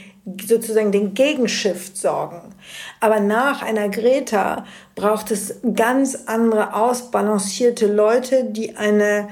sozusagen 0.46 0.92
den 0.92 1.14
Gegenshift 1.14 1.96
sorgen. 1.96 2.54
Aber 3.00 3.20
nach 3.20 3.62
einer 3.62 3.88
Greta 3.88 4.64
braucht 4.94 5.30
es 5.30 5.60
ganz 5.74 6.16
andere 6.26 6.74
ausbalancierte 6.74 7.86
Leute, 7.86 8.44
die 8.44 8.76
eine, 8.76 9.28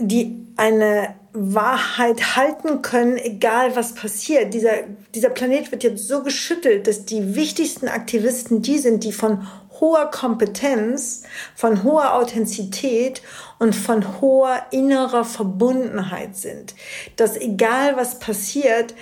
die 0.00 0.44
eine 0.56 1.14
Wahrheit 1.32 2.36
halten 2.36 2.82
können, 2.82 3.16
egal 3.16 3.74
was 3.74 3.94
passiert. 3.94 4.54
Dieser, 4.54 4.84
dieser 5.14 5.30
Planet 5.30 5.72
wird 5.72 5.82
jetzt 5.82 6.06
so 6.06 6.22
geschüttelt, 6.22 6.86
dass 6.86 7.04
die 7.04 7.34
wichtigsten 7.34 7.88
Aktivisten 7.88 8.62
die 8.62 8.78
sind, 8.78 9.02
die 9.02 9.12
von 9.12 9.46
hoher 9.80 10.10
Kompetenz, 10.10 11.24
von 11.56 11.82
hoher 11.82 12.14
Authentizität 12.14 13.20
und 13.64 13.74
von 13.74 14.20
hoher 14.20 14.60
innerer 14.72 15.24
Verbundenheit 15.24 16.36
sind. 16.36 16.74
Dass 17.16 17.34
egal 17.34 17.96
was 17.96 18.18
passiert, 18.18 18.94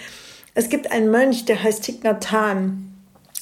es 0.55 0.69
gibt 0.69 0.93
einen 0.93 1.11
Mönch, 1.11 1.47
der 1.47 1.61
heißt 1.61 1.83
Thich. 1.83 2.01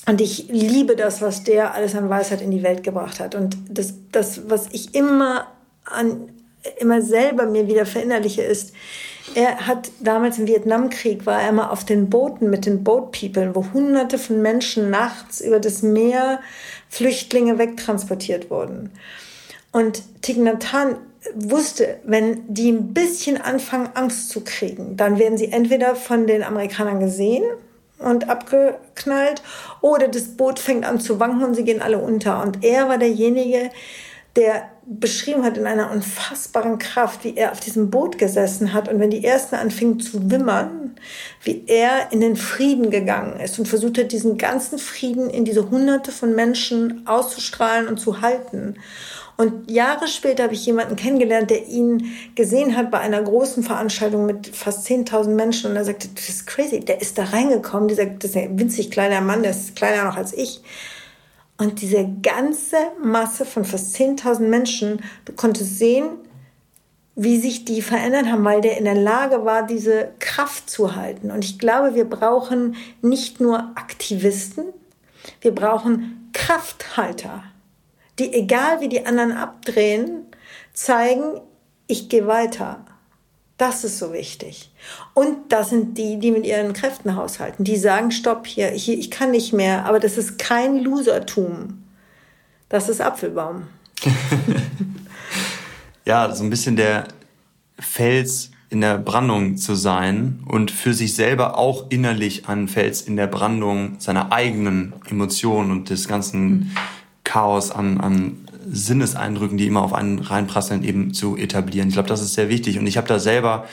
Und 0.07 0.21
ich 0.23 0.49
liebe 0.49 0.97
das, 0.97 1.21
was 1.21 1.45
der 1.45 1.75
alles 1.75 1.95
an 1.95 2.09
Weisheit 2.09 2.41
in 2.41 2.51
die 2.51 2.63
Welt 2.63 2.83
gebracht 2.83 3.21
hat. 3.21 3.35
Und 3.35 3.59
das, 3.69 3.93
das 4.11 4.49
was 4.49 4.69
ich 4.73 4.95
immer 4.95 5.47
an, 5.85 6.33
immer 6.79 7.03
selber 7.03 7.45
mir 7.45 7.69
wieder 7.69 7.85
verinnerliche, 7.85 8.41
ist, 8.41 8.73
er 9.35 9.67
hat 9.67 9.91
damals 10.01 10.39
im 10.39 10.47
Vietnamkrieg 10.47 11.27
war 11.27 11.43
er 11.43 11.51
immer 11.51 11.71
auf 11.71 11.85
den 11.85 12.09
Booten 12.09 12.49
mit 12.49 12.65
den 12.65 12.83
Boat 12.83 13.13
People, 13.13 13.55
wo 13.55 13.67
hunderte 13.75 14.17
von 14.17 14.41
Menschen 14.41 14.89
nachts 14.89 15.43
über 15.43 15.61
das 15.61 15.83
Meer 15.83 16.41
Flüchtlinge 16.89 17.59
wegtransportiert 17.59 18.51
wurden. 18.51 18.91
Und 19.73 20.03
Thich 20.23 20.39
wusste, 21.35 21.99
wenn 22.05 22.43
die 22.53 22.71
ein 22.71 22.95
bisschen 22.95 23.41
anfangen, 23.41 23.91
Angst 23.95 24.31
zu 24.31 24.43
kriegen, 24.43 24.97
dann 24.97 25.19
werden 25.19 25.39
sie 25.39 25.53
entweder 25.53 25.95
von 25.95 26.27
den 26.27 26.43
Amerikanern 26.43 27.01
gesehen 27.01 27.45
und 27.99 28.29
abgeknallt 28.29 29.43
oder 29.83 30.09
das 30.09 30.37
Boot 30.37 30.59
fängt 30.59 30.87
an 30.87 31.01
zu 31.01 31.21
wanken 31.21 31.45
und 31.45 31.55
sie 31.55 31.65
gehen 31.65 31.83
alle 31.83 31.99
unter. 31.99 32.43
Und 32.43 32.65
er 32.65 32.89
war 32.89 32.99
derjenige, 32.99 33.71
der 34.37 34.71
beschrieben 34.87 35.45
hat 35.45 35.59
in 35.59 35.67
einer 35.67 35.91
unfassbaren 35.91 36.79
Kraft, 36.79 37.25
wie 37.25 37.37
er 37.37 37.53
auf 37.53 37.61
diesem 37.61 37.91
Boot 37.91 38.17
gesessen 38.17 38.73
hat 38.73 38.89
und 38.89 39.01
wenn 39.01 39.11
die 39.11 39.25
ersten 39.25 39.57
anfingen 39.57 40.01
zu 40.01 40.31
wimmern, 40.31 40.95
wie 41.43 41.65
er 41.67 42.13
in 42.13 42.21
den 42.21 42.37
Frieden 42.37 42.91
gegangen 42.91 43.41
ist 43.41 43.59
und 43.59 43.67
versucht 43.67 43.99
hat, 43.99 44.13
diesen 44.13 44.39
ganzen 44.39 44.79
Frieden 44.79 45.31
in 45.31 45.45
diese 45.45 45.71
Hunderte 45.71 46.13
von 46.13 46.35
Menschen 46.35 47.07
auszustrahlen 47.07 47.89
und 47.89 47.99
zu 47.99 48.21
halten. 48.21 48.77
Und 49.41 49.71
Jahre 49.71 50.07
später 50.07 50.43
habe 50.43 50.53
ich 50.53 50.67
jemanden 50.67 50.97
kennengelernt, 50.97 51.49
der 51.49 51.67
ihn 51.67 52.13
gesehen 52.35 52.77
hat 52.77 52.91
bei 52.91 52.99
einer 52.99 53.23
großen 53.23 53.63
Veranstaltung 53.63 54.27
mit 54.27 54.49
fast 54.55 54.87
10.000 54.87 55.31
Menschen 55.31 55.71
und 55.71 55.79
er 55.79 55.85
sagte, 55.87 56.09
das 56.15 56.29
ist 56.29 56.47
crazy, 56.47 56.81
der 56.81 57.01
ist 57.01 57.17
da 57.17 57.25
reingekommen, 57.25 57.89
dieser, 57.89 58.05
das 58.05 58.33
ist 58.33 58.37
ein 58.37 58.59
winzig 58.59 58.91
kleiner 58.91 59.23
Mann, 59.23 59.43
der 59.43 59.53
ist 59.53 59.75
kleiner 59.77 60.05
noch 60.05 60.19
als 60.19 60.35
ich. 60.35 60.61
Und 61.57 61.81
diese 61.81 62.07
ganze 62.23 62.77
Masse 63.03 63.47
von 63.47 63.65
fast 63.65 63.97
10.000 63.97 64.41
Menschen, 64.41 65.03
du 65.25 65.33
konntest 65.33 65.79
sehen, 65.79 66.11
wie 67.17 67.41
sich 67.41 67.65
die 67.65 67.81
verändert 67.81 68.27
haben, 68.27 68.45
weil 68.45 68.61
der 68.61 68.77
in 68.77 68.85
der 68.85 68.95
Lage 68.95 69.47
war, 69.47 69.67
diese 69.67 70.11
Kraft 70.19 70.69
zu 70.69 70.97
halten. 70.97 71.31
Und 71.31 71.47
ich 71.47 71.59
glaube, 71.59 71.95
wir 71.95 72.05
brauchen 72.05 72.77
nicht 73.01 73.41
nur 73.41 73.59
Aktivisten, 73.75 74.65
wir 75.41 75.55
brauchen 75.55 76.29
Krafthalter 76.35 77.45
die, 78.21 78.33
egal 78.33 78.81
wie 78.81 78.89
die 78.89 79.07
anderen 79.07 79.33
abdrehen, 79.33 80.27
zeigen, 80.73 81.41
ich 81.87 82.09
gehe 82.09 82.27
weiter. 82.27 82.85
Das 83.57 83.85
ist 83.85 83.99
so 83.99 84.13
wichtig. 84.13 84.71
Und 85.13 85.53
das 85.53 85.71
sind 85.71 85.99
die, 85.99 86.19
die 86.19 86.31
mit 86.31 86.47
ihren 86.47 86.73
Kräften 86.73 87.17
haushalten. 87.17 87.65
Die 87.65 87.77
sagen, 87.77 88.11
stopp 88.11 88.47
hier, 88.47 88.69
hier 88.69 88.99
ich 88.99 89.11
kann 89.11 89.33
nicht 89.33 89.53
mehr. 89.53 89.85
Aber 89.85 90.01
das 90.01 90.17
ist 90.17 90.39
kein 90.39 90.79
Losertum. 90.79 91.85
Das 92.71 92.89
ist 92.89 93.01
Apfelbaum. 93.01 93.65
ja, 96.07 96.35
so 96.35 96.45
ein 96.45 96.51
bisschen 96.51 96.77
der 96.77 97.09
Fels 97.79 98.51
in 98.71 98.81
der 98.81 98.99
Brandung 98.99 99.57
zu 99.57 99.75
sein 99.75 100.41
und 100.47 100.71
für 100.71 100.95
sich 100.95 101.15
selber 101.15 101.59
auch 101.59 101.91
innerlich 101.91 102.49
ein 102.49 102.69
Fels 102.69 103.03
in 103.03 103.17
der 103.17 103.27
Brandung 103.27 103.97
seiner 103.99 104.33
eigenen 104.33 104.95
Emotionen 105.11 105.73
und 105.73 105.91
des 105.91 106.07
ganzen 106.07 106.51
mhm. 106.51 106.71
Chaos 107.31 107.71
an, 107.71 108.01
an 108.01 108.39
Sinneseindrücken, 108.69 109.57
die 109.57 109.69
immer 109.69 109.83
auf 109.83 109.93
einen 109.93 110.19
reinprasseln, 110.19 110.83
eben 110.83 111.15
zu 111.15 111.37
etablieren. 111.37 111.89
Ich 111.89 111.95
glaube, 111.95 112.09
das 112.09 112.23
ist 112.23 112.35
sehr 112.35 112.49
wichtig. 112.49 112.77
Und 112.81 112.89
ich 112.89 112.97
habe 112.97 113.07
da 113.07 113.21
selber 113.21 113.67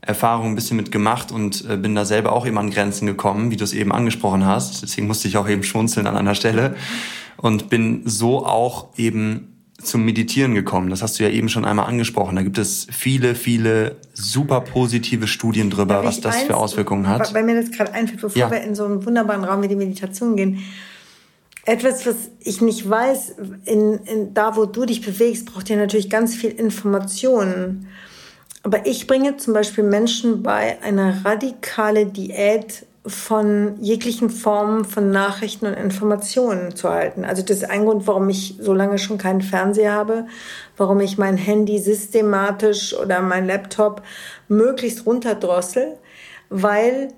Erfahrungen 0.00 0.52
ein 0.52 0.54
bisschen 0.54 0.78
mit 0.78 0.90
gemacht 0.90 1.30
und 1.30 1.62
äh, 1.68 1.76
bin 1.76 1.94
da 1.94 2.06
selber 2.06 2.32
auch 2.32 2.46
eben 2.46 2.56
an 2.56 2.70
Grenzen 2.70 3.06
gekommen, 3.06 3.50
wie 3.50 3.56
du 3.56 3.64
es 3.64 3.74
eben 3.74 3.92
angesprochen 3.92 4.46
hast. 4.46 4.82
Deswegen 4.82 5.08
musste 5.08 5.28
ich 5.28 5.36
auch 5.36 5.46
eben 5.46 5.62
schmunzeln 5.62 6.06
an 6.06 6.16
einer 6.16 6.34
Stelle 6.34 6.74
und 7.36 7.68
bin 7.68 8.00
so 8.06 8.46
auch 8.46 8.88
eben 8.96 9.58
zum 9.76 10.06
Meditieren 10.06 10.54
gekommen. 10.54 10.88
Das 10.88 11.02
hast 11.02 11.18
du 11.18 11.24
ja 11.24 11.28
eben 11.28 11.50
schon 11.50 11.66
einmal 11.66 11.88
angesprochen. 11.88 12.36
Da 12.36 12.42
gibt 12.42 12.56
es 12.56 12.86
viele, 12.90 13.34
viele 13.34 13.96
super 14.14 14.62
positive 14.62 15.26
Studien 15.26 15.68
drüber, 15.68 16.02
was 16.02 16.22
das 16.22 16.36
eins, 16.36 16.46
für 16.46 16.56
Auswirkungen 16.56 17.08
hat. 17.08 17.34
Weil 17.34 17.44
mir 17.44 17.60
das 17.60 17.70
gerade 17.72 17.92
einfällt, 17.92 18.22
bevor 18.22 18.40
ja. 18.40 18.50
wir 18.50 18.62
in 18.62 18.74
so 18.74 18.86
einen 18.86 19.04
wunderbaren 19.04 19.44
Raum 19.44 19.62
wie 19.62 19.68
die 19.68 19.76
Meditation 19.76 20.34
gehen 20.36 20.60
etwas, 21.64 22.06
was 22.06 22.16
ich 22.40 22.60
nicht 22.60 22.88
weiß, 22.88 23.36
in, 23.64 23.98
in, 24.04 24.34
da 24.34 24.56
wo 24.56 24.64
du 24.64 24.84
dich 24.84 25.04
bewegst, 25.04 25.46
braucht 25.46 25.70
ihr 25.70 25.76
natürlich 25.76 26.10
ganz 26.10 26.34
viel 26.34 26.50
Informationen. 26.50 27.88
Aber 28.64 28.86
ich 28.86 29.06
bringe 29.06 29.36
zum 29.36 29.54
Beispiel 29.54 29.84
Menschen 29.84 30.42
bei, 30.42 30.78
eine 30.82 31.24
radikale 31.24 32.06
Diät 32.06 32.86
von 33.04 33.76
jeglichen 33.80 34.30
Formen 34.30 34.84
von 34.84 35.10
Nachrichten 35.10 35.66
und 35.66 35.74
Informationen 35.74 36.76
zu 36.76 36.88
halten. 36.88 37.24
Also 37.24 37.42
das 37.42 37.58
ist 37.58 37.70
ein 37.70 37.84
Grund, 37.84 38.06
warum 38.06 38.28
ich 38.28 38.56
so 38.60 38.72
lange 38.72 38.98
schon 38.98 39.18
keinen 39.18 39.42
Fernseher 39.42 39.92
habe, 39.92 40.26
warum 40.76 41.00
ich 41.00 41.18
mein 41.18 41.36
Handy 41.36 41.80
systematisch 41.80 42.96
oder 42.96 43.20
mein 43.20 43.46
Laptop 43.46 44.02
möglichst 44.46 45.04
runterdrossel, 45.04 45.98
weil 46.48 47.08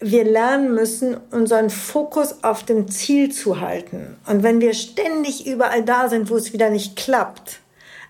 wir 0.00 0.24
lernen 0.24 0.74
müssen, 0.74 1.16
unseren 1.30 1.70
Fokus 1.70 2.44
auf 2.44 2.62
dem 2.62 2.88
Ziel 2.88 3.32
zu 3.32 3.60
halten. 3.60 4.16
Und 4.26 4.42
wenn 4.42 4.60
wir 4.60 4.74
ständig 4.74 5.46
überall 5.46 5.82
da 5.84 6.08
sind, 6.08 6.30
wo 6.30 6.36
es 6.36 6.52
wieder 6.52 6.70
nicht 6.70 6.96
klappt, 6.96 7.60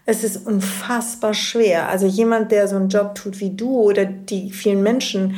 es 0.05 0.25
ist 0.25 0.47
unfassbar 0.47 1.35
schwer. 1.35 1.89
Also 1.89 2.07
jemand, 2.07 2.51
der 2.51 2.69
so 2.69 2.77
einen 2.77 2.89
Job 2.89 3.15
tut 3.15 3.41
wie 3.41 3.51
du 3.51 3.79
oder 3.79 4.05
die 4.05 4.51
vielen 4.51 4.83
Menschen, 4.83 5.37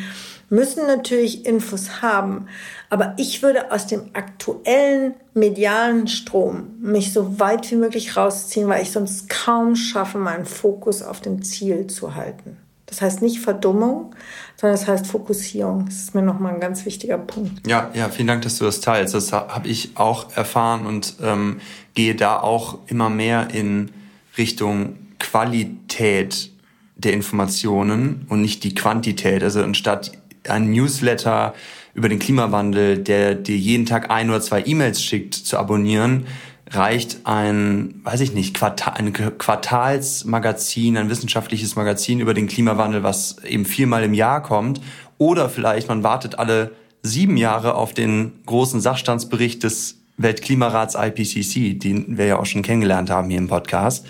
müssen 0.48 0.86
natürlich 0.86 1.46
Infos 1.46 2.02
haben. 2.02 2.46
Aber 2.88 3.14
ich 3.16 3.42
würde 3.42 3.70
aus 3.70 3.86
dem 3.86 4.10
aktuellen 4.12 5.14
medialen 5.34 6.08
Strom 6.08 6.76
mich 6.80 7.12
so 7.12 7.38
weit 7.38 7.70
wie 7.70 7.76
möglich 7.76 8.16
rausziehen, 8.16 8.68
weil 8.68 8.82
ich 8.82 8.90
sonst 8.90 9.28
kaum 9.28 9.76
schaffe, 9.76 10.18
meinen 10.18 10.46
Fokus 10.46 11.02
auf 11.02 11.20
dem 11.20 11.42
Ziel 11.42 11.86
zu 11.86 12.16
halten. 12.16 12.56
Das 12.86 13.00
heißt 13.00 13.22
nicht 13.22 13.40
Verdummung, 13.40 14.14
sondern 14.60 14.78
das 14.78 14.86
heißt 14.86 15.06
Fokussierung. 15.06 15.86
Das 15.86 15.96
ist 15.96 16.14
mir 16.14 16.20
nochmal 16.20 16.52
ein 16.52 16.60
ganz 16.60 16.84
wichtiger 16.84 17.16
Punkt. 17.16 17.66
Ja, 17.66 17.90
ja, 17.94 18.10
vielen 18.10 18.28
Dank, 18.28 18.42
dass 18.42 18.58
du 18.58 18.66
das 18.66 18.82
teilst. 18.82 19.14
Das 19.14 19.32
habe 19.32 19.66
ich 19.66 19.92
auch 19.94 20.36
erfahren 20.36 20.84
und 20.84 21.14
ähm, 21.22 21.60
gehe 21.94 22.14
da 22.14 22.38
auch 22.38 22.78
immer 22.86 23.08
mehr 23.08 23.48
in 23.54 23.90
Richtung 24.36 24.96
Qualität 25.18 26.50
der 26.96 27.14
Informationen 27.14 28.26
und 28.28 28.42
nicht 28.42 28.62
die 28.62 28.74
Quantität. 28.74 29.42
Also 29.42 29.62
anstatt 29.62 30.12
ein 30.46 30.70
Newsletter 30.70 31.54
über 31.94 32.10
den 32.10 32.18
Klimawandel, 32.18 32.98
der 32.98 33.36
dir 33.36 33.56
jeden 33.56 33.86
Tag 33.86 34.10
ein 34.10 34.28
oder 34.28 34.42
zwei 34.42 34.62
E-Mails 34.62 35.02
schickt, 35.02 35.34
zu 35.34 35.56
abonnieren, 35.56 36.26
reicht 36.70 37.26
ein, 37.26 38.00
weiß 38.04 38.20
ich 38.20 38.32
nicht, 38.32 38.54
Quartal, 38.54 38.94
ein 38.94 39.12
Quartalsmagazin, 39.12 40.96
ein 40.96 41.10
wissenschaftliches 41.10 41.74
Magazin 41.74 42.20
über 42.20 42.32
den 42.32 42.46
Klimawandel, 42.46 43.02
was 43.02 43.42
eben 43.44 43.64
viermal 43.64 44.04
im 44.04 44.14
Jahr 44.14 44.42
kommt. 44.42 44.80
Oder 45.18 45.48
vielleicht 45.48 45.88
man 45.88 46.02
wartet 46.02 46.38
alle 46.38 46.72
sieben 47.02 47.36
Jahre 47.36 47.74
auf 47.74 47.92
den 47.92 48.40
großen 48.46 48.80
Sachstandsbericht 48.80 49.62
des 49.62 49.96
Weltklimarats 50.16 50.94
IPCC, 50.94 51.78
den 51.78 52.18
wir 52.18 52.26
ja 52.26 52.38
auch 52.38 52.46
schon 52.46 52.62
kennengelernt 52.62 53.10
haben 53.10 53.30
hier 53.30 53.38
im 53.38 53.48
Podcast. 53.48 54.06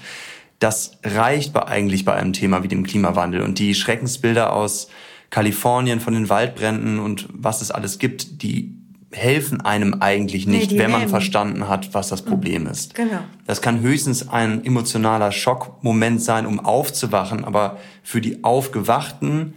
Das 0.58 0.98
reicht 1.02 1.56
eigentlich 1.56 2.04
bei 2.04 2.14
einem 2.14 2.32
Thema 2.32 2.62
wie 2.62 2.68
dem 2.68 2.84
Klimawandel. 2.84 3.40
Und 3.42 3.58
die 3.58 3.74
Schreckensbilder 3.74 4.52
aus 4.52 4.88
Kalifornien 5.30 6.00
von 6.00 6.12
den 6.12 6.28
Waldbränden 6.28 6.98
und 6.98 7.28
was 7.32 7.62
es 7.62 7.70
alles 7.70 7.98
gibt, 7.98 8.42
die 8.42 8.79
helfen 9.12 9.61
einem 9.61 9.94
eigentlich 10.00 10.46
nicht, 10.46 10.72
nee, 10.72 10.78
wenn 10.78 10.90
man 10.90 11.08
verstanden 11.08 11.68
hat, 11.68 11.94
was 11.94 12.08
das 12.08 12.22
Problem 12.22 12.62
mhm. 12.62 12.70
ist. 12.70 12.94
Genau. 12.94 13.20
Das 13.46 13.61
kann 13.61 13.80
höchstens 13.80 14.28
ein 14.28 14.64
emotionaler 14.64 15.32
Schockmoment 15.32 16.22
sein, 16.22 16.46
um 16.46 16.61
aufzuwachen, 16.61 17.44
aber 17.44 17.78
für 18.02 18.20
die 18.20 18.44
Aufgewachten 18.44 19.54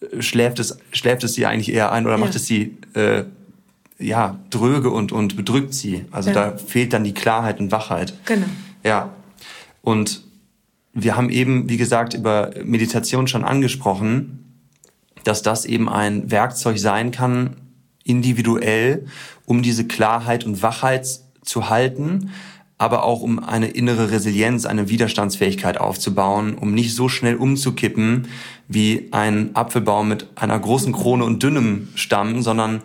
äh, 0.00 0.20
schläft 0.20 0.58
es, 0.58 0.78
schläft 0.90 1.22
es 1.22 1.34
sie 1.34 1.46
eigentlich 1.46 1.72
eher 1.72 1.92
ein 1.92 2.06
oder 2.06 2.14
ja. 2.14 2.20
macht 2.20 2.34
es 2.34 2.46
sie 2.46 2.78
äh, 2.94 3.24
ja 3.98 4.38
dröge 4.50 4.90
und 4.90 5.12
und 5.12 5.36
bedrückt 5.36 5.74
sie. 5.74 6.06
Also 6.10 6.30
ja. 6.30 6.50
da 6.50 6.56
fehlt 6.56 6.92
dann 6.92 7.04
die 7.04 7.14
Klarheit 7.14 7.60
und 7.60 7.70
Wachheit. 7.70 8.14
Genau. 8.24 8.46
Ja. 8.82 9.10
Und 9.80 10.22
wir 10.92 11.16
haben 11.16 11.30
eben, 11.30 11.68
wie 11.68 11.76
gesagt, 11.76 12.14
über 12.14 12.50
Meditation 12.64 13.28
schon 13.28 13.44
angesprochen, 13.44 14.64
dass 15.24 15.42
das 15.42 15.64
eben 15.64 15.88
ein 15.88 16.30
Werkzeug 16.30 16.78
sein 16.78 17.12
kann, 17.12 17.56
individuell, 18.04 19.06
um 19.46 19.62
diese 19.62 19.86
Klarheit 19.86 20.44
und 20.44 20.62
Wachheit 20.62 21.06
zu 21.42 21.68
halten, 21.68 22.30
aber 22.78 23.04
auch 23.04 23.20
um 23.22 23.38
eine 23.38 23.68
innere 23.68 24.10
Resilienz, 24.10 24.66
eine 24.66 24.88
Widerstandsfähigkeit 24.88 25.78
aufzubauen, 25.78 26.54
um 26.54 26.74
nicht 26.74 26.94
so 26.96 27.08
schnell 27.08 27.36
umzukippen 27.36 28.28
wie 28.66 29.08
ein 29.12 29.54
Apfelbaum 29.54 30.08
mit 30.08 30.26
einer 30.34 30.58
großen 30.58 30.92
Krone 30.92 31.24
und 31.24 31.42
dünnem 31.42 31.88
Stamm, 31.94 32.42
sondern 32.42 32.82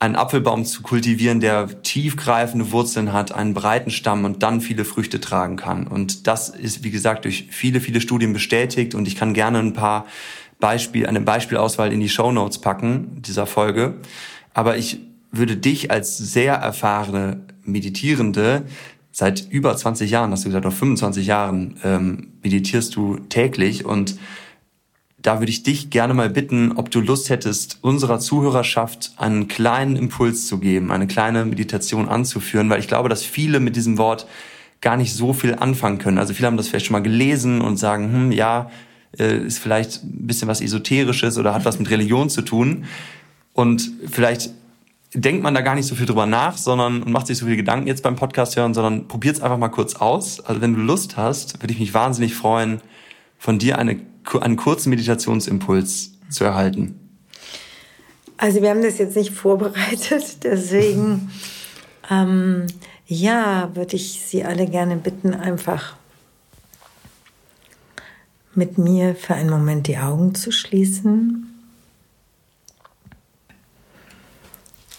einen 0.00 0.16
Apfelbaum 0.16 0.64
zu 0.64 0.82
kultivieren, 0.82 1.40
der 1.40 1.82
tiefgreifende 1.82 2.72
Wurzeln 2.72 3.12
hat, 3.12 3.32
einen 3.32 3.52
breiten 3.52 3.90
Stamm 3.90 4.24
und 4.24 4.42
dann 4.42 4.62
viele 4.62 4.86
Früchte 4.86 5.20
tragen 5.20 5.56
kann. 5.56 5.86
Und 5.86 6.26
das 6.26 6.48
ist, 6.48 6.82
wie 6.82 6.90
gesagt, 6.90 7.26
durch 7.26 7.48
viele, 7.50 7.80
viele 7.80 8.00
Studien 8.00 8.32
bestätigt 8.32 8.94
und 8.94 9.06
ich 9.06 9.14
kann 9.14 9.34
gerne 9.34 9.58
ein 9.58 9.74
paar 9.74 10.06
Beispiel, 10.58 11.06
eine 11.06 11.20
Beispielauswahl 11.20 11.92
in 11.92 12.00
die 12.00 12.08
Show 12.08 12.32
Notes 12.32 12.60
packen 12.60 13.22
dieser 13.22 13.46
Folge. 13.46 14.00
Aber 14.54 14.76
ich 14.76 15.00
würde 15.32 15.56
dich 15.56 15.90
als 15.90 16.18
sehr 16.18 16.54
erfahrene 16.54 17.40
Meditierende 17.64 18.62
seit 19.12 19.50
über 19.50 19.76
20 19.76 20.10
Jahren, 20.10 20.30
hast 20.30 20.44
du 20.44 20.48
gesagt, 20.48 20.66
auf 20.66 20.76
25 20.76 21.26
Jahren 21.26 21.76
ähm, 21.84 22.32
meditierst 22.42 22.94
du 22.96 23.16
täglich 23.28 23.84
und 23.84 24.16
da 25.22 25.40
würde 25.40 25.50
ich 25.50 25.62
dich 25.62 25.90
gerne 25.90 26.14
mal 26.14 26.30
bitten, 26.30 26.72
ob 26.72 26.90
du 26.90 27.00
Lust 27.00 27.28
hättest, 27.28 27.78
unserer 27.82 28.20
Zuhörerschaft 28.20 29.12
einen 29.18 29.48
kleinen 29.48 29.96
Impuls 29.96 30.46
zu 30.46 30.58
geben, 30.58 30.90
eine 30.90 31.06
kleine 31.06 31.44
Meditation 31.44 32.08
anzuführen, 32.08 32.70
weil 32.70 32.80
ich 32.80 32.88
glaube, 32.88 33.10
dass 33.10 33.22
viele 33.22 33.60
mit 33.60 33.76
diesem 33.76 33.98
Wort 33.98 34.26
gar 34.80 34.96
nicht 34.96 35.12
so 35.12 35.34
viel 35.34 35.54
anfangen 35.54 35.98
können. 35.98 36.16
Also 36.16 36.32
viele 36.32 36.46
haben 36.46 36.56
das 36.56 36.68
vielleicht 36.68 36.86
schon 36.86 36.94
mal 36.94 37.02
gelesen 37.02 37.60
und 37.60 37.76
sagen, 37.76 38.12
hm, 38.12 38.32
ja, 38.32 38.70
äh, 39.18 39.36
ist 39.38 39.58
vielleicht 39.58 40.02
ein 40.04 40.26
bisschen 40.26 40.48
was 40.48 40.62
Esoterisches 40.62 41.36
oder 41.36 41.52
hat 41.52 41.66
was 41.66 41.78
mit 41.78 41.90
Religion 41.90 42.30
zu 42.30 42.40
tun. 42.40 42.84
Und 43.60 43.92
vielleicht 44.06 44.52
denkt 45.12 45.42
man 45.42 45.52
da 45.52 45.60
gar 45.60 45.74
nicht 45.74 45.86
so 45.86 45.94
viel 45.94 46.06
drüber 46.06 46.24
nach, 46.24 46.56
sondern 46.56 47.02
und 47.02 47.12
macht 47.12 47.26
sich 47.26 47.36
so 47.36 47.44
viel 47.44 47.56
Gedanken 47.56 47.86
jetzt 47.86 48.02
beim 48.02 48.16
Podcast 48.16 48.56
hören, 48.56 48.72
sondern 48.72 49.06
probiert 49.06 49.36
es 49.36 49.42
einfach 49.42 49.58
mal 49.58 49.68
kurz 49.68 49.96
aus. 49.96 50.40
Also 50.40 50.62
wenn 50.62 50.72
du 50.72 50.80
Lust 50.80 51.18
hast, 51.18 51.62
würde 51.62 51.74
ich 51.74 51.78
mich 51.78 51.92
wahnsinnig 51.92 52.34
freuen, 52.34 52.80
von 53.38 53.58
dir 53.58 53.78
eine, 53.78 54.00
einen 54.40 54.56
kurzen 54.56 54.88
Meditationsimpuls 54.88 56.12
zu 56.30 56.44
erhalten. 56.44 56.98
Also 58.38 58.62
wir 58.62 58.70
haben 58.70 58.82
das 58.82 58.96
jetzt 58.96 59.14
nicht 59.14 59.32
vorbereitet, 59.32 60.38
deswegen 60.42 61.30
ähm, 62.10 62.66
ja, 63.06 63.70
würde 63.74 63.96
ich 63.96 64.22
Sie 64.24 64.42
alle 64.42 64.66
gerne 64.66 64.96
bitten, 64.96 65.34
einfach 65.34 65.96
mit 68.54 68.78
mir 68.78 69.14
für 69.14 69.34
einen 69.34 69.50
Moment 69.50 69.86
die 69.86 69.98
Augen 69.98 70.34
zu 70.34 70.50
schließen. 70.50 71.49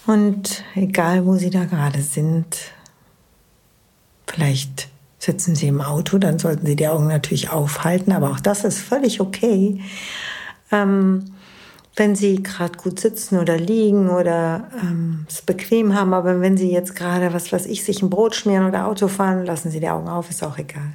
Und 0.08 0.64
egal, 0.76 1.26
wo 1.26 1.36
Sie 1.36 1.50
da 1.50 1.66
gerade 1.66 2.02
sind, 2.02 2.58
vielleicht 4.28 4.90
sitzen 5.20 5.56
Sie 5.56 5.68
im 5.68 5.82
Auto, 5.82 6.18
dann 6.18 6.40
sollten 6.40 6.66
Sie 6.66 6.76
die 6.76 6.88
Augen 6.88 7.08
natürlich 7.08 7.50
aufhalten, 7.52 8.12
aber 8.12 8.32
auch 8.32 8.40
das 8.40 8.64
ist 8.64 8.80
völlig 8.80 9.22
okay. 9.22 9.80
Ähm, 10.72 11.26
wenn 11.96 12.16
Sie 12.16 12.42
gerade 12.42 12.78
gut 12.78 13.00
sitzen 13.00 13.38
oder 13.38 13.58
liegen 13.58 14.10
oder 14.10 14.70
ähm, 14.82 15.26
es 15.30 15.42
bequem 15.42 15.94
haben, 15.94 16.14
aber 16.14 16.42
wenn 16.42 16.58
Sie 16.58 16.72
jetzt 16.72 16.96
gerade, 16.96 17.34
was 17.34 17.52
weiß 17.52 17.66
ich, 17.68 17.84
sich 17.84 18.02
ein 18.02 18.10
Brot 18.10 18.34
schmieren 18.36 18.66
oder 18.66 18.88
Auto 18.88 19.08
fahren, 19.08 19.46
lassen 19.46 19.70
Sie 19.70 19.80
die 19.80 19.90
Augen 19.90 20.08
auf, 20.08 20.30
ist 20.30 20.44
auch 20.44 20.58
egal. 20.58 20.94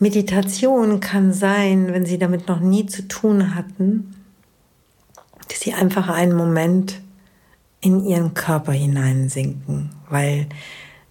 Meditation 0.00 1.00
kann 1.00 1.32
sein, 1.32 1.92
wenn 1.92 2.06
Sie 2.06 2.18
damit 2.18 2.48
noch 2.48 2.60
nie 2.60 2.86
zu 2.86 3.06
tun 3.06 3.54
hatten, 3.54 4.14
dass 5.48 5.60
Sie 5.60 5.74
einfach 5.74 6.08
einen 6.08 6.34
Moment 6.34 7.00
in 7.80 8.04
ihren 8.04 8.34
Körper 8.34 8.72
hineinsinken, 8.72 9.90
weil 10.08 10.48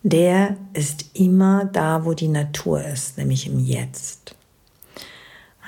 der 0.04 0.58
ist 0.74 1.18
immer 1.18 1.66
da, 1.66 2.06
wo 2.06 2.14
die 2.14 2.28
Natur 2.28 2.84
ist, 2.84 3.18
nämlich 3.18 3.48
im 3.48 3.60
Jetzt. 3.60 4.36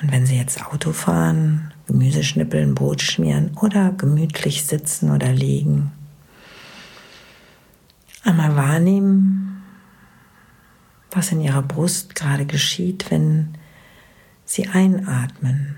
Und 0.01 0.11
wenn 0.11 0.25
Sie 0.25 0.37
jetzt 0.37 0.65
Auto 0.65 0.93
fahren, 0.93 1.73
Gemüse 1.87 2.23
schnippeln, 2.23 2.75
Brot 2.75 3.01
schmieren 3.01 3.51
oder 3.61 3.91
gemütlich 3.91 4.65
sitzen 4.65 5.11
oder 5.11 5.33
liegen, 5.33 5.91
einmal 8.23 8.55
wahrnehmen, 8.55 9.63
was 11.11 11.31
in 11.31 11.41
Ihrer 11.41 11.63
Brust 11.63 12.15
gerade 12.15 12.45
geschieht, 12.45 13.09
wenn 13.09 13.57
Sie 14.45 14.67
einatmen. 14.67 15.75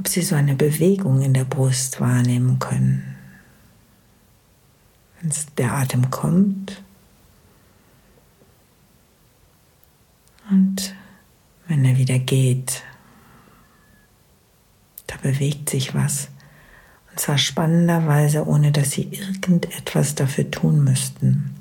Ob 0.00 0.08
Sie 0.08 0.22
so 0.22 0.34
eine 0.34 0.54
Bewegung 0.54 1.20
in 1.20 1.34
der 1.34 1.44
Brust 1.44 2.00
wahrnehmen 2.00 2.58
können. 2.58 3.16
Wenn 5.20 5.30
der 5.58 5.74
Atem 5.74 6.10
kommt 6.10 6.82
und 10.48 10.94
wenn 11.68 11.84
er 11.84 11.98
wieder 11.98 12.18
geht, 12.18 12.82
da 15.06 15.16
bewegt 15.18 15.68
sich 15.68 15.94
was. 15.94 16.28
Und 17.10 17.20
zwar 17.20 17.36
spannenderweise, 17.36 18.46
ohne 18.46 18.72
dass 18.72 18.92
Sie 18.92 19.02
irgendetwas 19.02 20.14
dafür 20.14 20.50
tun 20.50 20.82
müssten. 20.82 21.54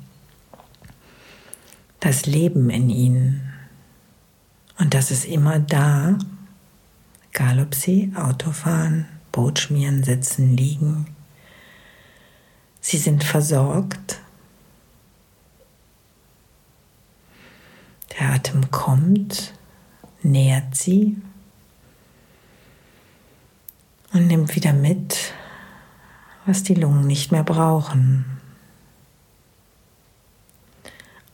Das 1.99 2.25
Leben 2.25 2.69
in 2.69 2.89
Ihnen. 2.89 3.53
Und 4.77 4.93
das 4.93 5.11
ist 5.11 5.25
immer 5.25 5.59
da, 5.59 6.17
Egal 7.31 7.59
ob 7.59 7.75
Sie 7.75 8.11
Auto 8.15 8.51
fahren, 8.51 9.07
schmieren, 9.59 10.03
sitzen, 10.03 10.55
liegen. 10.55 11.07
Sie 12.81 12.97
sind 12.97 13.23
versorgt. 13.23 14.19
Der 18.17 18.31
Atem 18.31 18.69
kommt, 18.71 19.53
nähert 20.23 20.75
sie 20.75 21.17
und 24.11 24.27
nimmt 24.27 24.55
wieder 24.55 24.73
mit, 24.73 25.33
was 26.45 26.63
die 26.63 26.73
Lungen 26.73 27.07
nicht 27.07 27.31
mehr 27.31 27.43
brauchen. 27.43 28.38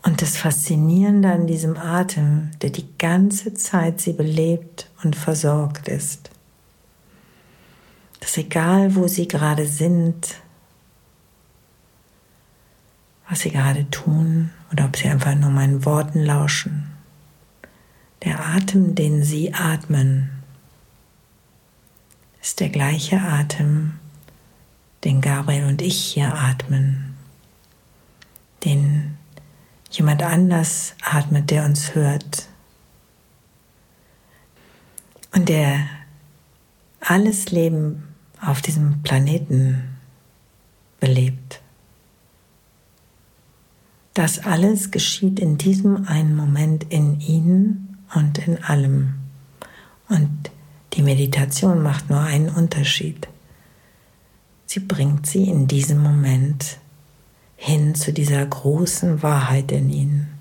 Und 0.06 0.22
das 0.22 0.38
Faszinierende 0.38 1.32
an 1.32 1.48
diesem 1.48 1.78
Atem, 1.78 2.52
der 2.62 2.70
die 2.70 2.88
ganze 3.00 3.56
Zeit 3.56 4.00
sie 4.00 4.14
belebt 4.14 4.88
und 5.04 5.16
versorgt 5.16 5.88
ist, 5.88 6.30
dass 8.20 8.38
egal 8.38 8.94
wo 8.94 9.08
sie 9.08 9.28
gerade 9.28 9.66
sind, 9.66 10.36
was 13.28 13.40
sie 13.40 13.50
gerade 13.50 13.90
tun 13.90 14.52
oder 14.72 14.86
ob 14.86 14.96
sie 14.96 15.10
einfach 15.10 15.34
nur 15.34 15.50
meinen 15.50 15.86
Worten 15.86 16.20
lauschen, 16.20 16.92
der 18.24 18.46
Atem, 18.46 18.94
den 18.94 19.24
sie 19.24 19.56
atmen, 19.56 20.30
ist 22.44 22.60
der 22.60 22.70
gleiche 22.70 23.20
Atem, 23.20 24.00
den 25.04 25.22
Gabriel 25.22 25.66
und 25.66 25.82
ich 25.82 25.98
hier 25.98 26.32
atmen, 26.36 27.16
den 28.64 29.18
jemand 29.98 30.24
anders 30.24 30.96
atmet, 31.02 31.52
der 31.52 31.66
uns 31.66 31.96
hört 31.96 32.48
und 35.34 35.50
der 35.50 35.88
alles 37.00 37.52
Leben 37.52 38.04
auf 38.42 38.62
diesem 38.62 39.02
Planeten 39.04 39.98
belebt. 41.00 41.62
Das 44.14 44.40
alles 44.40 44.92
geschieht 44.92 45.40
in 45.40 45.58
diesem 45.58 46.08
einen 46.08 46.36
Moment 46.36 46.86
in 46.86 47.20
Ihnen 47.20 47.98
und 48.14 48.38
in 48.48 48.64
allem. 48.64 49.16
Und 50.08 50.52
die 50.94 51.02
Meditation 51.02 51.84
macht 51.84 52.10
nur 52.10 52.22
einen 52.22 52.50
Unterschied. 52.50 53.28
Sie 54.66 54.80
bringt 54.80 55.28
sie 55.28 55.50
in 55.50 55.68
diesem 55.68 56.02
Moment 56.02 56.78
hin 57.56 57.96
zu 57.96 58.14
dieser 58.14 58.46
großen 58.46 59.24
Wahrheit 59.24 59.72
in 59.72 59.90
ihnen. 59.90 60.36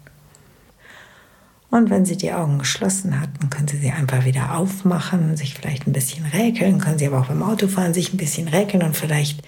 Und 1.71 1.91
wenn 1.91 2.05
Sie 2.05 2.17
die 2.17 2.33
Augen 2.33 2.61
geschlossen 2.61 3.21
hatten, 3.21 3.51
können 3.51 3.67
Sie 3.67 3.79
sie 3.79 3.91
einfach 3.91 4.25
wieder 4.25 4.57
aufmachen, 4.57 5.37
sich 5.37 5.55
vielleicht 5.55 5.89
ein 5.89 5.93
bisschen 5.93 6.25
räkeln, 6.25 6.79
können 6.79 6.99
Sie 6.99 7.07
aber 7.07 7.19
auch 7.19 7.27
beim 7.27 7.43
Autofahren 7.43 7.95
sich 7.95 8.13
ein 8.13 8.17
bisschen 8.17 8.47
räkeln 8.47 8.85
und 8.85 8.97
vielleicht 8.97 9.43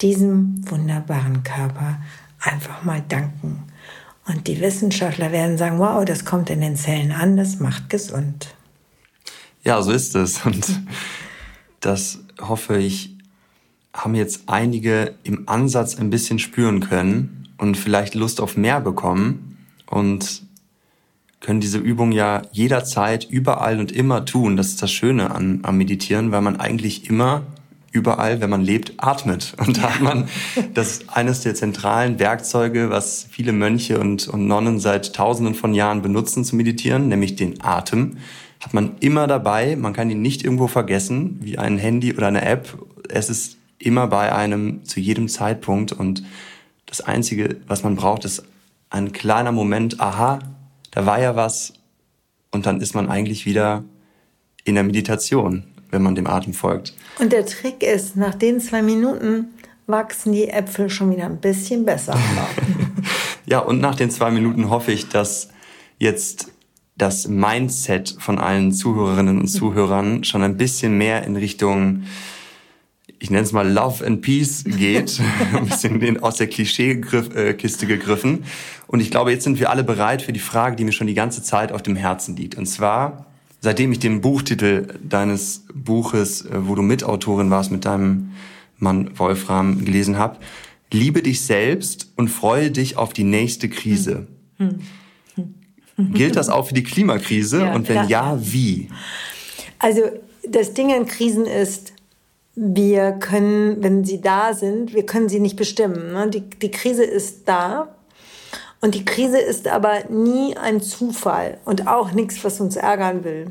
diesem 0.00 0.68
wunderbaren 0.68 1.44
Körper 1.44 2.00
einfach 2.40 2.82
mal 2.82 3.02
danken. 3.08 3.62
Und 4.26 4.48
die 4.48 4.60
Wissenschaftler 4.60 5.30
werden 5.30 5.58
sagen, 5.58 5.78
wow, 5.78 6.04
das 6.04 6.24
kommt 6.24 6.50
in 6.50 6.60
den 6.60 6.74
Zellen 6.74 7.12
an, 7.12 7.36
das 7.36 7.60
macht 7.60 7.88
gesund. 7.88 8.54
Ja, 9.62 9.80
so 9.82 9.92
ist 9.92 10.14
es. 10.16 10.44
Und 10.44 10.66
das 11.80 12.18
hoffe 12.40 12.78
ich 12.78 13.16
haben 13.92 14.14
jetzt 14.14 14.44
einige 14.46 15.14
im 15.24 15.48
Ansatz 15.48 15.96
ein 15.96 16.10
bisschen 16.10 16.38
spüren 16.38 16.80
können. 16.80 17.36
und 17.58 17.76
vielleicht 17.76 18.14
Lust 18.14 18.40
auf 18.40 18.56
mehr 18.56 18.80
bekommen 18.80 19.58
und 19.84 20.42
können 21.40 21.60
diese 21.60 21.78
Übung 21.78 22.12
ja 22.12 22.42
jederzeit, 22.52 23.26
überall 23.28 23.78
und 23.78 23.92
immer 23.92 24.24
tun. 24.24 24.56
Das 24.56 24.68
ist 24.68 24.82
das 24.82 24.90
Schöne 24.90 25.30
an, 25.30 25.60
am 25.62 25.76
Meditieren, 25.76 26.32
weil 26.32 26.40
man 26.42 26.58
eigentlich 26.58 27.08
immer 27.08 27.42
überall, 27.92 28.40
wenn 28.40 28.50
man 28.50 28.62
lebt, 28.62 28.94
atmet. 28.98 29.54
Und 29.66 29.78
da 29.78 29.94
hat 29.94 30.00
man 30.00 30.28
das 30.74 31.08
eines 31.08 31.40
der 31.40 31.56
zentralen 31.56 32.18
Werkzeuge, 32.18 32.88
was 32.88 33.26
viele 33.28 33.52
Mönche 33.52 33.98
und, 33.98 34.28
und 34.28 34.46
Nonnen 34.46 34.78
seit 34.78 35.12
Tausenden 35.12 35.54
von 35.54 35.74
Jahren 35.74 36.00
benutzen 36.00 36.44
zu 36.44 36.54
meditieren, 36.54 37.08
nämlich 37.08 37.34
den 37.34 37.60
Atem. 37.62 38.18
Hat 38.60 38.74
man 38.74 38.92
immer 39.00 39.26
dabei. 39.26 39.74
Man 39.74 39.92
kann 39.92 40.08
ihn 40.08 40.22
nicht 40.22 40.44
irgendwo 40.44 40.68
vergessen, 40.68 41.38
wie 41.42 41.58
ein 41.58 41.78
Handy 41.78 42.14
oder 42.14 42.28
eine 42.28 42.42
App. 42.42 42.78
Es 43.08 43.28
ist 43.28 43.56
immer 43.80 44.06
bei 44.06 44.32
einem 44.32 44.84
zu 44.84 45.00
jedem 45.00 45.28
Zeitpunkt. 45.28 45.90
Und 45.90 46.22
das 46.86 47.00
Einzige, 47.00 47.56
was 47.66 47.82
man 47.82 47.96
braucht, 47.96 48.24
ist 48.24 48.44
ein 48.90 49.10
kleiner 49.10 49.50
Moment. 49.50 50.00
Aha, 50.00 50.38
da 50.92 51.06
war 51.06 51.20
ja 51.20 51.34
was. 51.34 51.72
Und 52.52 52.66
dann 52.66 52.80
ist 52.80 52.94
man 52.94 53.10
eigentlich 53.10 53.46
wieder 53.46 53.82
in 54.64 54.76
der 54.76 54.84
Meditation 54.84 55.64
wenn 55.90 56.02
man 56.02 56.14
dem 56.14 56.26
Atem 56.26 56.54
folgt. 56.54 56.94
Und 57.18 57.32
der 57.32 57.44
Trick 57.46 57.82
ist, 57.82 58.16
nach 58.16 58.34
den 58.34 58.60
zwei 58.60 58.82
Minuten 58.82 59.46
wachsen 59.86 60.32
die 60.32 60.48
Äpfel 60.48 60.88
schon 60.88 61.10
wieder 61.10 61.26
ein 61.26 61.38
bisschen 61.38 61.84
besser. 61.84 62.16
ja, 63.46 63.58
und 63.58 63.80
nach 63.80 63.96
den 63.96 64.10
zwei 64.10 64.30
Minuten 64.30 64.70
hoffe 64.70 64.92
ich, 64.92 65.08
dass 65.08 65.50
jetzt 65.98 66.52
das 66.96 67.28
Mindset 67.28 68.16
von 68.18 68.38
allen 68.38 68.72
Zuhörerinnen 68.72 69.40
und 69.40 69.48
Zuhörern 69.48 70.22
schon 70.24 70.42
ein 70.42 70.56
bisschen 70.56 70.96
mehr 70.96 71.24
in 71.24 71.36
Richtung, 71.36 72.04
ich 73.20 73.30
nenne 73.30 73.44
es 73.44 73.52
mal 73.52 73.70
Love 73.70 74.04
and 74.04 74.22
Peace 74.22 74.64
geht, 74.64 75.20
ein 75.54 75.66
bisschen 75.66 76.22
aus 76.22 76.36
der 76.36 76.48
Klischeekiste 76.48 77.86
gegriffen. 77.86 78.44
Und 78.86 79.00
ich 79.00 79.10
glaube, 79.10 79.30
jetzt 79.30 79.44
sind 79.44 79.60
wir 79.60 79.70
alle 79.70 79.84
bereit 79.84 80.22
für 80.22 80.32
die 80.32 80.40
Frage, 80.40 80.74
die 80.74 80.84
mir 80.84 80.92
schon 80.92 81.06
die 81.06 81.14
ganze 81.14 81.42
Zeit 81.42 81.70
auf 81.70 81.82
dem 81.82 81.96
Herzen 81.96 82.34
liegt. 82.34 82.56
Und 82.56 82.66
zwar, 82.66 83.26
seitdem 83.60 83.92
ich 83.92 84.00
den 84.00 84.22
Buchtitel 84.22 84.98
deines 85.02 85.64
Buches, 85.72 86.46
äh, 86.46 86.66
wo 86.66 86.74
du 86.74 86.82
Mitautorin 86.82 87.50
warst 87.50 87.70
mit 87.70 87.84
deinem 87.84 88.32
Mann 88.78 89.10
Wolfram, 89.18 89.84
gelesen 89.84 90.16
habe, 90.16 90.38
liebe 90.90 91.22
dich 91.22 91.42
selbst 91.42 92.10
und 92.16 92.28
freue 92.28 92.70
dich 92.70 92.96
auf 92.96 93.12
die 93.12 93.24
nächste 93.24 93.68
Krise. 93.68 94.26
Hm. 94.56 94.80
Hm. 95.36 96.14
Gilt 96.14 96.36
das 96.36 96.48
auch 96.48 96.68
für 96.68 96.74
die 96.74 96.82
Klimakrise? 96.82 97.60
Ja, 97.60 97.74
und 97.74 97.88
wenn 97.88 98.08
ja, 98.08 98.38
wie? 98.40 98.88
Also 99.78 100.00
das 100.48 100.72
Ding 100.72 100.92
an 100.92 101.06
Krisen 101.06 101.44
ist, 101.44 101.92
wir 102.54 103.12
können, 103.12 103.82
wenn 103.82 104.04
sie 104.04 104.20
da 104.20 104.54
sind, 104.54 104.94
wir 104.94 105.06
können 105.06 105.28
sie 105.28 105.40
nicht 105.40 105.56
bestimmen. 105.56 106.12
Ne? 106.12 106.28
Die, 106.30 106.40
die 106.40 106.70
Krise 106.70 107.04
ist 107.04 107.48
da 107.48 107.94
und 108.80 108.94
die 108.94 109.04
Krise 109.04 109.38
ist 109.38 109.68
aber 109.68 110.04
nie 110.08 110.56
ein 110.56 110.80
Zufall 110.80 111.58
und 111.64 111.86
auch 111.86 112.12
nichts, 112.12 112.42
was 112.44 112.60
uns 112.60 112.76
ärgern 112.76 113.24
will, 113.24 113.48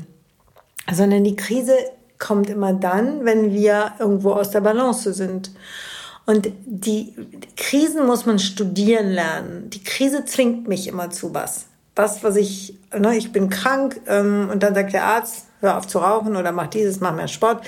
sondern 0.92 1.24
die 1.24 1.36
Krise 1.36 1.74
kommt 2.18 2.50
immer 2.50 2.72
dann, 2.72 3.24
wenn 3.24 3.52
wir 3.52 3.92
irgendwo 3.98 4.32
aus 4.32 4.50
der 4.50 4.60
Balance 4.60 5.12
sind. 5.12 5.50
Und 6.26 6.50
die 6.64 7.14
Krisen 7.56 8.06
muss 8.06 8.26
man 8.26 8.38
studieren 8.38 9.08
lernen. 9.10 9.70
Die 9.70 9.82
Krise 9.82 10.24
zwingt 10.24 10.68
mich 10.68 10.86
immer 10.86 11.10
zu 11.10 11.34
was. 11.34 11.66
Was, 11.96 12.22
was 12.22 12.36
ich, 12.36 12.78
ne, 12.96 13.16
ich 13.16 13.32
bin 13.32 13.50
krank 13.50 14.00
ähm, 14.06 14.48
und 14.52 14.62
dann 14.62 14.74
sagt 14.74 14.92
der 14.92 15.04
Arzt, 15.04 15.46
hör 15.60 15.76
auf 15.76 15.86
zu 15.86 15.98
rauchen 15.98 16.36
oder 16.36 16.52
mach 16.52 16.68
dieses, 16.68 17.00
mach 17.00 17.14
mehr 17.14 17.28
Sport. 17.28 17.64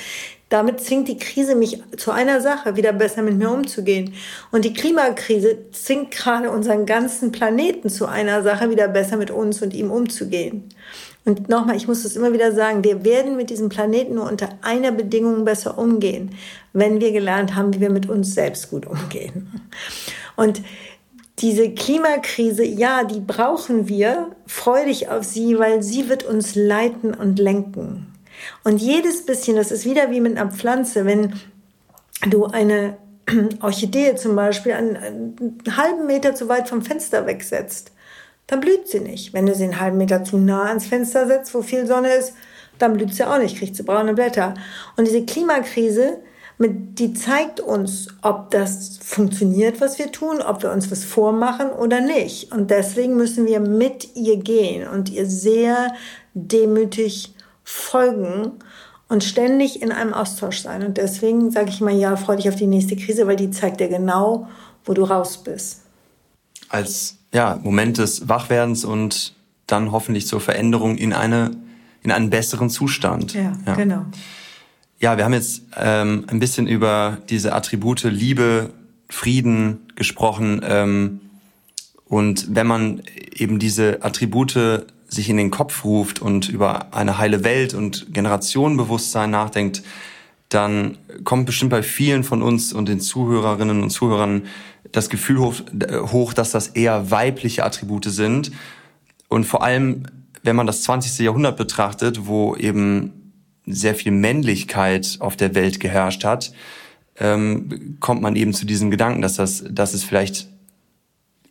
Damit 0.52 0.82
zwingt 0.82 1.08
die 1.08 1.16
Krise 1.16 1.54
mich 1.54 1.82
zu 1.96 2.10
einer 2.10 2.42
Sache, 2.42 2.76
wieder 2.76 2.92
besser 2.92 3.22
mit 3.22 3.38
mir 3.38 3.50
umzugehen. 3.50 4.12
Und 4.50 4.66
die 4.66 4.74
Klimakrise 4.74 5.56
zwingt 5.72 6.10
gerade 6.10 6.50
unseren 6.50 6.84
ganzen 6.84 7.32
Planeten 7.32 7.88
zu 7.88 8.04
einer 8.04 8.42
Sache, 8.42 8.68
wieder 8.68 8.86
besser 8.86 9.16
mit 9.16 9.30
uns 9.30 9.62
und 9.62 9.72
ihm 9.72 9.90
umzugehen. 9.90 10.68
Und 11.24 11.48
nochmal, 11.48 11.76
ich 11.76 11.88
muss 11.88 12.04
es 12.04 12.16
immer 12.16 12.34
wieder 12.34 12.52
sagen, 12.52 12.84
wir 12.84 13.02
werden 13.02 13.38
mit 13.38 13.48
diesem 13.48 13.70
Planeten 13.70 14.16
nur 14.16 14.28
unter 14.28 14.50
einer 14.60 14.92
Bedingung 14.92 15.46
besser 15.46 15.78
umgehen, 15.78 16.34
wenn 16.74 17.00
wir 17.00 17.12
gelernt 17.12 17.54
haben, 17.54 17.72
wie 17.72 17.80
wir 17.80 17.88
mit 17.88 18.10
uns 18.10 18.34
selbst 18.34 18.68
gut 18.68 18.84
umgehen. 18.84 19.58
Und 20.36 20.60
diese 21.38 21.70
Klimakrise, 21.70 22.62
ja, 22.62 23.04
die 23.04 23.20
brauchen 23.20 23.88
wir. 23.88 24.36
Freu 24.46 24.84
dich 24.84 25.08
auf 25.08 25.24
sie, 25.24 25.58
weil 25.58 25.82
sie 25.82 26.10
wird 26.10 26.24
uns 26.24 26.54
leiten 26.54 27.14
und 27.14 27.38
lenken. 27.38 28.11
Und 28.64 28.78
jedes 28.78 29.24
bisschen, 29.26 29.56
das 29.56 29.70
ist 29.70 29.84
wieder 29.84 30.10
wie 30.10 30.20
mit 30.20 30.36
einer 30.36 30.50
Pflanze, 30.50 31.04
wenn 31.04 31.34
du 32.26 32.46
eine 32.46 32.96
Orchidee 33.60 34.16
zum 34.16 34.36
Beispiel 34.36 34.72
einen, 34.72 34.96
einen 34.96 35.62
halben 35.76 36.06
Meter 36.06 36.34
zu 36.34 36.48
weit 36.48 36.68
vom 36.68 36.82
Fenster 36.82 37.26
wegsetzt, 37.26 37.92
dann 38.46 38.60
blüht 38.60 38.88
sie 38.88 39.00
nicht. 39.00 39.32
Wenn 39.32 39.46
du 39.46 39.54
sie 39.54 39.64
einen 39.64 39.80
halben 39.80 39.98
Meter 39.98 40.24
zu 40.24 40.36
nah 40.36 40.64
ans 40.64 40.86
Fenster 40.86 41.26
setzt, 41.26 41.54
wo 41.54 41.62
viel 41.62 41.86
Sonne 41.86 42.12
ist, 42.14 42.34
dann 42.78 42.94
blüht 42.94 43.14
sie 43.14 43.24
auch 43.24 43.38
nicht, 43.38 43.58
kriegt 43.58 43.76
sie 43.76 43.82
braune 43.82 44.14
Blätter. 44.14 44.54
Und 44.96 45.06
diese 45.06 45.24
Klimakrise, 45.24 46.18
mit, 46.58 46.98
die 46.98 47.14
zeigt 47.14 47.60
uns, 47.60 48.08
ob 48.22 48.50
das 48.50 48.98
funktioniert, 49.02 49.80
was 49.80 49.98
wir 49.98 50.12
tun, 50.12 50.42
ob 50.42 50.62
wir 50.62 50.70
uns 50.70 50.90
was 50.90 51.04
vormachen 51.04 51.70
oder 51.70 52.00
nicht. 52.00 52.52
Und 52.52 52.70
deswegen 52.70 53.16
müssen 53.16 53.46
wir 53.46 53.60
mit 53.60 54.16
ihr 54.16 54.36
gehen 54.36 54.86
und 54.86 55.10
ihr 55.10 55.26
sehr 55.26 55.94
demütig 56.34 57.34
folgen 57.64 58.52
und 59.08 59.24
ständig 59.24 59.82
in 59.82 59.92
einem 59.92 60.14
Austausch 60.14 60.60
sein. 60.60 60.84
Und 60.84 60.96
deswegen 60.96 61.50
sage 61.50 61.70
ich 61.70 61.80
mal, 61.80 61.94
ja, 61.94 62.16
freu 62.16 62.36
dich 62.36 62.48
auf 62.48 62.56
die 62.56 62.66
nächste 62.66 62.96
Krise, 62.96 63.26
weil 63.26 63.36
die 63.36 63.50
zeigt 63.50 63.80
dir 63.80 63.88
genau, 63.88 64.48
wo 64.84 64.94
du 64.94 65.04
raus 65.04 65.42
bist. 65.42 65.82
Als 66.68 67.16
ja, 67.32 67.58
Moment 67.62 67.98
des 67.98 68.28
Wachwerdens 68.28 68.84
und 68.84 69.34
dann 69.66 69.92
hoffentlich 69.92 70.26
zur 70.26 70.40
Veränderung 70.40 70.96
in 70.96 71.12
eine 71.12 71.50
in 72.02 72.10
einen 72.10 72.30
besseren 72.30 72.68
Zustand. 72.68 73.34
Ja, 73.34 73.52
ja. 73.66 73.74
genau. 73.74 74.04
Ja, 74.98 75.16
wir 75.16 75.24
haben 75.24 75.34
jetzt 75.34 75.62
ähm, 75.76 76.24
ein 76.28 76.38
bisschen 76.38 76.66
über 76.66 77.18
diese 77.28 77.54
Attribute 77.54 78.04
Liebe, 78.04 78.70
Frieden 79.08 79.80
gesprochen. 79.94 80.60
Ähm, 80.64 81.20
und 82.06 82.54
wenn 82.54 82.66
man 82.66 83.02
eben 83.34 83.58
diese 83.58 84.02
Attribute 84.02 84.86
sich 85.12 85.28
in 85.28 85.36
den 85.36 85.50
Kopf 85.50 85.84
ruft 85.84 86.20
und 86.20 86.48
über 86.48 86.94
eine 86.94 87.18
heile 87.18 87.44
Welt 87.44 87.74
und 87.74 88.14
Generationenbewusstsein 88.14 89.30
nachdenkt, 89.30 89.82
dann 90.48 90.96
kommt 91.24 91.46
bestimmt 91.46 91.70
bei 91.70 91.82
vielen 91.82 92.24
von 92.24 92.42
uns 92.42 92.72
und 92.72 92.88
den 92.88 93.00
Zuhörerinnen 93.00 93.82
und 93.82 93.90
Zuhörern 93.90 94.46
das 94.90 95.10
Gefühl 95.10 95.38
hoch, 95.38 96.32
dass 96.32 96.50
das 96.50 96.68
eher 96.68 97.10
weibliche 97.10 97.64
Attribute 97.64 98.04
sind. 98.06 98.52
Und 99.28 99.44
vor 99.44 99.62
allem, 99.62 100.04
wenn 100.42 100.56
man 100.56 100.66
das 100.66 100.82
20. 100.82 101.18
Jahrhundert 101.24 101.56
betrachtet, 101.56 102.26
wo 102.26 102.56
eben 102.56 103.34
sehr 103.66 103.94
viel 103.94 104.12
Männlichkeit 104.12 105.18
auf 105.20 105.36
der 105.36 105.54
Welt 105.54 105.78
geherrscht 105.78 106.24
hat, 106.24 106.52
ähm, 107.18 107.96
kommt 108.00 108.22
man 108.22 108.34
eben 108.36 108.54
zu 108.54 108.66
diesem 108.66 108.90
Gedanken, 108.90 109.22
dass 109.22 109.36
das, 109.36 109.64
dass 109.70 109.94
es 109.94 110.04
vielleicht 110.04 110.48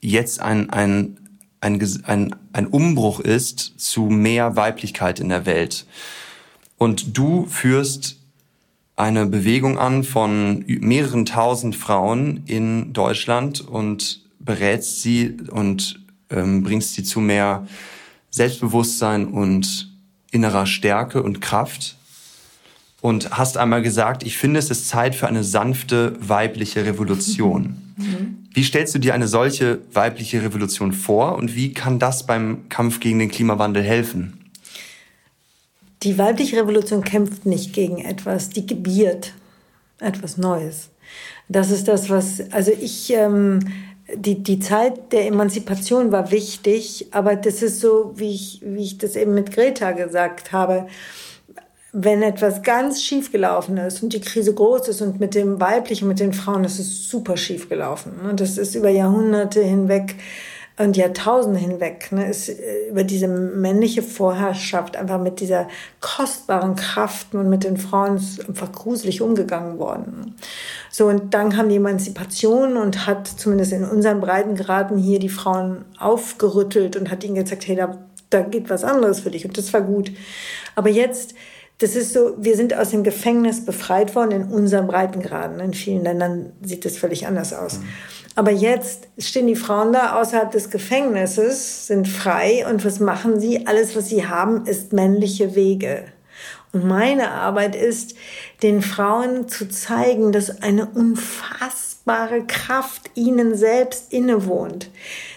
jetzt 0.01 0.41
ein, 0.41 0.69
ein 0.71 1.17
ein, 1.61 2.03
ein, 2.05 2.35
ein 2.53 2.67
Umbruch 2.67 3.19
ist 3.19 3.79
zu 3.79 4.05
mehr 4.05 4.55
Weiblichkeit 4.55 5.19
in 5.19 5.29
der 5.29 5.45
Welt. 5.45 5.85
Und 6.77 7.17
du 7.17 7.45
führst 7.45 8.17
eine 8.95 9.25
Bewegung 9.27 9.77
an 9.77 10.03
von 10.03 10.65
mehreren 10.67 11.25
tausend 11.25 11.75
Frauen 11.75 12.43
in 12.47 12.93
Deutschland 12.93 13.61
und 13.61 14.21
berätst 14.39 15.01
sie 15.01 15.37
und 15.51 15.99
ähm, 16.29 16.63
bringst 16.63 16.95
sie 16.95 17.03
zu 17.03 17.19
mehr 17.19 17.67
Selbstbewusstsein 18.31 19.27
und 19.27 19.91
innerer 20.31 20.65
Stärke 20.65 21.21
und 21.21 21.41
Kraft. 21.41 21.97
Und 23.01 23.31
hast 23.31 23.57
einmal 23.57 23.81
gesagt, 23.81 24.23
ich 24.23 24.37
finde, 24.37 24.59
es 24.59 24.69
ist 24.69 24.87
Zeit 24.87 25.15
für 25.15 25.27
eine 25.27 25.43
sanfte 25.43 26.15
weibliche 26.19 26.85
Revolution. 26.85 27.93
Mhm. 27.97 28.40
Wie 28.53 28.63
stellst 28.63 28.93
du 28.93 28.99
dir 28.99 29.13
eine 29.13 29.27
solche 29.27 29.79
weibliche 29.93 30.43
Revolution 30.43 30.91
vor 30.91 31.35
und 31.35 31.55
wie 31.55 31.73
kann 31.73 31.99
das 31.99 32.25
beim 32.25 32.67
Kampf 32.67 32.99
gegen 32.99 33.19
den 33.19 33.31
Klimawandel 33.31 33.81
helfen? 33.81 34.41
Die 36.03 36.17
weibliche 36.17 36.57
Revolution 36.57 37.03
kämpft 37.03 37.45
nicht 37.45 37.73
gegen 37.73 37.99
etwas, 37.99 38.49
die 38.49 38.65
gebiert 38.65 39.33
etwas 39.99 40.37
Neues. 40.37 40.89
Das 41.47 41.71
ist 41.71 41.87
das, 41.87 42.09
was, 42.09 42.41
also 42.51 42.71
ich, 42.71 43.13
ähm, 43.13 43.59
die, 44.13 44.41
die 44.43 44.59
Zeit 44.59 45.13
der 45.13 45.27
Emanzipation 45.27 46.11
war 46.11 46.31
wichtig, 46.31 47.07
aber 47.11 47.35
das 47.35 47.61
ist 47.61 47.79
so, 47.79 48.13
wie 48.15 48.33
ich, 48.33 48.61
wie 48.63 48.83
ich 48.83 48.97
das 48.97 49.15
eben 49.15 49.33
mit 49.33 49.51
Greta 49.51 49.91
gesagt 49.91 50.51
habe 50.51 50.87
wenn 51.93 52.23
etwas 52.23 52.63
ganz 52.63 53.01
schief 53.01 53.31
gelaufen 53.31 53.77
ist 53.77 54.01
und 54.01 54.13
die 54.13 54.21
Krise 54.21 54.53
groß 54.53 54.87
ist 54.87 55.01
und 55.01 55.19
mit 55.19 55.35
dem 55.35 55.59
Weiblichen, 55.59 56.07
mit 56.07 56.19
den 56.19 56.33
Frauen, 56.33 56.63
das 56.63 56.79
ist 56.79 57.09
super 57.09 57.35
schief 57.35 57.67
gelaufen. 57.67 58.13
Und 58.27 58.39
das 58.39 58.57
ist 58.57 58.75
über 58.75 58.89
Jahrhunderte 58.89 59.61
hinweg 59.61 60.15
und 60.77 60.97
Jahrtausende 60.97 61.59
hinweg 61.59 62.11
ne, 62.11 62.29
ist 62.29 62.49
äh, 62.49 62.89
über 62.89 63.03
diese 63.03 63.27
männliche 63.27 64.01
Vorherrschaft 64.01 64.95
einfach 64.95 65.19
mit 65.19 65.39
dieser 65.39 65.67
kostbaren 65.99 66.75
Kraft 66.75 67.35
und 67.35 67.49
mit 67.49 67.63
den 67.63 67.77
Frauen 67.77 68.21
einfach 68.47 68.71
gruselig 68.71 69.21
umgegangen 69.21 69.77
worden. 69.77 70.35
So, 70.89 71.07
und 71.07 71.33
dann 71.33 71.51
kam 71.51 71.69
die 71.69 71.75
Emanzipation 71.75 72.77
und 72.77 73.05
hat 73.05 73.27
zumindest 73.27 73.73
in 73.73 73.83
unseren 73.83 74.21
Breitengraden 74.21 74.97
hier 74.97 75.19
die 75.19 75.29
Frauen 75.29 75.85
aufgerüttelt 75.99 76.95
und 76.95 77.11
hat 77.11 77.23
ihnen 77.23 77.35
gesagt, 77.35 77.67
hey, 77.67 77.75
da, 77.75 77.97
da 78.29 78.41
geht 78.41 78.69
was 78.69 78.83
anderes 78.83 79.19
für 79.19 79.31
dich. 79.31 79.45
Und 79.45 79.57
das 79.57 79.73
war 79.73 79.81
gut. 79.81 80.11
Aber 80.75 80.89
jetzt 80.89 81.35
das 81.81 81.95
ist 81.95 82.13
so, 82.13 82.35
wir 82.37 82.55
sind 82.55 82.75
aus 82.75 82.91
dem 82.91 83.03
Gefängnis 83.03 83.65
befreit 83.65 84.15
worden 84.15 84.31
in 84.31 84.43
unseren 84.45 84.85
Breitengraden. 84.85 85.59
In 85.59 85.73
vielen 85.73 86.03
Ländern 86.03 86.53
sieht 86.61 86.85
das 86.85 86.97
völlig 86.97 87.25
anders 87.25 87.53
aus. 87.53 87.79
Mhm. 87.79 87.87
Aber 88.35 88.51
jetzt 88.51 89.07
stehen 89.17 89.47
die 89.47 89.55
Frauen 89.55 89.91
da 89.91 90.21
außerhalb 90.21 90.51
des 90.51 90.69
Gefängnisses, 90.69 91.87
sind 91.87 92.07
frei 92.07 92.65
und 92.69 92.85
was 92.85 92.99
machen 92.99 93.39
sie? 93.39 93.65
Alles, 93.65 93.95
was 93.95 94.09
sie 94.09 94.27
haben, 94.27 94.65
ist 94.67 94.93
männliche 94.93 95.55
Wege. 95.55 96.05
Und 96.71 96.85
meine 96.85 97.31
Arbeit 97.31 97.75
ist, 97.75 98.15
den 98.63 98.81
Frauen 98.81 99.49
zu 99.49 99.67
zeigen, 99.67 100.31
dass 100.31 100.61
eine 100.61 100.85
unfassbare 100.85 102.45
Kraft 102.45 103.09
ihnen 103.15 103.55
selbst 103.55 104.13
innewohnt. 104.13 104.89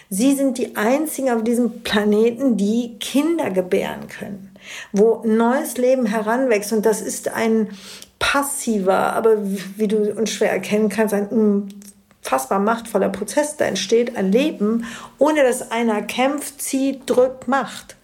Sie 0.09 0.35
sind 0.35 0.57
die 0.59 0.77
einzigen 0.77 1.31
auf 1.31 1.43
diesem 1.43 1.81
Planeten, 1.81 2.55
die 2.55 2.97
Kinder 2.99 3.49
gebären 3.49 4.07
können, 4.07 4.54
wo 4.91 5.21
neues 5.25 5.77
Leben 5.77 6.05
heranwächst. 6.05 6.73
Und 6.73 6.85
das 6.85 7.01
ist 7.01 7.29
ein 7.29 7.69
passiver, 8.19 9.13
aber 9.13 9.37
wie 9.41 9.87
du 9.87 10.13
unschwer 10.13 10.51
erkennen 10.51 10.89
kannst, 10.89 11.13
ein 11.13 11.27
unfassbar 11.27 12.59
machtvoller 12.59 13.09
Prozess. 13.09 13.57
Da 13.57 13.65
entsteht 13.65 14.15
ein 14.15 14.31
Leben, 14.31 14.85
ohne 15.17 15.43
dass 15.43 15.71
einer 15.71 16.01
kämpft, 16.01 16.61
zieht, 16.61 17.01
drückt, 17.05 17.47
macht. 17.47 17.95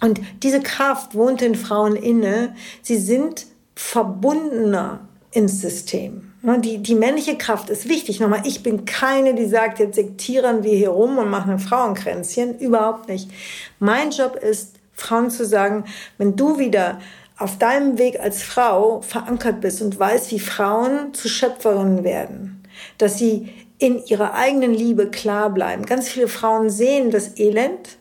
Und 0.00 0.20
diese 0.42 0.60
Kraft 0.60 1.14
wohnt 1.14 1.40
den 1.40 1.54
Frauen 1.54 1.96
inne. 1.96 2.54
Sie 2.82 2.98
sind 2.98 3.46
verbundener 3.74 5.00
ins 5.30 5.60
System. 5.60 6.32
Die, 6.42 6.78
die 6.78 6.94
männliche 6.94 7.38
Kraft 7.38 7.70
ist 7.70 7.88
wichtig. 7.88 8.20
Nochmal, 8.20 8.42
ich 8.44 8.62
bin 8.62 8.84
keine, 8.84 9.34
die 9.34 9.46
sagt, 9.46 9.78
jetzt 9.78 9.94
sektieren 9.94 10.62
wir 10.62 10.76
hier 10.76 10.90
rum 10.90 11.16
und 11.16 11.30
machen 11.30 11.52
ein 11.52 11.58
Frauenkränzchen. 11.58 12.58
Überhaupt 12.58 13.08
nicht. 13.08 13.30
Mein 13.78 14.10
Job 14.10 14.36
ist, 14.36 14.74
Frauen 14.94 15.30
zu 15.30 15.44
sagen, 15.44 15.84
wenn 16.18 16.36
du 16.36 16.58
wieder 16.58 16.98
auf 17.38 17.58
deinem 17.58 17.98
Weg 17.98 18.20
als 18.20 18.42
Frau 18.42 19.00
verankert 19.00 19.60
bist 19.60 19.82
und 19.82 19.98
weißt, 19.98 20.30
wie 20.30 20.38
Frauen 20.38 21.14
zu 21.14 21.28
Schöpferinnen 21.28 22.04
werden, 22.04 22.62
dass 22.98 23.18
sie 23.18 23.52
in 23.78 24.04
ihrer 24.06 24.34
eigenen 24.34 24.72
Liebe 24.72 25.10
klar 25.10 25.50
bleiben. 25.50 25.84
Ganz 25.84 26.08
viele 26.08 26.28
Frauen 26.28 26.70
sehen 26.70 27.10
das 27.10 27.38
Elend, 27.38 27.98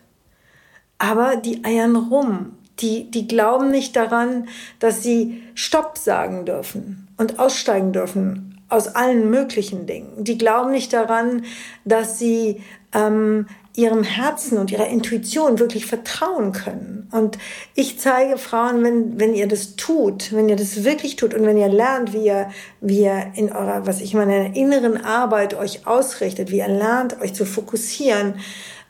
aber 0.99 1.35
die 1.35 1.63
eiern 1.65 1.95
rum. 1.95 2.57
Die, 2.79 3.09
die 3.11 3.27
glauben 3.27 3.69
nicht 3.69 3.95
daran, 3.95 4.47
dass 4.79 5.03
sie 5.03 5.43
Stopp 5.53 5.97
sagen 5.97 6.45
dürfen 6.45 7.07
und 7.17 7.39
aussteigen 7.39 7.93
dürfen 7.93 8.61
aus 8.69 8.95
allen 8.95 9.29
möglichen 9.29 9.85
Dingen. 9.85 10.23
Die 10.23 10.37
glauben 10.37 10.71
nicht 10.71 10.93
daran, 10.93 11.43
dass 11.85 12.17
sie 12.17 12.61
ähm, 12.93 13.45
ihrem 13.75 14.03
Herzen 14.03 14.59
und 14.59 14.71
ihrer 14.71 14.87
Intuition 14.87 15.57
wirklich 15.57 15.87
vertrauen 15.87 16.51
können. 16.51 17.07
Und 17.11 17.39
ich 17.73 17.99
zeige 17.99 18.37
Frauen, 18.37 18.83
wenn, 18.83 19.19
wenn 19.19 19.33
ihr 19.33 19.47
das 19.47 19.75
tut, 19.75 20.31
wenn 20.31 20.47
ihr 20.47 20.55
das 20.55 20.83
wirklich 20.83 21.15
tut 21.15 21.33
und 21.33 21.45
wenn 21.45 21.57
ihr 21.57 21.69
lernt, 21.69 22.13
wie 22.13 22.25
ihr, 22.25 22.49
wie 22.81 23.01
ihr 23.01 23.31
in 23.35 23.51
eurer, 23.51 23.87
was 23.87 23.99
ich 23.99 24.13
meine, 24.13 24.55
inneren 24.55 25.03
Arbeit 25.03 25.55
euch 25.55 25.87
ausrichtet, 25.87 26.51
wie 26.51 26.59
ihr 26.59 26.67
lernt, 26.67 27.19
euch 27.19 27.33
zu 27.33 27.45
fokussieren, 27.45 28.35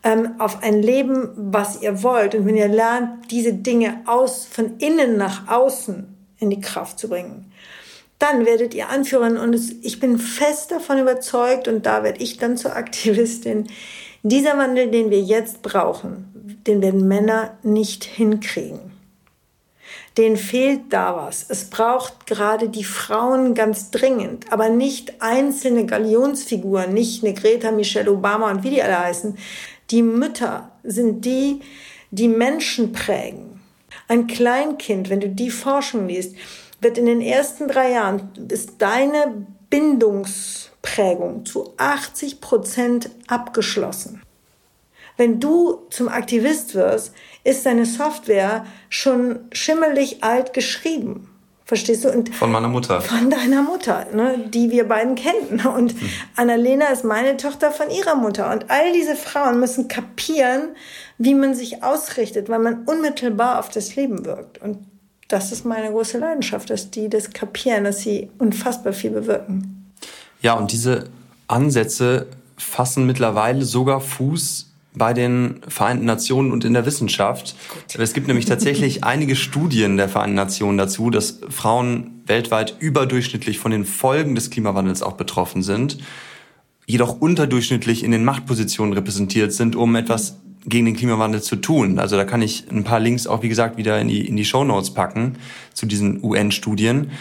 ähm, 0.04 0.32
auf 0.40 0.62
ein 0.62 0.82
Leben, 0.82 1.30
was 1.36 1.82
ihr 1.82 2.04
wollt. 2.04 2.36
Und 2.36 2.46
wenn 2.46 2.58
ihr 2.58 2.68
lernt, 2.68 3.32
diese 3.32 3.54
Dinge 3.54 4.02
aus, 4.06 4.46
von 4.46 4.78
innen 4.80 5.16
nach 5.16 5.48
außen 5.48 6.08
in 6.40 6.50
die 6.50 6.60
Kraft 6.60 7.00
zu 7.00 7.08
bringen, 7.08 7.52
dann 8.20 8.46
werdet 8.46 8.74
ihr 8.74 8.90
Anführerin. 8.90 9.38
Und 9.38 9.54
es, 9.54 9.72
ich 9.82 10.02
bin 10.02 10.18
fest 10.18 10.72
davon 10.72 11.00
überzeugt, 11.00 11.70
und 11.70 11.86
da 11.86 12.04
werde 12.04 12.22
ich 12.22 12.38
dann 12.38 12.58
zur 12.58 12.76
Aktivistin, 12.76 13.68
dieser 14.24 14.58
Wandel, 14.58 14.90
den 14.90 15.12
wir 15.12 15.22
jetzt 15.22 15.62
brauchen, 15.62 16.62
den 16.66 16.82
werden 16.82 17.08
Männer 17.08 17.58
nicht 17.62 18.06
hinkriegen. 18.06 18.94
Denen 20.18 20.38
fehlt 20.38 20.82
da 20.92 21.16
was. 21.16 21.46
Es 21.50 21.70
braucht 21.70 22.26
gerade 22.26 22.70
die 22.70 22.84
Frauen 22.84 23.54
ganz 23.54 23.92
dringend, 23.92 24.52
aber 24.52 24.70
nicht 24.70 25.22
einzelne 25.22 25.86
Galionsfiguren, 25.86 26.94
nicht 26.94 27.24
eine 27.24 27.34
Greta, 27.34 27.72
Michelle 27.72 28.12
Obama 28.12 28.50
und 28.52 28.64
wie 28.64 28.70
die 28.70 28.84
alle 28.84 29.00
heißen. 29.00 29.38
Die 29.90 30.04
Mütter 30.04 30.72
sind 30.84 31.26
die, 31.26 31.62
die 32.12 32.30
Menschen 32.30 32.94
prägen. 32.94 33.62
Ein 34.08 34.28
Kleinkind, 34.28 35.10
wenn 35.10 35.20
du 35.20 35.30
die 35.30 35.50
Forschung 35.50 36.08
liest, 36.08 36.36
wird 36.80 36.98
in 36.98 37.08
den 37.08 37.22
ersten 37.22 37.68
drei 37.68 37.92
Jahren, 37.92 38.30
ist 38.50 38.74
deine 38.80 39.48
Bindungs- 39.70 40.73
Prägung 40.84 41.46
zu 41.48 41.74
80 41.78 42.40
Prozent 42.40 43.10
abgeschlossen. 43.28 44.22
Wenn 45.18 45.40
du 45.40 45.88
zum 45.90 46.10
Aktivist 46.10 46.76
wirst, 46.76 47.14
ist 47.44 47.66
deine 47.66 47.88
Software 47.88 48.66
schon 48.90 49.40
schimmelig 49.52 50.24
alt 50.24 50.54
geschrieben. 50.54 51.30
Verstehst 51.66 52.04
du? 52.04 52.10
Und 52.10 52.36
von 52.36 52.52
meiner 52.52 52.68
Mutter. 52.68 53.02
Von 53.02 53.30
deiner 53.30 53.62
Mutter, 53.62 54.06
ne, 54.14 54.38
die 54.50 54.70
wir 54.70 54.88
beiden 54.88 55.16
kennen. 55.16 55.66
Und 55.66 55.94
hm. 55.94 56.10
Annalena 56.36 56.88
ist 56.88 57.06
meine 57.06 57.38
Tochter 57.38 57.72
von 57.72 57.90
ihrer 57.90 58.16
Mutter. 58.16 58.52
Und 58.52 58.70
all 58.70 58.92
diese 58.92 59.16
Frauen 59.16 59.60
müssen 59.60 59.88
kapieren, 59.88 60.76
wie 61.18 61.34
man 61.34 61.56
sich 61.56 61.82
ausrichtet, 61.82 62.50
weil 62.50 62.60
man 62.60 62.84
unmittelbar 62.84 63.60
auf 63.60 63.70
das 63.70 63.96
Leben 63.96 64.26
wirkt. 64.26 64.62
Und 64.62 64.86
das 65.30 65.52
ist 65.52 65.64
meine 65.66 65.90
große 65.92 66.18
Leidenschaft, 66.18 66.70
dass 66.70 66.92
die 66.92 67.10
das 67.10 67.32
kapieren, 67.32 67.86
dass 67.86 68.02
sie 68.02 68.30
unfassbar 68.40 68.92
viel 68.92 69.12
bewirken. 69.12 69.73
Ja, 70.44 70.54
und 70.54 70.72
diese 70.72 71.10
Ansätze 71.48 72.28
fassen 72.58 73.08
mittlerweile 73.08 73.66
sogar 73.66 74.02
Fuß 74.02 74.70
bei 74.96 75.14
den 75.14 75.62
Vereinten 75.68 76.06
Nationen 76.06 76.52
und 76.52 76.66
in 76.66 76.74
der 76.74 76.86
Wissenschaft. 76.86 77.56
Gut. 77.70 78.00
Es 78.00 78.14
gibt 78.14 78.28
nämlich 78.28 78.46
tatsächlich 78.46 79.04
einige 79.04 79.36
Studien 79.36 79.98
der 79.98 80.10
Vereinten 80.10 80.36
Nationen 80.36 80.78
dazu, 80.78 81.10
dass 81.10 81.40
Frauen 81.50 82.22
weltweit 82.28 82.76
überdurchschnittlich 82.80 83.58
von 83.58 83.72
den 83.72 83.86
Folgen 83.86 84.36
des 84.36 84.50
Klimawandels 84.50 85.02
auch 85.02 85.14
betroffen 85.14 85.64
sind, 85.64 85.98
jedoch 86.86 87.20
unterdurchschnittlich 87.20 88.04
in 88.04 88.12
den 88.12 88.24
Machtpositionen 88.24 88.94
repräsentiert 88.94 89.54
sind, 89.54 89.76
um 89.76 89.96
etwas 89.96 90.38
gegen 90.66 90.86
den 90.86 90.96
Klimawandel 90.96 91.42
zu 91.42 91.56
tun. 91.58 92.00
Also 92.00 92.16
da 92.16 92.24
kann 92.24 92.42
ich 92.42 92.66
ein 92.72 92.84
paar 92.84 93.00
Links 93.00 93.28
auch, 93.28 93.44
wie 93.44 93.50
gesagt, 93.50 93.78
wieder 93.78 94.00
in 94.00 94.08
die, 94.08 94.26
in 94.28 94.36
die 94.36 94.46
Show 94.46 94.64
Notes 94.64 94.94
packen 94.94 95.38
zu 95.74 95.86
diesen 95.86 96.24
UN-Studien. 96.24 97.12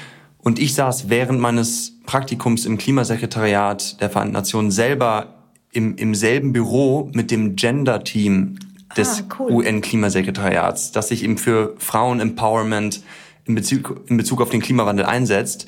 Und 0.43 0.59
ich 0.59 0.75
saß 0.75 1.09
während 1.09 1.41
meines 1.41 2.01
Praktikums 2.05 2.67
im 2.67 2.77
Klimasekretariat 2.77 4.01
der 4.01 4.11
Vereinten 4.11 4.35
Nationen 4.35 4.71
selber 4.71 5.35
im, 5.73 5.97
im 5.97 6.15
selben 6.15 6.53
Büro 6.53 7.11
mit 7.15 7.31
dem 7.31 7.57
Gender-Team 7.57 8.59
des 8.97 9.21
ah, 9.23 9.37
cool. 9.39 9.53
UN-Klimasekretariats, 9.53 10.93
das 10.93 11.09
sich 11.09 11.23
eben 11.23 11.39
für 11.39 11.75
Frauen-Empowerment 11.79 13.03
in 13.45 13.55
Bezug, 13.55 14.03
in 14.09 14.17
Bezug 14.17 14.41
auf 14.41 14.51
den 14.51 14.61
Klimawandel 14.61 15.07
einsetzt. 15.07 15.67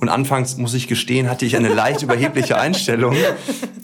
Und 0.00 0.08
anfangs, 0.08 0.56
muss 0.56 0.72
ich 0.72 0.88
gestehen, 0.88 1.28
hatte 1.28 1.44
ich 1.44 1.56
eine 1.56 1.68
leicht 1.68 2.00
überhebliche 2.00 2.56
Einstellung 2.60 3.14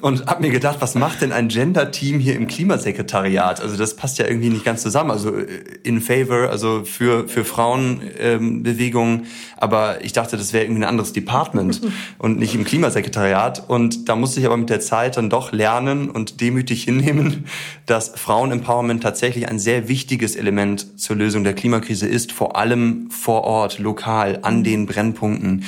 und 0.01 0.27
habe 0.27 0.41
mir 0.41 0.51
gedacht, 0.51 0.79
was 0.81 0.95
macht 0.95 1.21
denn 1.21 1.31
ein 1.31 1.49
Gender-Team 1.49 2.21
hier 2.21 2.37
im 2.37 2.47
Klimasekretariat? 2.47 3.61
Also 3.61 3.77
das 3.77 3.97
passt 3.97 4.19
ja 4.19 4.27
irgendwie 4.27 4.49
nicht 4.49 4.65
ganz 4.65 4.81
zusammen. 4.81 5.11
Also 5.11 5.37
äh, 5.37 5.47
in 5.83 6.01
favor, 6.01 6.49
also 6.49 6.85
für, 6.85 7.29
für 7.29 7.45
Frauenbewegungen. 7.45 9.21
Ähm, 9.21 9.27
aber 9.59 10.03
ich 10.05 10.15
dachte, 10.15 10.39
das 10.39 10.55
wäre 10.55 10.65
irgendwie 10.65 10.83
ein 10.83 10.89
anderes 10.89 11.13
Department 11.13 11.83
und 12.19 12.39
nicht 12.39 12.55
im 12.55 12.65
Klimasekretariat. 12.65 13.69
Und 13.69 14.09
da 14.09 14.17
musste 14.17 14.41
ich 14.41 14.47
aber 14.47 14.57
mit 14.57 14.71
der 14.71 14.81
Zeit 14.81 15.19
dann 15.19 15.29
doch 15.29 15.53
lernen 15.53 16.09
und 16.09 16.41
demütig 16.41 16.85
hinnehmen, 16.85 17.45
dass 17.85 18.09
Frauen-Empowerment 18.09 19.03
tatsächlich 19.03 19.49
ein 19.49 19.59
sehr 19.59 19.87
wichtiges 19.89 20.35
Element 20.35 20.99
zur 20.99 21.17
Lösung 21.17 21.45
der 21.45 21.53
Klimakrise 21.53 22.07
ist, 22.07 22.33
vor 22.33 22.57
allem 22.57 23.11
vor 23.11 23.45
Ort, 23.45 23.79
lokal, 23.79 24.39
an 24.41 24.65
den 24.65 24.87
Brennpunkten 24.87 25.65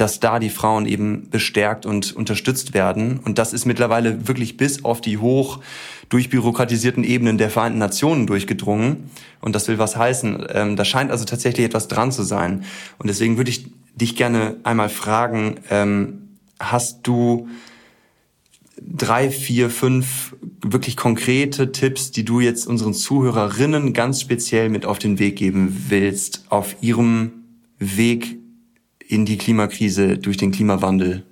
dass 0.00 0.18
da 0.18 0.38
die 0.38 0.48
Frauen 0.48 0.86
eben 0.86 1.28
bestärkt 1.28 1.84
und 1.84 2.16
unterstützt 2.16 2.72
werden. 2.72 3.20
Und 3.22 3.38
das 3.38 3.52
ist 3.52 3.66
mittlerweile 3.66 4.26
wirklich 4.26 4.56
bis 4.56 4.82
auf 4.84 5.02
die 5.02 5.18
hoch 5.18 5.60
durchbürokratisierten 6.08 7.04
Ebenen 7.04 7.36
der 7.36 7.50
Vereinten 7.50 7.78
Nationen 7.78 8.26
durchgedrungen. 8.26 9.10
Und 9.42 9.54
das 9.54 9.68
will 9.68 9.78
was 9.78 9.96
heißen. 9.96 10.46
Ähm, 10.54 10.76
da 10.76 10.86
scheint 10.86 11.10
also 11.10 11.26
tatsächlich 11.26 11.66
etwas 11.66 11.86
dran 11.86 12.12
zu 12.12 12.22
sein. 12.22 12.64
Und 12.98 13.08
deswegen 13.08 13.36
würde 13.36 13.50
ich 13.50 13.66
dich 13.94 14.16
gerne 14.16 14.56
einmal 14.62 14.88
fragen, 14.88 15.56
ähm, 15.68 16.30
hast 16.58 17.00
du 17.06 17.48
drei, 18.80 19.30
vier, 19.30 19.68
fünf 19.68 20.34
wirklich 20.62 20.96
konkrete 20.96 21.72
Tipps, 21.72 22.10
die 22.10 22.24
du 22.24 22.40
jetzt 22.40 22.66
unseren 22.66 22.94
Zuhörerinnen 22.94 23.92
ganz 23.92 24.22
speziell 24.22 24.70
mit 24.70 24.86
auf 24.86 24.98
den 24.98 25.18
Weg 25.18 25.36
geben 25.36 25.84
willst, 25.88 26.46
auf 26.48 26.76
ihrem 26.80 27.32
Weg 27.78 28.39
in 29.10 29.24
die 29.24 29.36
Klimakrise 29.36 30.18
durch 30.18 30.36
den 30.36 30.52
Klimawandel. 30.52 31.24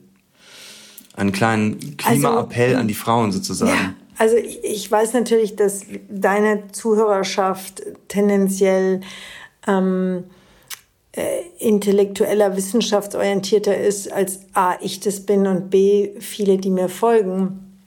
Einen 1.15 1.33
kleinen 1.33 1.97
Klimaappell 1.97 2.71
also, 2.71 2.81
an 2.81 2.89
die 2.89 2.95
Frauen 2.95 3.33
sozusagen. 3.33 3.71
Ja, 3.73 3.95
Also 4.19 4.37
ich, 4.37 4.65
ich 4.65 4.91
weiß 4.91 5.13
natürlich, 5.13 5.55
dass 5.55 5.83
deine 6.09 6.71
Zuhörerschaft 6.73 7.83
tendenziell 8.09 9.01
ähm, 9.67 10.25
äh, 11.13 11.43
intellektueller, 11.59 12.57
wissenschaftsorientierter 12.57 13.77
ist, 13.77 14.13
als 14.13 14.41
A, 14.55 14.75
ich 14.81 14.99
das 14.99 15.21
bin 15.21 15.47
und 15.47 15.71
B, 15.71 16.11
viele, 16.19 16.59
die 16.59 16.71
mir 16.71 16.89
folgen. 16.89 17.81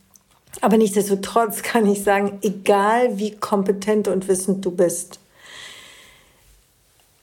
Aber 0.61 0.77
nichtsdestotrotz 0.77 1.63
kann 1.63 1.85
ich 1.85 2.03
sagen, 2.03 2.39
egal 2.41 3.17
wie 3.17 3.31
kompetent 3.31 4.07
und 4.07 4.29
wissend 4.29 4.63
du 4.63 4.71
bist, 4.71 5.19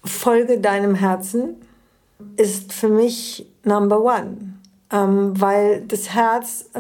folge 0.05 0.59
deinem 0.59 0.95
Herzen 0.95 1.57
ist 2.37 2.73
für 2.73 2.89
mich 2.89 3.47
Number 3.65 4.01
One, 4.03 4.55
ähm, 4.93 5.41
weil 5.41 5.83
das 5.83 6.11
Herz, 6.11 6.71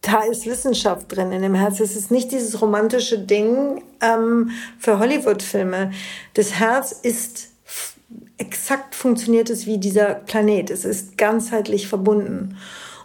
da 0.00 0.22
ist 0.22 0.46
Wissenschaft 0.46 1.14
drin 1.14 1.32
in 1.32 1.42
dem 1.42 1.54
Herz. 1.54 1.80
Es 1.80 1.96
ist 1.96 2.10
nicht 2.10 2.32
dieses 2.32 2.60
romantische 2.60 3.18
Ding 3.18 3.82
ähm, 4.00 4.50
für 4.78 4.98
Hollywood-Filme. 4.98 5.92
Das 6.34 6.54
Herz 6.54 6.92
ist 6.92 7.48
exakt 8.36 8.94
funktioniert 8.94 9.50
es 9.50 9.66
wie 9.66 9.78
dieser 9.78 10.14
Planet. 10.14 10.70
Es 10.70 10.84
ist 10.84 11.16
ganzheitlich 11.16 11.88
verbunden. 11.88 12.56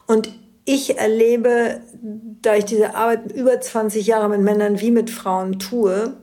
Und 0.08 0.30
ich 0.66 0.98
erlebe, 0.98 1.82
da 2.42 2.56
ich 2.56 2.66
diese 2.66 2.96
Arbeit 2.96 3.32
über 3.32 3.60
20 3.60 4.06
Jahre 4.06 4.30
mit 4.30 4.42
Männern 4.42 4.80
wie 4.82 4.92
mit 4.92 5.10
Frauen 5.10 5.60
tue, 5.60 6.14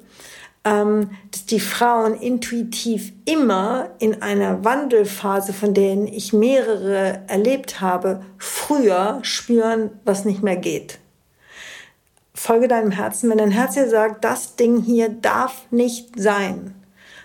dass 0.67 1.47
die 1.49 1.61
Frauen 1.61 2.15
intuitiv 2.21 3.13
immer 3.25 3.91
in 4.01 4.21
einer 4.21 4.65
Wandelphase, 4.65 5.53
von 5.53 5.75
denen 5.75 6.09
ich 6.09 6.33
mehrere 6.33 7.21
erlebt 7.29 7.81
habe, 7.81 8.23
früher 8.37 9.21
spüren, 9.23 9.91
was 10.05 10.25
nicht 10.25 10.43
mehr 10.43 10.57
geht. 10.57 10.99
Folge 12.35 12.67
deinem 12.67 12.91
Herzen. 12.91 13.31
Wenn 13.31 13.39
dein 13.39 13.53
Herz 13.53 13.75
dir 13.75 13.89
sagt, 13.89 14.25
das 14.25 14.57
Ding 14.57 14.83
hier 14.83 15.09
darf 15.09 15.67
nicht 15.71 16.21
sein, 16.21 16.75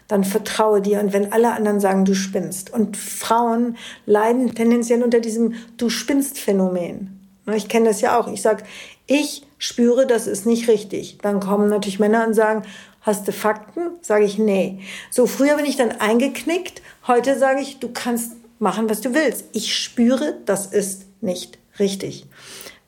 dann 0.08 0.24
vertraue 0.24 0.82
dir. 0.82 1.00
Und 1.00 1.12
wenn 1.12 1.34
alle 1.34 1.54
anderen 1.54 1.80
sagen, 1.80 2.06
du 2.06 2.14
spinnst. 2.14 2.72
Und 2.72 2.96
Frauen 2.96 3.76
leiden 4.06 4.54
tendenziell 4.54 5.02
unter 5.02 5.20
diesem 5.20 5.56
Du 5.78 5.89
spinnst 5.89 6.38
Phänomen. 6.38 7.18
Ich 7.56 7.68
kenne 7.68 7.88
das 7.88 8.02
ja 8.02 8.20
auch. 8.20 8.28
Ich 8.32 8.44
sage, 8.44 8.64
ich 9.08 9.48
spüre, 9.58 10.06
das 10.06 10.28
ist 10.28 10.46
nicht 10.46 10.70
richtig. 10.70 11.18
Dann 11.24 11.39
kommen 11.39 11.70
natürlich 11.70 12.00
Männer 12.00 12.26
und 12.28 12.36
sagen, 12.36 12.64
hast 13.02 13.28
du 13.28 13.32
Fakten? 13.32 13.82
Sage 14.02 14.26
ich, 14.26 14.38
nee. 14.38 14.80
So 15.10 15.28
früher 15.28 15.56
bin 15.58 15.66
ich 15.66 15.78
dann 15.78 15.91
eingeknickt. 15.91 16.82
Heute 17.08 17.38
sage 17.38 17.62
ich, 17.62 17.80
du 17.80 17.89
kannst 17.91 18.34
machen, 18.60 18.89
was 18.89 19.02
du 19.02 19.14
willst. 19.14 19.45
Ich 19.54 19.76
spüre, 19.76 20.38
das 20.45 20.68
ist 20.68 21.06
nicht 21.22 21.58
richtig. 21.80 22.28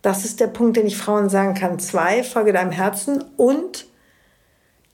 Das 0.01 0.25
ist 0.25 0.39
der 0.39 0.47
Punkt, 0.47 0.77
den 0.77 0.87
ich 0.87 0.97
Frauen 0.97 1.29
sagen 1.29 1.55
kann. 1.55 1.79
Zwei, 1.79 2.23
folge 2.23 2.53
deinem 2.53 2.71
Herzen 2.71 3.23
und 3.37 3.85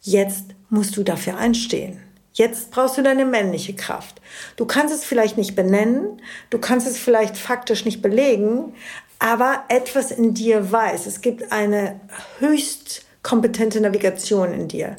jetzt 0.01 0.45
musst 0.70 0.95
du 0.97 1.03
dafür 1.03 1.38
einstehen. 1.38 1.99
Jetzt 2.32 2.72
brauchst 2.72 2.97
du 2.97 3.01
deine 3.01 3.26
männliche 3.26 3.76
Kraft. 3.76 4.22
Du 4.55 4.65
kannst 4.65 4.93
es 4.93 5.03
vielleicht 5.03 5.36
nicht 5.36 5.55
benennen, 5.55 6.22
du 6.51 6.59
kannst 6.59 6.88
es 6.88 6.97
vielleicht 6.97 7.38
faktisch 7.38 7.86
nicht 7.86 8.01
belegen, 8.01 8.76
aber 9.17 9.63
etwas 9.67 10.11
in 10.11 10.34
dir 10.34 10.72
weiß. 10.72 11.05
Es 11.05 11.22
gibt 11.22 11.51
eine 11.51 11.99
höchst 12.38 13.03
kompetente 13.24 13.82
Navigation 13.82 14.53
in 14.53 14.67
dir. 14.67 14.95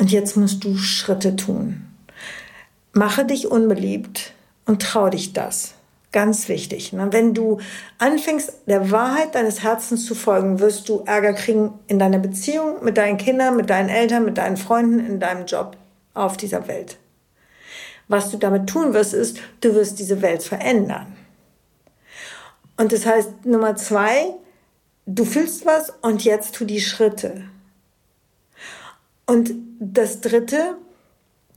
Und 0.00 0.10
jetzt 0.10 0.34
musst 0.38 0.64
du 0.64 0.78
Schritte 0.78 1.36
tun. 1.36 1.82
Mache 2.94 3.26
dich 3.26 3.50
unbeliebt 3.50 4.32
und 4.64 4.80
trau 4.80 5.10
dich 5.10 5.34
das. 5.34 5.74
Ganz 6.10 6.48
wichtig. 6.48 6.94
Ne? 6.94 7.08
Wenn 7.10 7.34
du 7.34 7.58
anfängst, 7.98 8.62
der 8.64 8.90
Wahrheit 8.90 9.34
deines 9.34 9.62
Herzens 9.62 10.06
zu 10.06 10.14
folgen, 10.14 10.58
wirst 10.58 10.88
du 10.88 11.02
Ärger 11.04 11.34
kriegen 11.34 11.74
in 11.86 11.98
deiner 11.98 12.18
Beziehung, 12.18 12.82
mit 12.82 12.96
deinen 12.96 13.18
Kindern, 13.18 13.56
mit 13.56 13.68
deinen 13.68 13.90
Eltern, 13.90 14.24
mit 14.24 14.38
deinen 14.38 14.56
Freunden, 14.56 15.00
in 15.00 15.20
deinem 15.20 15.44
Job 15.44 15.76
auf 16.14 16.38
dieser 16.38 16.66
Welt. 16.66 16.96
Was 18.08 18.30
du 18.30 18.38
damit 18.38 18.70
tun 18.70 18.94
wirst, 18.94 19.12
ist, 19.12 19.38
du 19.60 19.74
wirst 19.74 19.98
diese 19.98 20.22
Welt 20.22 20.42
verändern. 20.42 21.14
Und 22.78 22.92
das 22.92 23.04
heißt, 23.04 23.44
Nummer 23.44 23.76
zwei, 23.76 24.34
du 25.04 25.26
fühlst 25.26 25.66
was 25.66 25.92
und 26.00 26.24
jetzt 26.24 26.54
tu 26.54 26.64
die 26.64 26.80
Schritte. 26.80 27.49
Und 29.30 29.52
das 29.78 30.20
dritte, 30.20 30.76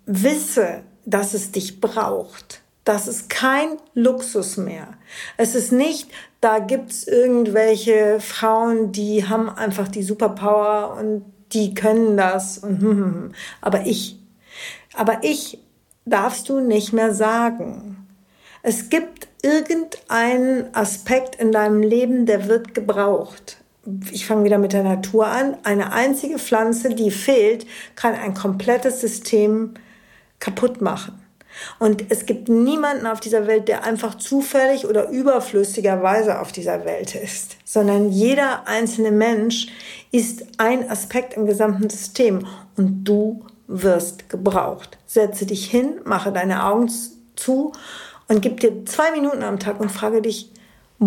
wisse, 0.06 0.84
dass 1.06 1.34
es 1.34 1.52
dich 1.52 1.82
braucht. 1.82 2.62
Das 2.84 3.08
ist 3.08 3.30
kein 3.30 3.78
Luxus 3.94 4.58
mehr. 4.58 4.90
Es 5.38 5.56
ist 5.56 5.72
nicht, 5.72 6.10
da 6.42 6.60
gibt's 6.60 7.08
irgendwelche 7.08 8.20
Frauen, 8.20 8.92
die 8.92 9.28
haben 9.28 9.50
einfach 9.50 9.88
die 9.88 10.04
Superpower 10.04 10.98
und 11.00 11.26
die 11.54 11.74
können 11.74 12.18
das. 12.18 12.58
Und, 12.58 12.82
hm, 12.82 12.90
hm, 12.90 12.98
hm. 12.98 13.32
Aber 13.62 13.86
ich 13.86 14.20
aber 14.94 15.24
ich 15.24 15.60
darfst 16.06 16.50
du 16.50 16.60
nicht 16.60 16.94
mehr 16.94 17.14
sagen. 17.14 18.08
Es 18.62 18.90
gibt 18.90 19.28
irgendeinen 19.42 20.74
Aspekt 20.76 21.36
in 21.36 21.52
deinem 21.52 21.82
Leben, 21.82 22.26
der 22.26 22.48
wird 22.48 22.74
gebraucht. 22.74 23.58
Ich 24.12 24.26
fange 24.26 24.46
wieder 24.46 24.58
mit 24.58 24.74
der 24.74 24.84
Natur 24.84 25.28
an. 25.28 25.58
Eine 25.64 25.92
einzige 25.92 26.40
Pflanze, 26.40 26.90
die 26.90 27.12
fehlt, 27.12 27.66
kann 27.96 28.16
ein 28.16 28.34
komplettes 28.34 29.02
System 29.02 29.74
kaputt 30.40 30.82
machen. 30.82 31.20
Und 31.80 32.06
es 32.10 32.26
gibt 32.26 32.50
niemanden 32.50 33.06
auf 33.06 33.20
dieser 33.20 33.48
Welt, 33.48 33.68
der 33.68 33.84
einfach 33.84 34.16
zufällig 34.16 34.88
oder 34.88 35.10
überflüssigerweise 35.10 36.40
auf 36.40 36.52
dieser 36.52 36.86
Welt 36.86 37.16
ist, 37.16 37.58
sondern 37.64 38.10
jeder 38.10 38.68
einzelne 38.68 39.12
Mensch 39.12 39.68
ist 40.12 40.46
ein 40.58 40.90
Aspekt 40.90 41.36
im 41.36 41.46
gesamten 41.46 41.90
System 41.90 42.48
und 42.76 43.04
du 43.04 43.46
wirst 43.68 44.30
gebraucht. 44.30 44.98
Setze 45.06 45.46
dich 45.46 45.70
hin, 45.70 46.02
mache 46.06 46.32
deine 46.32 46.66
Augen 46.66 46.90
zu 47.36 47.72
und 48.28 48.42
gib 48.42 48.60
dir 48.60 48.86
zwei 48.86 49.12
Minuten 49.12 49.44
am 49.44 49.60
Tag 49.60 49.80
und 49.80 49.92
frage 49.92 50.22
dich, 50.22 50.52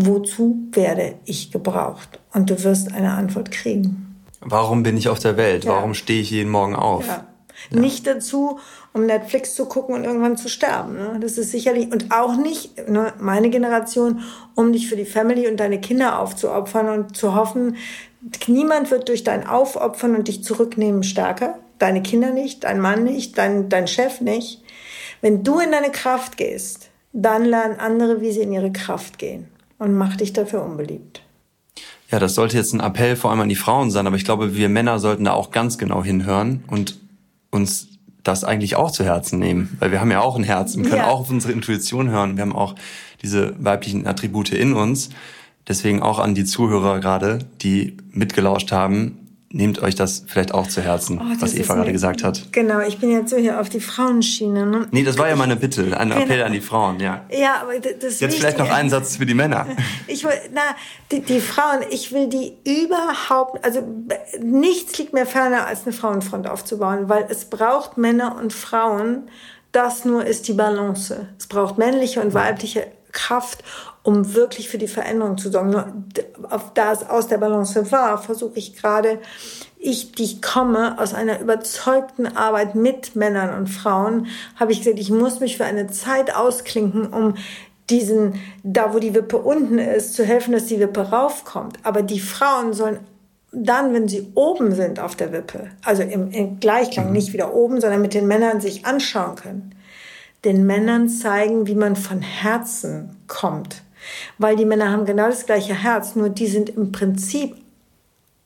wozu 0.05 0.69
werde 0.73 1.15
ich 1.25 1.51
gebraucht? 1.51 2.21
Und 2.33 2.51
du 2.51 2.63
wirst 2.65 2.93
eine 2.93 3.13
Antwort 3.13 3.51
kriegen. 3.51 4.17
Warum 4.41 4.83
bin 4.83 4.97
ich 4.97 5.09
auf 5.09 5.19
der 5.19 5.37
Welt? 5.37 5.65
Ja. 5.65 5.73
Warum 5.73 5.95
stehe 5.95 6.21
ich 6.21 6.31
jeden 6.31 6.51
Morgen 6.51 6.77
auf? 6.77 7.07
Ja. 7.07 7.27
Ja. 7.71 7.81
Nicht 7.81 8.07
dazu, 8.07 8.59
um 8.93 9.07
Netflix 9.07 9.55
zu 9.55 9.65
gucken 9.65 9.95
und 9.95 10.05
irgendwann 10.05 10.37
zu 10.37 10.49
sterben. 10.49 10.95
Ne? 10.95 11.19
Das 11.21 11.39
ist 11.39 11.51
sicherlich, 11.51 11.91
und 11.91 12.13
auch 12.13 12.37
nicht, 12.37 12.89
ne, 12.89 13.15
meine 13.19 13.49
Generation, 13.49 14.21
um 14.55 14.73
dich 14.73 14.89
für 14.89 14.97
die 14.97 15.07
Family 15.07 15.49
und 15.49 15.59
deine 15.59 15.81
Kinder 15.81 16.21
aufzuopfern 16.21 16.89
und 16.91 17.17
zu 17.17 17.35
hoffen, 17.35 17.77
niemand 18.47 18.91
wird 18.91 19.09
durch 19.09 19.25
dein 19.25 19.47
Aufopfern 19.47 20.15
und 20.17 20.29
dich 20.29 20.45
zurücknehmen 20.45 21.03
stärker 21.03 21.59
deine 21.79 22.03
Kinder 22.03 22.31
nicht, 22.31 22.65
dein 22.65 22.81
Mann 22.81 23.05
nicht, 23.05 23.37
dein, 23.39 23.69
dein 23.69 23.87
Chef 23.87 24.21
nicht. 24.21 24.63
Wenn 25.21 25.43
du 25.43 25.59
in 25.59 25.73
deine 25.73 25.91
Kraft 25.91 26.37
gehst, 26.37 26.91
dann 27.13 27.45
lernen 27.45 27.79
andere, 27.79 28.21
wie 28.21 28.33
sie 28.33 28.43
in 28.43 28.53
ihre 28.53 28.73
Kraft 28.73 29.19
gehen 29.19 29.49
und 29.79 29.95
mach 29.95 30.17
dich 30.17 30.33
dafür 30.33 30.65
unbeliebt. 30.65 31.23
Ja, 32.11 32.19
das 32.19 32.35
sollte 32.35 32.57
jetzt 32.57 32.73
ein 32.73 32.81
Appell 32.81 33.17
vor 33.17 33.31
allem 33.31 33.41
an 33.41 33.49
die 33.49 33.57
Frauen 33.57 33.91
sein, 33.91 34.07
aber 34.07 34.17
ich 34.17 34.25
glaube, 34.25 34.55
wir 34.55 34.69
Männer 34.69 34.99
sollten 34.99 35.25
da 35.25 35.33
auch 35.33 35.51
ganz 35.51 35.77
genau 35.77 36.05
hinhören 36.05 36.63
und 36.69 36.99
uns 37.51 37.89
das 38.23 38.45
eigentlich 38.45 38.77
auch 38.77 38.91
zu 38.91 39.05
Herzen 39.05 39.39
nehmen, 39.39 39.77
weil 39.81 39.91
wir 39.93 40.01
haben 40.01 40.11
ja 40.11 40.21
auch 40.21 40.37
ein 40.37 40.43
Herz 40.43 40.75
und 40.75 40.85
können 40.85 40.99
ja. 40.99 41.07
auch 41.07 41.21
auf 41.21 41.31
unsere 41.31 41.53
Intuition 41.53 42.11
hören. 42.11 42.37
Wir 42.37 42.43
haben 42.43 42.55
auch 42.55 42.75
diese 43.23 43.55
weiblichen 43.63 44.07
Attribute 44.07 44.53
in 44.53 44.73
uns. 44.73 45.11
Deswegen 45.69 46.01
auch 46.01 46.19
an 46.19 46.35
die 46.35 46.45
Zuhörer 46.45 47.01
gerade, 47.01 47.41
die 47.63 47.97
mitgelauscht 48.13 48.71
haben, 48.71 49.26
nehmt 49.57 49.83
euch 49.83 49.95
das 49.95 50.25
vielleicht 50.27 50.53
auch 50.53 50.69
zu 50.69 50.83
Herzen, 50.83 51.21
oh, 51.21 51.41
was 51.41 51.55
Eva 51.55 51.75
gerade 51.75 51.93
gesagt 51.93 52.23
hat. 52.23 52.53
Genau, 52.53 52.81
ich 52.81 52.99
bin 52.99 53.11
jetzt 53.11 53.31
so 53.31 53.37
hier 53.37 53.61
auf 53.61 53.69
die 53.69 53.81
Frauenschiene. 53.81 54.67
Ne? 54.67 54.87
Nee, 54.91 55.03
das 55.03 55.19
war 55.19 55.29
ja 55.29 55.37
meine 55.37 55.57
Bitte, 55.57 55.99
ein 55.99 56.11
genau. 56.11 56.21
Appell 56.21 56.43
an 56.43 56.53
die 56.53 56.61
Frauen, 56.61 57.01
ja. 57.01 57.25
Ja, 57.31 57.63
aber 57.63 57.79
das 57.79 58.21
Jetzt 58.21 58.37
vielleicht 58.37 58.59
noch 58.59 58.71
einen 58.71 58.91
Satz 58.91 59.17
für 59.17 59.27
die 59.27 59.35
Männer. 59.35 59.67
Ich 60.09 60.25
will, 60.25 60.33
na, 60.53 60.63
die, 61.11 61.21
die 61.21 61.41
Frauen, 61.41 61.81
ich 61.91 62.13
will 62.13 62.29
die 62.29 62.57
überhaupt, 62.65 63.65
also 63.65 63.83
nichts 64.41 64.97
liegt 64.99 65.13
mir 65.13 65.27
ferner, 65.27 65.67
als 65.67 65.85
eine 65.85 65.93
Frauenfront 65.93 66.47
aufzubauen, 66.49 67.09
weil 67.09 67.27
es 67.29 67.47
braucht 67.47 67.99
Männer 67.99 68.37
und 68.37 68.53
Frauen, 68.53 69.29
das 69.73 70.05
nur 70.05 70.25
ist 70.25 70.49
die 70.49 70.53
Balance. 70.53 71.29
Es 71.39 71.47
braucht 71.47 71.79
männliche 71.79 72.21
und 72.21 72.35
weibliche 72.35 72.87
Kraft, 73.13 73.65
um 74.07 74.35
wirklich 74.35 74.69
für 74.69 74.79
die 74.79 74.87
Veränderung 74.87 75.37
zu 75.37 75.51
sorgen. 75.51 75.71
Nur 75.71 75.93
da 76.75 76.93
es 76.93 77.11
aus 77.11 77.27
der 77.27 77.39
Balance 77.39 77.91
war, 77.91 78.19
versuche 78.19 78.57
ich 78.57 78.77
gerade, 78.77 79.19
ich, 79.79 80.13
die 80.13 80.41
komme 80.41 81.01
aus 81.01 81.13
einer 81.13 81.41
überzeugten 81.41 82.29
Arbeit 82.29 82.77
mit 82.77 83.17
Männern 83.17 83.59
und 83.59 83.67
Frauen, 83.67 84.29
habe 84.55 84.71
ich 84.71 84.79
gesagt, 84.79 85.01
ich 85.01 85.11
muss 85.11 85.41
mich 85.41 85.57
für 85.57 85.65
eine 85.65 85.89
Zeit 85.89 86.37
ausklinken, 86.37 87.09
um 87.09 87.35
diesen, 87.91 88.35
da 88.63 88.95
wo 88.95 89.01
die 89.01 89.13
Wippe 89.13 89.39
unten 89.39 89.79
ist, 89.79 90.15
zu 90.15 90.25
helfen, 90.25 90.53
dass 90.53 90.67
die 90.67 90.79
Wippe 90.79 91.11
raufkommt. 91.11 91.79
Aber 91.83 92.03
die 92.03 92.21
Frauen 92.21 92.75
sollen 92.75 93.01
dann, 93.51 93.93
wenn 93.93 94.07
sie 94.07 94.29
oben 94.37 94.73
sind 94.73 95.01
auf 95.01 95.17
der 95.17 95.33
Wippe, 95.33 95.71
also 95.85 96.03
im, 96.03 96.31
im 96.31 96.61
Gleichklang, 96.61 97.09
mhm. 97.09 97.13
nicht 97.13 97.33
wieder 97.33 97.53
oben, 97.55 97.81
sondern 97.81 98.03
mit 98.03 98.15
den 98.15 98.29
Männern 98.29 98.61
sich 98.61 98.87
anschauen 98.87 99.35
können, 99.35 99.75
den 100.45 100.65
Männern 100.65 101.09
zeigen, 101.09 101.67
wie 101.67 101.75
man 101.75 101.97
von 101.97 102.23
Herzen 102.23 103.17
kommt. 103.27 103.83
Weil 104.39 104.57
die 104.57 104.65
Männer 104.65 104.91
haben 104.91 105.05
genau 105.05 105.27
das 105.27 105.47
gleiche 105.47 105.75
Herz, 105.75 106.15
nur 106.15 106.29
die 106.29 106.47
sind 106.47 106.71
im 106.71 106.93
Prinzip 106.93 107.57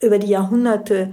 über 0.00 0.18
die 0.18 0.28
Jahrhunderte 0.28 1.12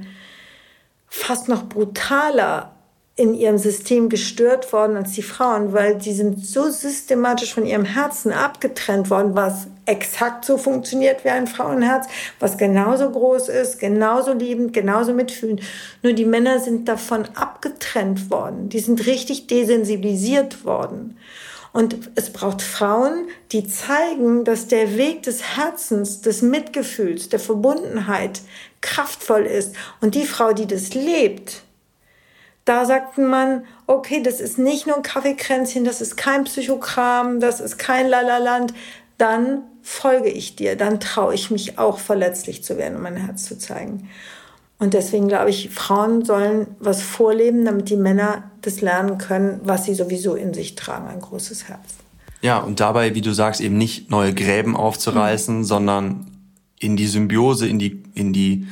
fast 1.07 1.47
noch 1.47 1.67
brutaler 1.67 2.73
in 3.17 3.33
ihrem 3.33 3.57
System 3.57 4.09
gestört 4.09 4.71
worden 4.71 4.95
als 4.95 5.13
die 5.13 5.23
Frauen, 5.23 5.73
weil 5.73 5.99
sie 5.99 6.13
sind 6.13 6.45
so 6.45 6.69
systematisch 6.69 7.51
von 7.51 7.65
ihrem 7.65 7.83
Herzen 7.83 8.31
abgetrennt 8.31 9.09
worden, 9.09 9.35
was 9.35 9.65
exakt 9.87 10.45
so 10.45 10.59
funktioniert 10.59 11.25
wie 11.25 11.29
ein 11.29 11.47
Frauenherz, 11.47 12.05
was 12.39 12.59
genauso 12.59 13.09
groß 13.09 13.49
ist, 13.49 13.79
genauso 13.79 14.33
liebend, 14.33 14.71
genauso 14.71 15.13
mitfühlend. 15.13 15.61
Nur 16.03 16.13
die 16.13 16.25
Männer 16.25 16.59
sind 16.59 16.87
davon 16.87 17.25
abgetrennt 17.33 18.29
worden. 18.29 18.69
Die 18.69 18.79
sind 18.79 19.07
richtig 19.07 19.47
desensibilisiert 19.47 20.63
worden. 20.63 21.17
Und 21.78 22.09
es 22.15 22.34
braucht 22.34 22.63
Frauen, 22.63 23.28
die 23.51 23.67
zeigen, 23.67 24.43
dass 24.43 24.67
der 24.67 24.97
Weg 24.97 25.21
des 25.21 25.55
Herzens, 25.55 26.21
des 26.21 26.41
Mitgefühls, 26.41 27.30
der 27.30 27.39
Verbundenheit 27.39 28.41
kraftvoll 28.82 29.43
ist. 29.43 29.75
Und 30.01 30.15
die 30.15 30.25
Frau, 30.25 30.53
die 30.53 30.65
das 30.65 30.95
lebt, 30.95 31.61
da 32.65 32.84
sagt 32.86 33.19
man, 33.19 33.63
okay, 33.86 34.23
das 34.23 34.41
ist 34.41 34.57
nicht 34.57 34.88
nur 34.88 34.95
ein 34.95 35.03
Kaffeekränzchen, 35.03 35.86
das 35.86 36.01
ist 36.01 36.17
kein 36.17 36.45
Psychokram, 36.45 37.39
das 37.39 37.59
ist 37.59 37.78
kein 37.78 38.07
Lalaland, 38.07 38.73
dann 39.19 39.61
folge 39.84 40.30
ich 40.30 40.55
dir, 40.55 40.78
dann 40.78 40.99
traue 40.99 41.36
ich 41.36 41.51
mich 41.51 41.78
auch 41.78 41.99
verletzlich 41.99 42.63
zu 42.63 42.80
werden, 42.80 42.95
um 42.95 43.03
mein 43.03 43.17
Herz 43.17 43.45
zu 43.45 43.55
zeigen. 43.55 44.09
Und 44.80 44.93
deswegen 44.93 45.28
glaube 45.28 45.49
ich, 45.49 45.69
Frauen 45.71 46.23
sollen 46.23 46.67
was 46.80 47.01
vorleben, 47.01 47.65
damit 47.65 47.89
die 47.89 47.95
Männer 47.95 48.51
das 48.61 48.82
lernen 48.82 49.17
können, 49.17 49.59
was 49.63 49.86
sie 49.86 49.95
sowieso 49.95 50.36
in 50.36 50.53
sich 50.53 50.75
tragen, 50.75 51.07
ein 51.07 51.19
großes 51.19 51.67
Herz. 51.67 51.95
Ja, 52.41 52.59
und 52.59 52.80
dabei, 52.80 53.15
wie 53.15 53.21
du 53.21 53.34
sagst, 53.34 53.61
eben 53.61 53.78
nicht 53.78 54.11
neue 54.11 54.34
Gräben 54.34 54.75
aufzureißen, 54.75 55.59
mhm. 55.59 55.63
sondern 55.63 56.28
in 56.80 56.95
die 56.95 57.07
Symbiose, 57.07 57.67
in 57.67 57.80
die, 57.80 58.03
in 58.13 58.34
die 58.34 58.67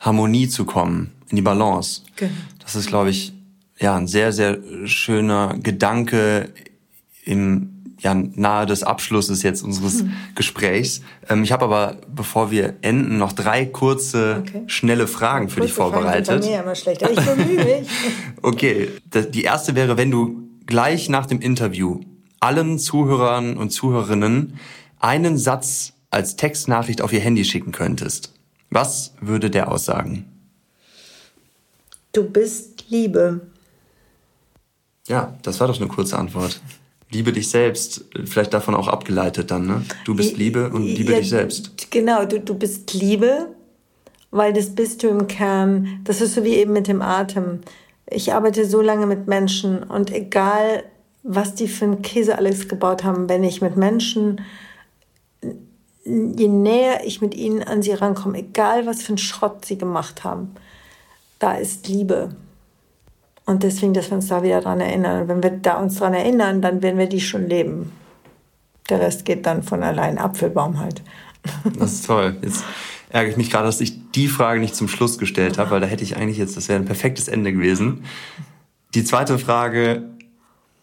Harmonie 0.00 0.48
zu 0.48 0.64
kommen, 0.64 1.12
in 1.28 1.36
die 1.36 1.42
Balance. 1.42 2.02
Genau. 2.16 2.32
Das 2.62 2.74
ist, 2.74 2.86
glaube 2.86 3.10
ich, 3.10 3.34
ja, 3.78 3.94
ein 3.94 4.06
sehr, 4.06 4.32
sehr 4.32 4.58
schöner 4.86 5.54
Gedanke 5.62 6.48
im 7.24 7.75
ja, 8.06 8.14
nahe 8.14 8.66
des 8.66 8.84
Abschlusses 8.84 9.42
jetzt 9.42 9.64
unseres 9.64 10.00
hm. 10.00 10.12
Gesprächs. 10.36 11.00
Ähm, 11.28 11.42
ich 11.42 11.50
habe 11.50 11.64
aber, 11.64 11.96
bevor 12.08 12.52
wir 12.52 12.74
enden, 12.82 13.18
noch 13.18 13.32
drei 13.32 13.66
kurze, 13.66 14.44
okay. 14.46 14.62
schnelle 14.68 15.08
Fragen 15.08 15.48
für 15.48 15.60
dich 15.60 15.72
vorbereitet. 15.72 16.26
Fragen 16.26 16.40
bei 16.40 16.46
mir 16.46 16.62
immer 16.62 16.74
schlecht, 16.76 17.02
aber 17.02 17.14
ich 17.14 17.20
bemühe 17.20 17.64
mich. 17.64 17.88
okay, 18.42 18.90
die 19.12 19.42
erste 19.42 19.74
wäre, 19.74 19.96
wenn 19.96 20.12
du 20.12 20.48
gleich 20.66 21.08
nach 21.08 21.26
dem 21.26 21.40
Interview 21.40 22.00
allen 22.38 22.78
Zuhörern 22.78 23.56
und 23.56 23.70
Zuhörerinnen 23.70 24.60
einen 25.00 25.36
Satz 25.36 25.94
als 26.10 26.36
Textnachricht 26.36 27.02
auf 27.02 27.12
ihr 27.12 27.20
Handy 27.20 27.44
schicken 27.44 27.72
könntest. 27.72 28.32
Was 28.70 29.14
würde 29.20 29.50
der 29.50 29.72
aussagen? 29.72 30.26
Du 32.12 32.22
bist 32.22 32.84
Liebe. 32.88 33.48
Ja, 35.08 35.34
das 35.42 35.58
war 35.58 35.66
doch 35.66 35.80
eine 35.80 35.88
kurze 35.88 36.16
Antwort. 36.16 36.60
Liebe 37.10 37.32
dich 37.32 37.48
selbst, 37.48 38.04
vielleicht 38.24 38.52
davon 38.52 38.74
auch 38.74 38.88
abgeleitet 38.88 39.50
dann, 39.50 39.66
ne? 39.66 39.84
Du 40.04 40.16
bist 40.16 40.36
Liebe 40.36 40.70
und 40.70 40.84
liebe 40.84 41.12
ja, 41.12 41.18
dich 41.18 41.28
selbst. 41.28 41.90
Genau, 41.90 42.24
du, 42.24 42.40
du 42.40 42.54
bist 42.54 42.92
Liebe, 42.94 43.54
weil 44.32 44.52
das 44.52 44.74
bist 44.74 45.02
du 45.02 45.08
im 45.08 45.28
Kern. 45.28 46.00
Das 46.04 46.20
ist 46.20 46.34
so 46.34 46.42
wie 46.42 46.54
eben 46.54 46.72
mit 46.72 46.88
dem 46.88 47.02
Atem. 47.02 47.60
Ich 48.10 48.32
arbeite 48.32 48.66
so 48.66 48.80
lange 48.80 49.06
mit 49.06 49.28
Menschen 49.28 49.84
und 49.84 50.12
egal, 50.12 50.84
was 51.22 51.54
die 51.54 51.68
für 51.68 51.84
einen 51.84 52.02
Käse 52.02 52.38
alles 52.38 52.68
gebaut 52.68 53.04
haben, 53.04 53.28
wenn 53.28 53.44
ich 53.44 53.60
mit 53.60 53.76
Menschen, 53.76 54.40
je 56.04 56.48
näher 56.48 57.04
ich 57.04 57.20
mit 57.20 57.34
ihnen 57.34 57.62
an 57.62 57.82
sie 57.82 57.92
rankomme, 57.92 58.38
egal 58.38 58.86
was 58.86 59.02
für 59.02 59.08
einen 59.08 59.18
Schrott 59.18 59.64
sie 59.64 59.78
gemacht 59.78 60.24
haben, 60.24 60.54
da 61.38 61.54
ist 61.54 61.88
Liebe. 61.88 62.30
Und 63.46 63.62
deswegen, 63.62 63.94
dass 63.94 64.10
wir 64.10 64.16
uns 64.16 64.26
da 64.26 64.42
wieder 64.42 64.60
dran 64.60 64.80
erinnern. 64.80 65.22
Und 65.22 65.28
wenn 65.28 65.42
wir 65.42 65.50
da 65.50 65.76
uns 65.76 65.96
dran 65.96 66.14
erinnern, 66.14 66.60
dann 66.60 66.82
werden 66.82 66.98
wir 66.98 67.08
die 67.08 67.20
schon 67.20 67.48
leben. 67.48 67.92
Der 68.90 69.00
Rest 69.00 69.24
geht 69.24 69.46
dann 69.46 69.62
von 69.62 69.82
allein. 69.82 70.18
Apfelbaum 70.18 70.80
halt. 70.80 71.02
Das 71.78 71.92
ist 71.92 72.06
toll. 72.06 72.36
Jetzt 72.42 72.64
ärgere 73.08 73.30
ich 73.30 73.36
mich 73.36 73.50
gerade, 73.50 73.66
dass 73.66 73.80
ich 73.80 74.10
die 74.12 74.26
Frage 74.26 74.60
nicht 74.60 74.74
zum 74.74 74.88
Schluss 74.88 75.16
gestellt 75.16 75.58
habe, 75.58 75.70
weil 75.70 75.80
da 75.80 75.86
hätte 75.86 76.02
ich 76.02 76.16
eigentlich 76.16 76.38
jetzt, 76.38 76.56
das 76.56 76.68
wäre 76.68 76.80
ein 76.80 76.86
perfektes 76.86 77.28
Ende 77.28 77.52
gewesen. 77.52 78.04
Die 78.94 79.04
zweite 79.04 79.38
Frage, 79.38 80.02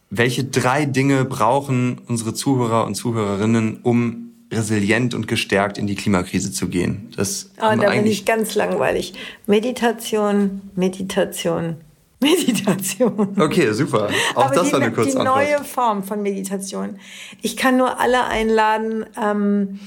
welche 0.10 0.46
drei 0.46 0.86
Dinge 0.86 1.26
brauchen 1.26 2.00
unsere 2.08 2.34
Zuhörer 2.34 2.86
und 2.86 2.96
Zuhörerinnen, 2.96 3.80
um 3.84 4.32
resilient 4.52 5.14
und 5.14 5.28
gestärkt 5.28 5.78
in 5.78 5.88
die 5.88 5.96
Klimakrise 5.96 6.52
zu 6.52 6.68
gehen. 6.70 7.12
Das 7.16 7.52
oh, 7.58 7.76
da 7.76 7.90
bin 7.90 8.06
ich 8.06 8.24
ganz 8.24 8.56
langweilig. 8.56 9.14
Meditation, 9.48 10.62
Meditation, 10.76 11.78
Meditation. 12.24 13.36
Okay, 13.40 13.72
super. 13.74 14.10
Auch 14.36 14.46
Aber 14.46 14.56
das 14.56 14.68
die, 14.68 14.74
war 14.74 14.82
eine 14.82 14.92
kurze 14.92 15.12
die 15.12 15.18
Antwort. 15.18 15.38
neue 15.38 15.64
Form 15.64 16.04
von 16.04 16.22
Meditation. 16.22 16.98
Ich 17.42 17.56
kann 17.56 17.78
nur 17.78 18.00
alle 18.00 18.26
einladen, 18.26 19.06
ähm, 19.22 19.80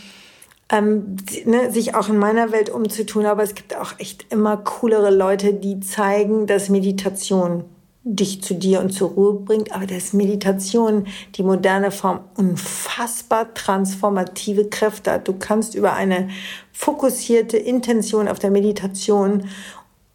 ähm, 0.69 1.17
ne, 1.45 1.73
sich 1.73 1.95
auch 1.95 2.09
in 2.09 2.19
meiner 2.19 2.53
Welt 2.53 2.71
umzutun. 2.71 3.27
Aber 3.27 3.43
es 3.43 3.55
gibt 3.55 3.77
auch 3.77 3.99
echt 3.99 4.27
immer 4.31 4.57
coolere 4.59 5.11
Leute, 5.11 5.55
die 5.55 5.81
zeigen, 5.81 6.47
dass 6.47 6.69
Meditation 6.69 7.65
dich 8.09 8.41
zu 8.41 8.55
dir 8.55 8.81
und 8.81 8.91
zur 8.91 9.11
Ruhe 9.11 9.35
bringt, 9.35 9.73
aber 9.73 9.85
dass 9.85 10.13
Meditation, 10.13 11.09
die 11.35 11.43
moderne 11.43 11.91
Form, 11.91 12.21
unfassbar 12.37 13.53
transformative 13.53 14.69
Kräfte 14.69 15.11
hat. 15.11 15.27
Du 15.27 15.33
kannst 15.33 15.75
über 15.75 15.93
eine 15.95 16.29
fokussierte 16.73 17.57
Intention 17.57 18.29
auf 18.29 18.39
der 18.39 18.53
Meditation 18.53 19.49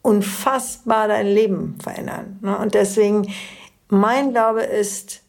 unfassbar 0.02 1.08
dein 1.08 1.28
Leben 1.28 1.78
verändern. 1.82 2.39
Ne? 2.41 2.58
Und 2.58 2.74
deswegen, 2.74 3.32
mein 3.89 4.32
Glaube 4.32 4.62
ist, 4.62 5.22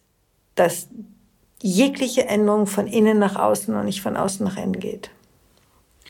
dass 0.55 0.89
jegliche 1.61 2.27
Änderung 2.27 2.66
von 2.66 2.87
innen 2.87 3.18
nach 3.18 3.37
außen 3.37 3.75
und 3.75 3.85
nicht 3.85 4.03
von 4.03 4.16
außen 4.16 4.45
nach 4.45 4.57
innen 4.57 4.81
geht. 4.81 5.11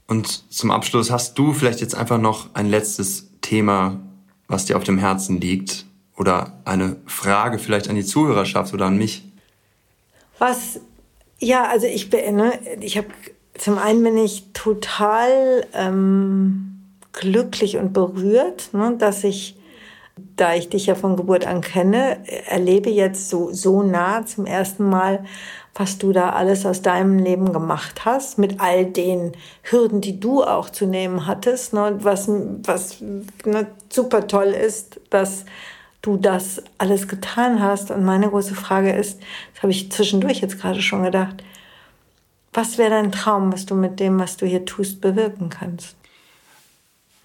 Und 0.07 0.53
zum 0.53 0.71
Abschluss 0.71 1.11
hast 1.11 1.39
du 1.39 1.53
vielleicht 1.53 1.81
jetzt 1.81 1.95
einfach 1.95 2.19
noch 2.19 2.55
ein 2.55 2.69
letztes 2.69 3.31
Thema, 3.41 4.01
was 4.49 4.65
dir 4.65 4.77
auf 4.77 4.85
dem 4.85 4.99
Herzen 4.99 5.41
liegt, 5.41 5.87
oder 6.17 6.61
eine 6.65 6.97
Frage 7.07 7.59
vielleicht 7.59 7.89
an 7.89 7.97
die 7.97 8.05
Zuhörerschaft 8.05 8.75
oder 8.75 8.87
an 8.87 8.97
mich? 8.97 9.25
Was, 10.39 10.81
ja, 11.39 11.65
also 11.69 11.87
ich 11.87 12.11
bin, 12.11 12.37
ne, 12.37 12.53
ich 12.81 12.97
habe, 12.97 13.09
zum 13.57 13.79
einen 13.79 14.03
bin 14.03 14.19
ich 14.19 14.53
total 14.53 15.67
ähm, 15.73 16.72
glücklich 17.13 17.77
und 17.77 17.93
berührt, 17.93 18.71
ne, 18.73 18.97
dass 18.99 19.25
ich, 19.25 19.57
da 20.37 20.55
ich 20.55 20.69
dich 20.69 20.87
ja 20.87 20.95
von 20.95 21.17
Geburt 21.17 21.47
an 21.47 21.61
kenne, 21.61 22.19
erlebe 22.49 22.91
jetzt 22.91 23.29
so, 23.29 23.53
so 23.53 23.83
nah 23.83 24.25
zum 24.27 24.47
ersten 24.47 24.89
Mal, 24.89 25.25
was 25.75 25.97
du 25.99 26.13
da 26.13 26.31
alles 26.31 26.67
aus 26.67 26.83
deinem 26.83 27.19
Leben 27.19 27.53
gemacht 27.53 28.05
hast, 28.05 28.39
mit 28.39 28.61
all 28.61 28.85
den 28.85 29.33
Hürden, 29.63 30.01
die 30.01 30.21
du 30.21 30.43
auch 30.43 30.69
zu 30.69 30.87
nehmen 30.87 31.27
hattest, 31.27 31.73
ne, 31.73 31.99
was, 32.01 32.29
was 32.29 33.01
ne, 33.01 33.67
super 33.91 34.27
toll 34.27 34.49
ist, 34.49 35.01
dass 35.11 35.45
du 36.03 36.17
das 36.17 36.63
alles 36.79 37.09
getan 37.09 37.63
hast. 37.63 37.91
Und 37.91 38.05
meine 38.05 38.29
große 38.29 38.55
Frage 38.55 38.93
ist, 38.93 39.21
das 39.55 39.63
habe 39.63 39.73
ich 39.73 39.91
zwischendurch 39.91 40.41
jetzt 40.41 40.61
gerade 40.61 40.83
schon 40.83 41.05
gedacht, 41.05 41.43
was 42.53 42.77
wäre 42.77 42.91
dein 42.91 43.13
Traum, 43.13 43.53
was 43.53 43.65
du 43.65 43.75
mit 43.75 43.99
dem, 43.99 44.19
was 44.19 44.37
du 44.37 44.45
hier 44.45 44.67
tust, 44.67 45.01
bewirken 45.01 45.49
kannst? 45.49 45.97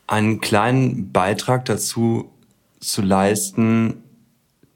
Einen 0.08 0.42
kleinen 0.42 1.12
Beitrag 1.12 1.66
dazu 1.66 2.32
zu 2.80 3.02
leisten, 3.02 4.04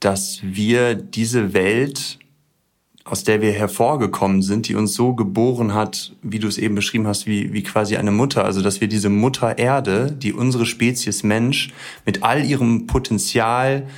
dass 0.00 0.40
wir 0.42 0.94
diese 0.94 1.54
Welt 1.54 2.18
aus 3.04 3.24
der 3.24 3.42
wir 3.42 3.52
hervorgekommen 3.52 4.42
sind, 4.42 4.68
die 4.68 4.76
uns 4.76 4.94
so 4.94 5.14
geboren 5.14 5.74
hat, 5.74 6.12
wie 6.22 6.38
du 6.38 6.46
es 6.46 6.56
eben 6.56 6.76
beschrieben 6.76 7.06
hast, 7.06 7.26
wie, 7.26 7.52
wie 7.52 7.62
quasi 7.62 7.96
eine 7.96 8.12
Mutter. 8.12 8.44
Also, 8.44 8.62
dass 8.62 8.80
wir 8.80 8.88
diese 8.88 9.08
Mutter 9.08 9.58
Erde, 9.58 10.12
die 10.12 10.32
unsere 10.32 10.66
Spezies 10.66 11.24
Mensch 11.24 11.72
mit 12.06 12.22
all 12.22 12.44
ihrem 12.44 12.86
Potenzial 12.86 13.88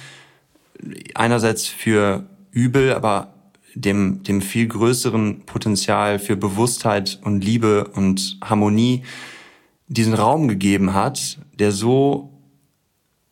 einerseits 1.14 1.66
für 1.66 2.24
Übel, 2.50 2.94
aber 2.94 3.34
dem, 3.74 4.22
dem 4.22 4.40
viel 4.40 4.68
größeren 4.68 5.42
Potenzial 5.44 6.18
für 6.18 6.36
Bewusstheit 6.36 7.20
und 7.24 7.44
Liebe 7.44 7.88
und 7.94 8.38
Harmonie 8.42 9.02
diesen 9.86 10.14
Raum 10.14 10.48
gegeben 10.48 10.94
hat, 10.94 11.38
der 11.58 11.72
so 11.72 12.30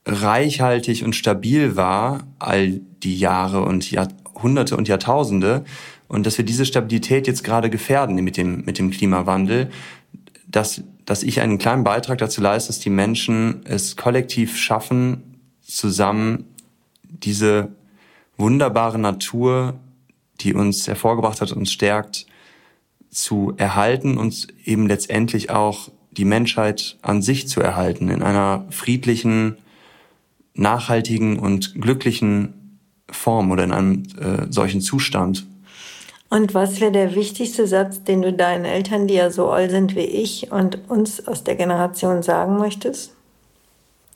reichhaltig 0.04 1.04
und 1.04 1.14
stabil 1.14 1.76
war 1.76 2.26
all 2.38 2.80
die 3.02 3.16
Jahre 3.16 3.62
und 3.62 3.90
Jahr, 3.90 4.08
Hunderte 4.42 4.76
und 4.76 4.88
Jahrtausende 4.88 5.64
und 6.08 6.26
dass 6.26 6.38
wir 6.38 6.44
diese 6.44 6.66
Stabilität 6.66 7.26
jetzt 7.26 7.44
gerade 7.44 7.70
gefährden 7.70 8.16
mit 8.16 8.36
dem, 8.36 8.64
mit 8.64 8.78
dem 8.78 8.90
Klimawandel, 8.90 9.70
dass, 10.46 10.82
dass 11.04 11.22
ich 11.22 11.40
einen 11.40 11.58
kleinen 11.58 11.84
Beitrag 11.84 12.18
dazu 12.18 12.40
leiste, 12.40 12.68
dass 12.68 12.80
die 12.80 12.90
Menschen 12.90 13.64
es 13.64 13.96
kollektiv 13.96 14.56
schaffen, 14.56 15.38
zusammen 15.62 16.44
diese 17.04 17.72
wunderbare 18.36 18.98
Natur, 18.98 19.74
die 20.40 20.54
uns 20.54 20.86
hervorgebracht 20.86 21.40
hat, 21.40 21.52
uns 21.52 21.72
stärkt, 21.72 22.26
zu 23.10 23.54
erhalten 23.56 24.18
und 24.18 24.48
eben 24.64 24.86
letztendlich 24.86 25.50
auch 25.50 25.90
die 26.12 26.24
Menschheit 26.24 26.98
an 27.02 27.22
sich 27.22 27.48
zu 27.48 27.60
erhalten, 27.60 28.08
in 28.08 28.22
einer 28.22 28.66
friedlichen, 28.70 29.56
nachhaltigen 30.54 31.38
und 31.38 31.80
glücklichen 31.80 32.78
Form 33.10 33.50
oder 33.50 33.64
in 33.64 33.72
einem 33.72 34.02
äh, 34.18 34.50
solchen 34.50 34.80
Zustand. 34.80 35.46
Und 36.28 36.54
was 36.54 36.80
wäre 36.80 36.92
der 36.92 37.14
wichtigste 37.14 37.66
Satz, 37.66 38.04
den 38.04 38.22
du 38.22 38.32
deinen 38.32 38.64
Eltern, 38.64 39.06
die 39.06 39.14
ja 39.14 39.30
so 39.30 39.50
alt 39.50 39.70
sind 39.70 39.94
wie 39.94 40.00
ich 40.00 40.50
und 40.50 40.88
uns 40.88 41.26
aus 41.26 41.44
der 41.44 41.56
Generation 41.56 42.22
sagen 42.22 42.56
möchtest? 42.58 43.12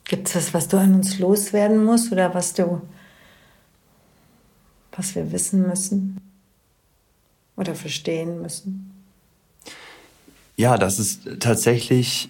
Gibt 0.05 0.27
es 0.27 0.35
was, 0.35 0.53
was 0.53 0.67
du 0.67 0.77
an 0.77 0.95
uns 0.95 1.19
loswerden 1.19 1.83
musst 1.83 2.11
oder 2.11 2.33
was 2.33 2.53
du, 2.53 2.81
was 4.95 5.13
wir 5.15 5.31
wissen 5.31 5.67
müssen 5.67 6.19
oder 7.55 7.75
verstehen 7.75 8.41
müssen? 8.41 8.96
Ja, 10.57 10.77
das 10.79 10.97
ist 10.97 11.39
tatsächlich, 11.39 12.29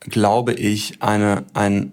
glaube 0.00 0.54
ich, 0.54 1.00
eine, 1.00 1.44
ein 1.54 1.92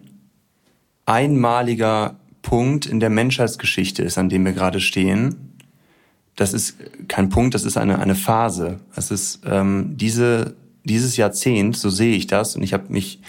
einmaliger 1.06 2.16
Punkt 2.41 2.88
in 2.88 3.00
der 3.00 3.12
Menschheitsgeschichte 3.12 4.02
ist, 4.02 4.18
an 4.18 4.28
dem 4.28 4.43
wir 4.43 4.54
gerade 4.54 4.80
stehen. 4.80 5.56
Das 6.36 6.52
ist 6.52 6.78
kein 7.08 7.30
Punkt, 7.30 7.54
das 7.54 7.64
ist 7.64 7.78
eine, 7.78 8.00
eine 8.00 8.16
Phase. 8.16 8.80
Es 8.96 9.12
ist 9.12 9.41
ähm, 9.46 9.93
diese, 9.96 10.56
dieses 10.84 11.16
Jahrzehnt, 11.16 11.78
so 11.78 11.91
sehe 11.91 12.16
ich 12.16 12.26
das, 12.26 12.56
und 12.56 12.64
ich 12.64 12.74
habe 12.74 12.91
mich 12.91 13.20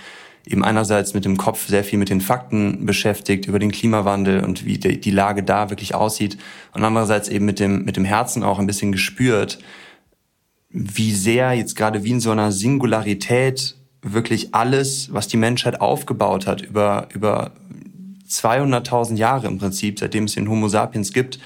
eben 0.46 0.64
einerseits 0.64 1.12
mit 1.12 1.26
dem 1.26 1.36
Kopf 1.36 1.68
sehr 1.68 1.84
viel 1.84 1.98
mit 1.98 2.08
den 2.08 2.22
Fakten 2.22 2.86
beschäftigt 2.86 3.46
über 3.46 3.58
den 3.58 3.72
Klimawandel 3.72 4.42
und 4.42 4.64
wie 4.64 4.78
die, 4.78 5.10
Lage 5.10 5.42
da 5.42 5.68
wirklich 5.68 5.94
aussieht 5.94 6.38
und 6.72 6.82
andererseits 6.82 7.28
eben 7.28 7.44
mit 7.44 7.60
dem, 7.60 7.84
mit 7.84 7.96
dem 7.96 8.04
Herzen 8.06 8.42
auch 8.42 8.58
ein 8.58 8.66
bisschen 8.66 8.92
gespürt, 8.92 9.58
wie 10.78 11.12
sehr 11.12 11.54
jetzt 11.54 11.74
gerade 11.74 12.04
wie 12.04 12.10
in 12.10 12.20
so 12.20 12.30
einer 12.30 12.52
Singularität 12.52 13.76
wirklich 14.02 14.54
alles, 14.54 15.12
was 15.12 15.26
die 15.26 15.38
Menschheit 15.38 15.80
aufgebaut 15.80 16.46
hat 16.46 16.60
über, 16.60 17.08
über 17.14 17.52
200.000 18.28 19.16
Jahre 19.16 19.46
im 19.46 19.58
Prinzip, 19.58 19.98
seitdem 19.98 20.24
es 20.24 20.34
den 20.34 20.50
Homo 20.50 20.68
sapiens 20.68 21.14
gibt, 21.14 21.38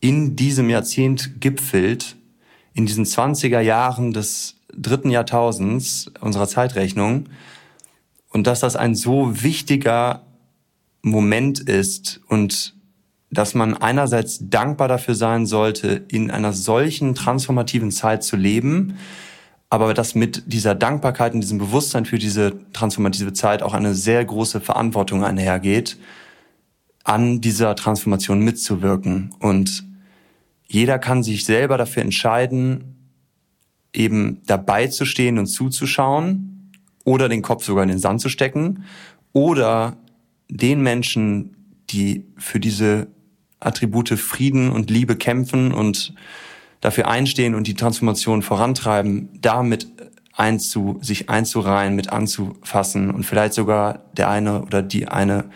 in 0.00 0.36
diesem 0.36 0.68
Jahrzehnt 0.68 1.40
gipfelt, 1.40 2.16
in 2.74 2.84
diesen 2.84 3.06
20er 3.06 3.60
Jahren 3.60 4.12
des 4.12 4.56
dritten 4.76 5.08
Jahrtausends 5.08 6.10
unserer 6.20 6.46
Zeitrechnung. 6.46 7.30
Und 8.28 8.46
dass 8.46 8.60
das 8.60 8.76
ein 8.76 8.94
so 8.94 9.42
wichtiger 9.42 10.26
Moment 11.00 11.60
ist 11.60 12.20
und 12.28 12.74
dass 13.34 13.54
man 13.54 13.76
einerseits 13.76 14.38
dankbar 14.48 14.88
dafür 14.88 15.14
sein 15.14 15.46
sollte, 15.46 16.04
in 16.08 16.30
einer 16.30 16.52
solchen 16.52 17.14
transformativen 17.14 17.90
Zeit 17.90 18.22
zu 18.22 18.36
leben, 18.36 18.96
aber 19.70 19.92
dass 19.92 20.14
mit 20.14 20.44
dieser 20.46 20.74
Dankbarkeit 20.74 21.34
und 21.34 21.40
diesem 21.40 21.58
Bewusstsein 21.58 22.06
für 22.06 22.18
diese 22.18 22.52
transformative 22.72 23.32
Zeit 23.32 23.62
auch 23.62 23.74
eine 23.74 23.94
sehr 23.94 24.24
große 24.24 24.60
Verantwortung 24.60 25.24
einhergeht, 25.24 25.98
an 27.02 27.40
dieser 27.40 27.74
Transformation 27.74 28.38
mitzuwirken. 28.40 29.34
Und 29.40 29.84
jeder 30.66 30.98
kann 30.98 31.22
sich 31.22 31.44
selber 31.44 31.76
dafür 31.76 32.02
entscheiden, 32.02 33.10
eben 33.92 34.42
dabei 34.46 34.86
zu 34.86 35.04
stehen 35.04 35.38
und 35.38 35.46
zuzuschauen 35.46 36.72
oder 37.04 37.28
den 37.28 37.42
Kopf 37.42 37.64
sogar 37.64 37.82
in 37.82 37.90
den 37.90 37.98
Sand 37.98 38.20
zu 38.20 38.28
stecken 38.28 38.84
oder 39.32 39.96
den 40.48 40.82
Menschen, 40.82 41.56
die 41.90 42.24
für 42.38 42.60
diese 42.60 43.08
Attribute 43.64 44.18
Frieden 44.18 44.70
und 44.70 44.90
Liebe 44.90 45.16
kämpfen 45.16 45.72
und 45.72 46.14
dafür 46.80 47.08
einstehen 47.08 47.54
und 47.54 47.66
die 47.66 47.74
Transformation 47.74 48.42
vorantreiben, 48.42 49.30
damit 49.40 49.88
einzu, 50.36 50.98
sich 51.00 51.30
einzureihen, 51.30 51.94
mit 51.94 52.10
anzufassen 52.10 53.10
und 53.10 53.24
vielleicht 53.24 53.54
sogar 53.54 54.00
der 54.16 54.28
eine 54.28 54.62
oder 54.62 54.82
die 54.82 55.08
eine 55.08 55.46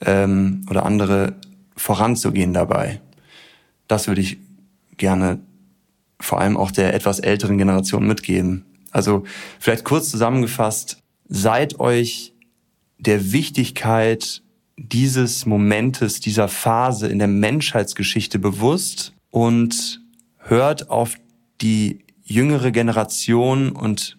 ähm, 0.00 0.64
oder 0.70 0.86
andere 0.86 1.34
voranzugehen 1.76 2.54
dabei. 2.54 3.00
Das 3.88 4.06
würde 4.06 4.20
ich 4.20 4.38
gerne 4.96 5.40
vor 6.20 6.40
allem 6.40 6.56
auch 6.56 6.70
der 6.70 6.94
etwas 6.94 7.18
älteren 7.18 7.58
Generation 7.58 8.06
mitgeben. 8.06 8.64
Also 8.92 9.24
vielleicht 9.58 9.84
kurz 9.84 10.10
zusammengefasst, 10.10 10.98
seid 11.28 11.80
euch 11.80 12.32
der 12.98 13.32
Wichtigkeit 13.32 14.42
dieses 14.76 15.46
Momentes, 15.46 16.20
dieser 16.20 16.48
Phase 16.48 17.08
in 17.08 17.18
der 17.18 17.28
Menschheitsgeschichte 17.28 18.38
bewusst 18.38 19.12
und 19.30 20.00
hört 20.38 20.90
auf 20.90 21.16
die 21.60 22.04
jüngere 22.22 22.70
Generation 22.70 23.70
und 23.70 24.18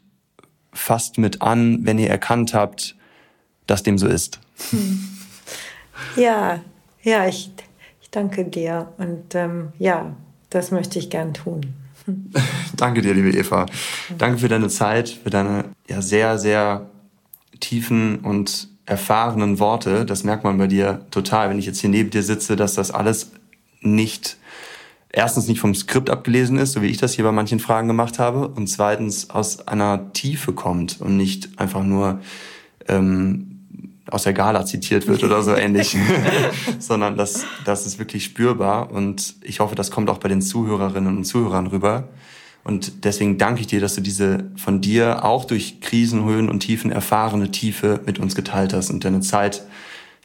fasst 0.72 1.18
mit 1.18 1.42
an, 1.42 1.86
wenn 1.86 2.00
ihr 2.00 2.10
erkannt 2.10 2.54
habt, 2.54 2.96
dass 3.68 3.84
dem 3.84 3.98
so 3.98 4.08
ist. 4.08 4.40
Hm. 4.72 5.10
Ja, 6.16 6.62
ja, 7.04 7.28
ich, 7.28 7.52
ich 8.02 8.10
danke 8.10 8.46
dir 8.46 8.92
und 8.98 9.36
ähm, 9.36 9.74
ja, 9.80 10.16
das 10.50 10.72
möchte 10.72 11.00
ich 11.00 11.10
gern 11.10 11.34
tun. 11.34 11.74
danke 12.76 13.02
dir, 13.02 13.14
liebe 13.14 13.32
Eva. 13.32 13.66
Danke 14.18 14.40
für 14.40 14.50
deine 14.50 14.70
Zeit, 14.70 15.10
für 15.10 15.30
deine 15.30 15.66
ja, 15.88 16.02
sehr, 16.02 16.38
sehr 16.38 16.90
tiefen 17.60 18.20
und 18.20 18.73
erfahrenen 18.86 19.60
Worte. 19.60 20.06
Das 20.06 20.24
merkt 20.24 20.44
man 20.44 20.58
bei 20.58 20.68
dir 20.68 21.06
total, 21.12 21.50
wenn 21.50 21.60
ich 21.60 21.66
jetzt 21.66 21.80
hier 21.80 21.90
neben 21.90 22.10
dir 22.10 22.24
sitze, 22.24 22.56
dass 22.56 22.74
das 22.76 22.92
alles 22.92 23.32
nicht 23.82 24.38
erstens 25.14 25.48
nicht 25.48 25.60
vom 25.60 25.76
Skript 25.76 26.10
abgelesen 26.10 26.58
ist, 26.58 26.74
so 26.74 26.82
wie 26.82 26.88
ich 26.88 26.98
das 26.98 27.14
hier 27.14 27.24
bei 27.24 27.32
manchen 27.32 27.60
Fragen 27.60 27.88
gemacht 27.88 28.20
habe, 28.20 28.48
und 28.50 28.68
zweitens 28.68 29.30
aus 29.30 29.68
einer 29.68 30.12
Tiefe 30.12 30.54
kommt 30.54 31.00
und 31.00 31.16
nicht 31.16 31.60
einfach 31.60 31.84
nur 31.84 32.20
ähm, 32.90 33.54
aus 34.10 34.24
der 34.24 34.34
Gala 34.34 34.66
zitiert 34.66 35.08
wird 35.08 35.24
oder 35.24 35.42
so 35.44 35.56
ähnlich, 35.56 35.96
sondern 36.80 37.16
das, 37.16 37.46
das 37.64 37.86
ist 37.86 38.00
wirklich 38.00 38.26
spürbar 38.26 38.92
und 38.92 39.36
ich 39.42 39.60
hoffe, 39.60 39.76
das 39.76 39.92
kommt 39.92 40.10
auch 40.10 40.18
bei 40.18 40.30
den 40.30 40.42
Zuhörerinnen 40.42 41.16
und 41.16 41.24
Zuhörern 41.24 41.68
rüber. 41.68 42.10
Und 42.64 43.04
deswegen 43.04 43.38
danke 43.38 43.62
ich 43.62 43.68
dir, 43.68 43.82
dass 43.82 43.96
du 43.96 44.02
diese 44.02 44.46
von 44.56 44.80
dir 44.80 45.26
auch 45.26 45.46
durch 45.46 45.82
Krisenhöhen 45.82 46.50
und 46.50 46.62
Tiefen 46.62 46.92
erfahrene 46.92 47.52
Tiefe 47.52 48.00
mit 48.06 48.20
uns 48.20 48.36
geteilt 48.36 48.74
hast 48.74 48.90
und 48.90 49.04
deine 49.04 49.20
Zeit 49.20 49.64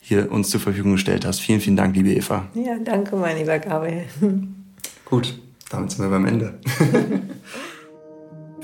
hier 0.00 0.30
uns 0.30 0.50
zur 0.50 0.60
Verfügung 0.60 0.92
gestellt 0.92 1.26
hast. 1.26 1.40
Vielen, 1.40 1.60
vielen 1.60 1.76
Dank, 1.76 1.96
liebe 1.96 2.12
Eva. 2.12 2.46
Ja, 2.54 2.78
danke, 2.82 3.16
mein 3.16 3.36
lieber 3.36 3.58
Gabriel. 3.58 4.04
Gut, 5.04 5.38
damit 5.68 5.90
sind 5.90 6.04
wir 6.04 6.10
beim 6.10 6.26
Ende. 6.26 6.58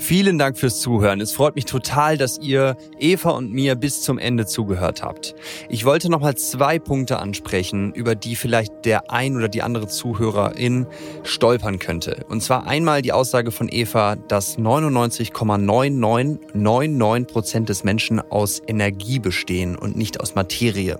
Vielen 0.05 0.37
Dank 0.37 0.57
fürs 0.59 0.81
Zuhören. 0.81 1.19
Es 1.19 1.31
freut 1.31 1.55
mich 1.55 1.65
total, 1.65 2.15
dass 2.15 2.37
ihr 2.37 2.77
Eva 2.99 3.31
und 3.31 3.51
mir 3.51 3.73
bis 3.73 4.03
zum 4.03 4.19
Ende 4.19 4.45
zugehört 4.45 5.01
habt. 5.01 5.33
Ich 5.67 5.83
wollte 5.83 6.11
noch 6.11 6.19
mal 6.19 6.35
zwei 6.35 6.77
Punkte 6.77 7.17
ansprechen, 7.17 7.91
über 7.91 8.13
die 8.13 8.35
vielleicht 8.35 8.85
der 8.85 9.09
ein 9.09 9.35
oder 9.35 9.49
die 9.49 9.63
andere 9.63 9.87
Zuhörerin 9.87 10.85
stolpern 11.23 11.79
könnte. 11.79 12.23
Und 12.29 12.43
zwar 12.43 12.67
einmal 12.67 13.01
die 13.01 13.13
Aussage 13.13 13.49
von 13.49 13.67
Eva, 13.67 14.15
dass 14.15 14.59
99,9999 14.59 17.25
Prozent 17.25 17.69
des 17.69 17.83
Menschen 17.83 18.19
aus 18.19 18.61
Energie 18.67 19.17
bestehen 19.17 19.75
und 19.75 19.97
nicht 19.97 20.21
aus 20.21 20.35
Materie. 20.35 20.99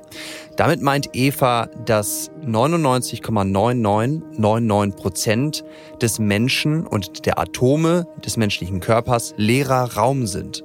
Damit 0.57 0.81
meint 0.81 1.09
Eva, 1.13 1.69
dass 1.85 2.31
99,9999 2.43 4.95
Prozent 4.95 5.63
des 6.01 6.17
Menschen 6.17 6.87
und 6.87 7.27
der 7.27 7.37
Atome 7.37 8.07
des 8.25 8.35
menschlichen 8.35 8.79
Körpers 8.79 8.94
leerer 9.37 9.95
Raum 9.95 10.27
sind. 10.27 10.63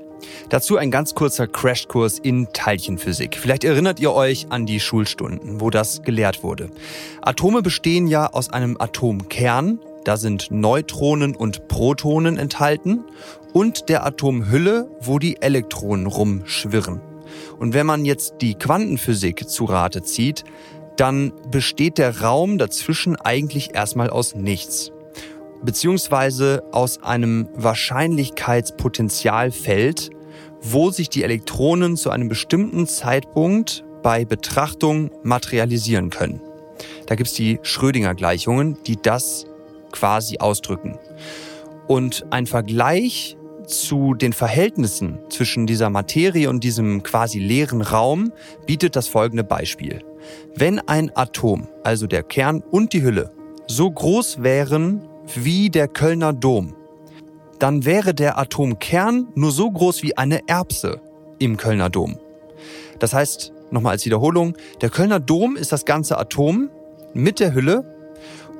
Dazu 0.49 0.77
ein 0.77 0.91
ganz 0.91 1.15
kurzer 1.15 1.47
Crashkurs 1.47 2.19
in 2.19 2.49
Teilchenphysik. 2.53 3.37
Vielleicht 3.37 3.65
erinnert 3.65 4.01
ihr 4.01 4.13
euch 4.13 4.47
an 4.51 4.67
die 4.67 4.81
Schulstunden, 4.81 5.61
wo 5.61 5.71
das 5.71 6.03
gelehrt 6.03 6.43
wurde. 6.43 6.71
Atome 7.23 7.63
bestehen 7.63 8.07
ja 8.07 8.27
aus 8.27 8.51
einem 8.51 8.77
Atomkern, 8.79 9.81
da 10.05 10.17
sind 10.17 10.51
Neutronen 10.51 11.37
und 11.37 11.69
Protonen 11.69 12.39
enthalten, 12.39 13.05
und 13.53 13.89
der 13.89 14.07
Atomhülle, 14.07 14.89
wo 15.01 15.19
die 15.19 15.41
Elektronen 15.43 16.07
rumschwirren. 16.07 17.01
Und 17.59 17.75
wenn 17.75 17.87
man 17.87 18.05
jetzt 18.05 18.35
die 18.41 18.55
Quantenphysik 18.55 19.49
zu 19.49 19.65
Rate 19.65 20.03
zieht, 20.03 20.45
dann 20.97 21.33
besteht 21.51 21.99
der 21.99 22.21
Raum 22.21 22.59
dazwischen 22.59 23.17
eigentlich 23.17 23.75
erstmal 23.75 24.11
aus 24.11 24.35
nichts. 24.35 24.93
Beziehungsweise 25.63 26.63
aus 26.73 27.03
einem 27.03 27.49
Wahrscheinlichkeitspotentialfeld, 27.55 30.11
wo 30.63 30.91
sich 30.91 31.09
die 31.09 31.25
Elektronen 31.25 31.97
zu 31.97 32.11
einem 32.11 32.29
bestimmten 32.29 32.87
Zeitpunkt 32.87 33.85
bei 34.03 34.25
Betrachtung 34.25 35.11
materialisieren 35.23 36.11
können. 36.11 36.41
Da 37.07 37.15
gibt's 37.15 37.35
die 37.35 37.59
Schrödinger-Gleichungen, 37.63 38.79
die 38.87 38.97
das 38.97 39.47
quasi 39.93 40.39
ausdrücken. 40.39 40.99
Und 41.87 42.27
ein 42.31 42.47
Vergleich 42.47 43.37
zu 43.67 44.15
den 44.15 44.33
Verhältnissen 44.33 45.19
zwischen 45.29 45.67
dieser 45.67 45.91
Materie 45.91 46.49
und 46.49 46.65
diesem 46.65 47.03
quasi 47.03 47.39
leeren 47.39 47.83
Raum 47.83 48.33
bietet 48.67 48.97
das 48.97 49.09
folgende 49.09 49.45
Beispiel. 49.45 50.03
Wenn 50.55 50.79
ein 50.81 51.15
Atom, 51.15 51.69
also 51.85 52.07
der 52.07 52.23
Kern 52.23 52.63
und 52.71 52.93
die 52.93 53.03
Hülle, 53.03 53.33
so 53.67 53.91
groß 53.91 54.43
wären 54.43 55.09
wie 55.35 55.71
der 55.71 55.89
Kölner 55.89 56.33
Dom, 56.33 56.75
dann 57.59 57.85
wäre 57.85 58.15
der 58.15 58.39
Atomkern 58.39 59.29
nur 59.35 59.53
so 59.53 59.71
groß 59.71 60.03
wie 60.03 60.17
eine 60.17 60.49
Erbse 60.49 61.01
im 61.39 61.57
Kölner 61.57 61.91
Dom. 61.91 62.19
Das 62.99 63.13
heißt, 63.13 63.53
nochmal 63.71 63.93
als 63.93 64.05
Wiederholung, 64.05 64.55
der 64.81 64.91
Kölner 64.91 65.21
Dom 65.21 65.57
ist 65.57 65.73
das 65.73 65.85
ganze 65.85 66.19
Atom 66.19 66.71
mit 67.13 67.41
der 67.41 67.55
Hülle 67.55 67.97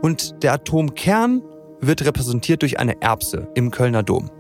und 0.03 0.43
der 0.43 0.53
Atomkern 0.53 1.43
wird 1.81 2.05
repräsentiert 2.05 2.63
durch 2.63 2.79
eine 2.79 3.01
Erbse 3.01 3.49
im 3.55 3.71
Kölner 3.71 4.03
Dom. 4.03 4.31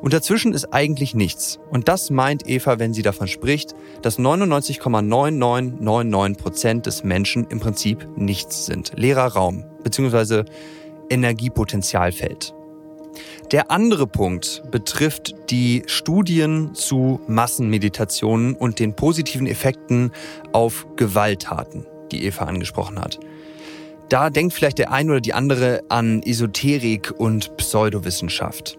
Und 0.00 0.12
dazwischen 0.12 0.54
ist 0.54 0.72
eigentlich 0.72 1.14
nichts. 1.14 1.58
Und 1.70 1.88
das 1.88 2.10
meint 2.10 2.48
Eva, 2.48 2.78
wenn 2.78 2.94
sie 2.94 3.02
davon 3.02 3.28
spricht, 3.28 3.74
dass 4.00 4.18
99,9999 4.18 6.38
Prozent 6.38 6.86
des 6.86 7.04
Menschen 7.04 7.46
im 7.48 7.60
Prinzip 7.60 8.08
nichts 8.16 8.64
sind. 8.66 8.92
Leerer 8.96 9.26
Raum 9.26 9.64
bzw. 9.82 10.44
Energiepotenzialfeld. 11.10 12.54
Der 13.50 13.70
andere 13.70 14.06
Punkt 14.06 14.62
betrifft 14.70 15.34
die 15.50 15.82
Studien 15.86 16.74
zu 16.74 17.20
Massenmeditationen 17.26 18.54
und 18.54 18.78
den 18.78 18.94
positiven 18.94 19.46
Effekten 19.46 20.12
auf 20.52 20.86
Gewalttaten, 20.96 21.86
die 22.12 22.24
Eva 22.24 22.44
angesprochen 22.44 23.00
hat. 23.00 23.18
Da 24.08 24.30
denkt 24.30 24.54
vielleicht 24.54 24.78
der 24.78 24.92
ein 24.92 25.10
oder 25.10 25.20
die 25.20 25.34
andere 25.34 25.82
an 25.88 26.22
Esoterik 26.22 27.12
und 27.18 27.56
Pseudowissenschaft. 27.56 28.78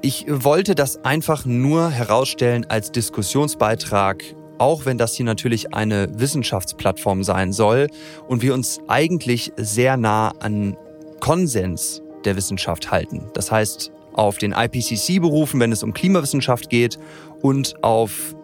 Ich 0.00 0.26
wollte 0.28 0.74
das 0.74 1.04
einfach 1.04 1.44
nur 1.44 1.90
herausstellen 1.90 2.66
als 2.68 2.92
Diskussionsbeitrag, 2.92 4.22
auch 4.58 4.84
wenn 4.84 4.98
das 4.98 5.14
hier 5.14 5.26
natürlich 5.26 5.74
eine 5.74 6.08
Wissenschaftsplattform 6.18 7.24
sein 7.24 7.52
soll 7.52 7.88
und 8.28 8.42
wir 8.42 8.54
uns 8.54 8.80
eigentlich 8.86 9.52
sehr 9.56 9.96
nah 9.96 10.32
an 10.40 10.76
Konsens 11.20 12.02
der 12.24 12.36
Wissenschaft 12.36 12.90
halten. 12.90 13.30
Das 13.34 13.50
heißt, 13.50 13.92
auf 14.12 14.38
den 14.38 14.52
IPCC 14.52 15.20
berufen, 15.20 15.60
wenn 15.60 15.72
es 15.72 15.82
um 15.82 15.92
Klimawissenschaft 15.92 16.70
geht 16.70 16.98
und 17.40 17.82
auf 17.82 18.34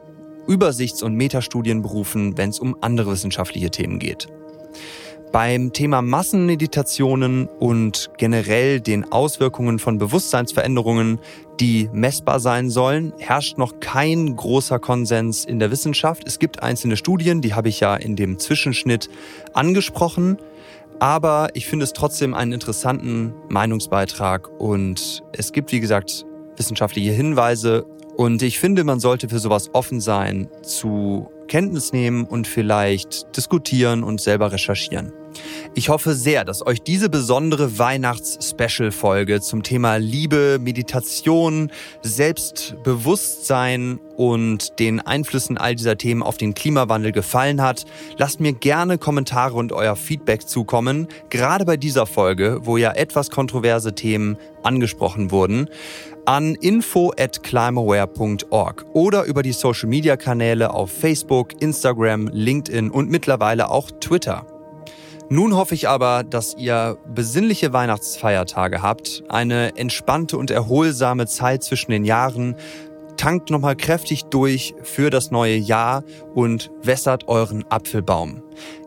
Übersichts- 0.46 1.02
und 1.02 1.14
Metastudien 1.14 1.82
berufen, 1.82 2.36
wenn 2.36 2.50
es 2.50 2.60
um 2.60 2.76
andere 2.80 3.10
wissenschaftliche 3.12 3.70
Themen 3.70 3.98
geht. 3.98 4.28
Beim 5.32 5.72
Thema 5.72 6.00
Massenmeditationen 6.00 7.48
und 7.48 8.10
generell 8.18 8.80
den 8.80 9.10
Auswirkungen 9.10 9.80
von 9.80 9.98
Bewusstseinsveränderungen, 9.98 11.18
die 11.58 11.90
messbar 11.92 12.38
sein 12.38 12.70
sollen, 12.70 13.12
herrscht 13.18 13.58
noch 13.58 13.80
kein 13.80 14.36
großer 14.36 14.78
Konsens 14.78 15.44
in 15.44 15.58
der 15.58 15.72
Wissenschaft. 15.72 16.22
Es 16.24 16.38
gibt 16.38 16.62
einzelne 16.62 16.96
Studien, 16.96 17.40
die 17.40 17.54
habe 17.54 17.68
ich 17.68 17.80
ja 17.80 17.96
in 17.96 18.14
dem 18.14 18.38
Zwischenschnitt 18.38 19.10
angesprochen. 19.54 20.38
Aber 21.00 21.48
ich 21.54 21.66
finde 21.66 21.84
es 21.84 21.92
trotzdem 21.92 22.34
einen 22.34 22.52
interessanten 22.52 23.34
Meinungsbeitrag 23.48 24.48
und 24.60 25.22
es 25.32 25.52
gibt, 25.52 25.72
wie 25.72 25.80
gesagt, 25.80 26.24
wissenschaftliche 26.56 27.12
Hinweise 27.12 27.84
und 28.16 28.42
ich 28.42 28.60
finde, 28.60 28.84
man 28.84 29.00
sollte 29.00 29.28
für 29.28 29.40
sowas 29.40 29.70
offen 29.72 30.00
sein, 30.00 30.48
zu 30.62 31.28
Kenntnis 31.48 31.92
nehmen 31.92 32.24
und 32.24 32.46
vielleicht 32.46 33.36
diskutieren 33.36 34.04
und 34.04 34.20
selber 34.20 34.52
recherchieren. 34.52 35.12
Ich 35.74 35.88
hoffe 35.88 36.14
sehr, 36.14 36.44
dass 36.44 36.66
euch 36.66 36.82
diese 36.82 37.08
besondere 37.08 37.78
Weihnachts-Special-Folge 37.78 39.40
zum 39.40 39.62
Thema 39.62 39.96
Liebe, 39.96 40.58
Meditation, 40.60 41.70
Selbstbewusstsein 42.02 44.00
und 44.16 44.78
den 44.78 45.00
Einflüssen 45.00 45.58
all 45.58 45.74
dieser 45.74 45.98
Themen 45.98 46.22
auf 46.22 46.36
den 46.36 46.54
Klimawandel 46.54 47.12
gefallen 47.12 47.60
hat. 47.60 47.84
Lasst 48.16 48.40
mir 48.40 48.52
gerne 48.52 48.98
Kommentare 48.98 49.54
und 49.54 49.72
euer 49.72 49.96
Feedback 49.96 50.48
zukommen, 50.48 51.08
gerade 51.30 51.64
bei 51.64 51.76
dieser 51.76 52.06
Folge, 52.06 52.60
wo 52.62 52.76
ja 52.76 52.92
etwas 52.92 53.30
kontroverse 53.30 53.94
Themen 53.94 54.36
angesprochen 54.62 55.30
wurden 55.30 55.68
an 56.26 56.54
info 56.54 57.12
at 57.18 57.42
climeaware.org 57.42 58.86
oder 58.92 59.24
über 59.24 59.42
die 59.42 59.52
Social 59.52 59.88
Media 59.88 60.16
Kanäle 60.16 60.72
auf 60.72 60.90
Facebook, 60.90 61.60
Instagram, 61.60 62.28
LinkedIn 62.28 62.90
und 62.90 63.10
mittlerweile 63.10 63.70
auch 63.70 63.90
Twitter. 64.00 64.46
Nun 65.30 65.56
hoffe 65.56 65.74
ich 65.74 65.88
aber, 65.88 66.22
dass 66.22 66.54
ihr 66.58 66.98
besinnliche 67.14 67.72
Weihnachtsfeiertage 67.72 68.82
habt, 68.82 69.24
eine 69.28 69.76
entspannte 69.76 70.36
und 70.36 70.50
erholsame 70.50 71.26
Zeit 71.26 71.62
zwischen 71.62 71.92
den 71.92 72.04
Jahren, 72.04 72.56
tankt 73.16 73.50
nochmal 73.50 73.76
kräftig 73.76 74.24
durch 74.24 74.74
für 74.82 75.08
das 75.08 75.30
neue 75.30 75.56
Jahr 75.56 76.04
und 76.34 76.70
wässert 76.82 77.28
euren 77.28 77.64
Apfelbaum. 77.70 78.42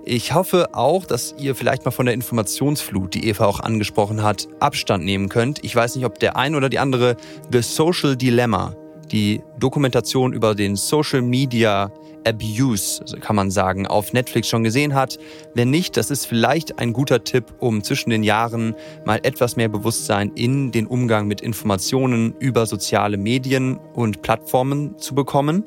Ich 0.05 0.33
hoffe 0.33 0.73
auch, 0.73 1.05
dass 1.05 1.33
ihr 1.37 1.55
vielleicht 1.55 1.85
mal 1.85 1.91
von 1.91 2.05
der 2.05 2.15
Informationsflut, 2.15 3.13
die 3.13 3.27
Eva 3.27 3.45
auch 3.45 3.59
angesprochen 3.59 4.23
hat, 4.23 4.47
Abstand 4.59 5.03
nehmen 5.03 5.29
könnt. 5.29 5.63
Ich 5.63 5.75
weiß 5.75 5.95
nicht, 5.95 6.05
ob 6.05 6.19
der 6.19 6.37
ein 6.37 6.55
oder 6.55 6.69
die 6.69 6.79
andere 6.79 7.17
The 7.51 7.61
Social 7.61 8.15
Dilemma, 8.15 8.75
die 9.11 9.41
Dokumentation 9.59 10.33
über 10.33 10.55
den 10.55 10.75
Social 10.75 11.21
Media 11.21 11.91
Abuse, 12.27 13.03
kann 13.21 13.35
man 13.35 13.49
sagen, 13.51 13.87
auf 13.87 14.11
Netflix 14.11 14.49
schon 14.49 14.63
gesehen 14.63 14.93
hat. 14.93 15.17
Wenn 15.53 15.69
nicht, 15.69 15.95
das 15.95 16.11
ist 16.11 16.25
vielleicht 16.25 16.79
ein 16.79 16.91
guter 16.91 17.23
Tipp, 17.23 17.45
um 17.59 17.83
zwischen 17.83 18.09
den 18.09 18.23
Jahren 18.23 18.75
mal 19.05 19.19
etwas 19.23 19.55
mehr 19.55 19.69
Bewusstsein 19.69 20.31
in 20.35 20.71
den 20.71 20.87
Umgang 20.87 21.27
mit 21.27 21.41
Informationen 21.41 22.35
über 22.39 22.65
soziale 22.65 23.17
Medien 23.17 23.79
und 23.93 24.21
Plattformen 24.21 24.97
zu 24.97 25.15
bekommen. 25.15 25.63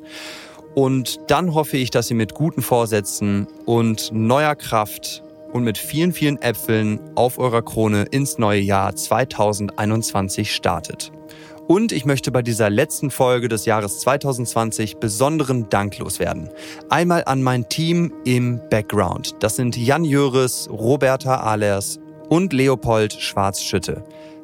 Und 0.75 1.19
dann 1.27 1.53
hoffe 1.53 1.77
ich, 1.77 1.89
dass 1.89 2.09
ihr 2.09 2.15
mit 2.15 2.33
guten 2.33 2.61
Vorsätzen 2.61 3.47
und 3.65 4.11
neuer 4.13 4.55
Kraft 4.55 5.23
und 5.51 5.63
mit 5.63 5.77
vielen, 5.77 6.13
vielen 6.13 6.41
Äpfeln 6.41 6.99
auf 7.15 7.39
eurer 7.39 7.61
Krone 7.61 8.03
ins 8.11 8.37
neue 8.37 8.61
Jahr 8.61 8.95
2021 8.95 10.53
startet. 10.53 11.11
Und 11.67 11.91
ich 11.91 12.05
möchte 12.05 12.31
bei 12.31 12.41
dieser 12.41 12.69
letzten 12.69 13.11
Folge 13.11 13.47
des 13.47 13.65
Jahres 13.65 13.99
2020 13.99 14.97
besonderen 14.97 15.69
Dank 15.69 15.97
loswerden. 15.99 16.49
Einmal 16.89 17.23
an 17.25 17.41
mein 17.41 17.69
Team 17.69 18.13
im 18.25 18.59
Background. 18.69 19.35
Das 19.39 19.55
sind 19.55 19.77
Jan 19.77 20.03
Jöres, 20.03 20.69
Roberta 20.69 21.37
Ahlers 21.37 21.99
und 22.29 22.53
Leopold 22.53 23.13
Schwarzschütte. 23.13 24.03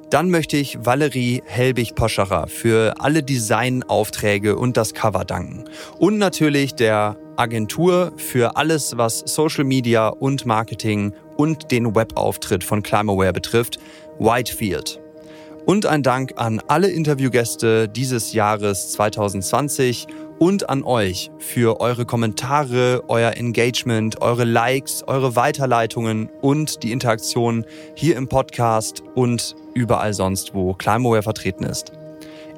Dann 0.09 0.29
möchte 0.29 0.55
ich 0.55 0.77
Valerie 0.85 1.43
Helbig-Poschacher 1.45 2.47
für 2.47 2.93
alle 2.99 3.23
Designaufträge 3.23 4.55
und 4.55 4.77
das 4.77 4.93
Cover 4.93 5.25
danken. 5.25 5.65
Und 5.99 6.17
natürlich 6.17 6.75
der 6.75 7.17
Agentur 7.35 8.13
für 8.15 8.55
alles, 8.55 8.97
was 8.97 9.19
Social 9.25 9.65
Media 9.65 10.07
und 10.07 10.45
Marketing 10.45 11.13
und 11.35 11.71
den 11.71 11.93
Webauftritt 11.93 12.63
von 12.63 12.83
Climaware 12.83 13.33
betrifft, 13.33 13.79
Whitefield. 14.17 15.01
Und 15.67 15.85
ein 15.85 16.01
Dank 16.01 16.35
an 16.37 16.61
alle 16.69 16.87
Interviewgäste 16.87 17.89
dieses 17.89 18.31
Jahres 18.31 18.93
2020 18.93 20.07
und 20.39 20.69
an 20.69 20.81
euch 20.81 21.29
für 21.39 21.81
eure 21.81 22.05
Kommentare, 22.05 23.03
euer 23.09 23.35
Engagement, 23.35 24.21
eure 24.21 24.45
Likes, 24.45 25.03
eure 25.07 25.35
Weiterleitungen 25.35 26.29
und 26.39 26.83
die 26.83 26.93
Interaktion 26.93 27.65
hier 27.95 28.15
im 28.15 28.29
Podcast 28.29 29.03
und 29.13 29.57
überall 29.73 30.13
sonst, 30.13 30.53
wo 30.53 30.73
Climaware 30.73 31.21
vertreten 31.21 31.65
ist. 31.65 31.91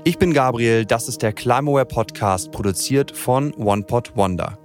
Ich 0.03 0.19
bin 0.19 0.31
Gabriel, 0.31 0.85
das 0.85 1.07
ist 1.07 1.23
der 1.23 1.33
Climaware 1.33 1.87
Podcast, 1.87 2.51
produziert 2.51 3.09
von 3.09 3.55
OnePod 3.55 4.15
Wonder. 4.15 4.59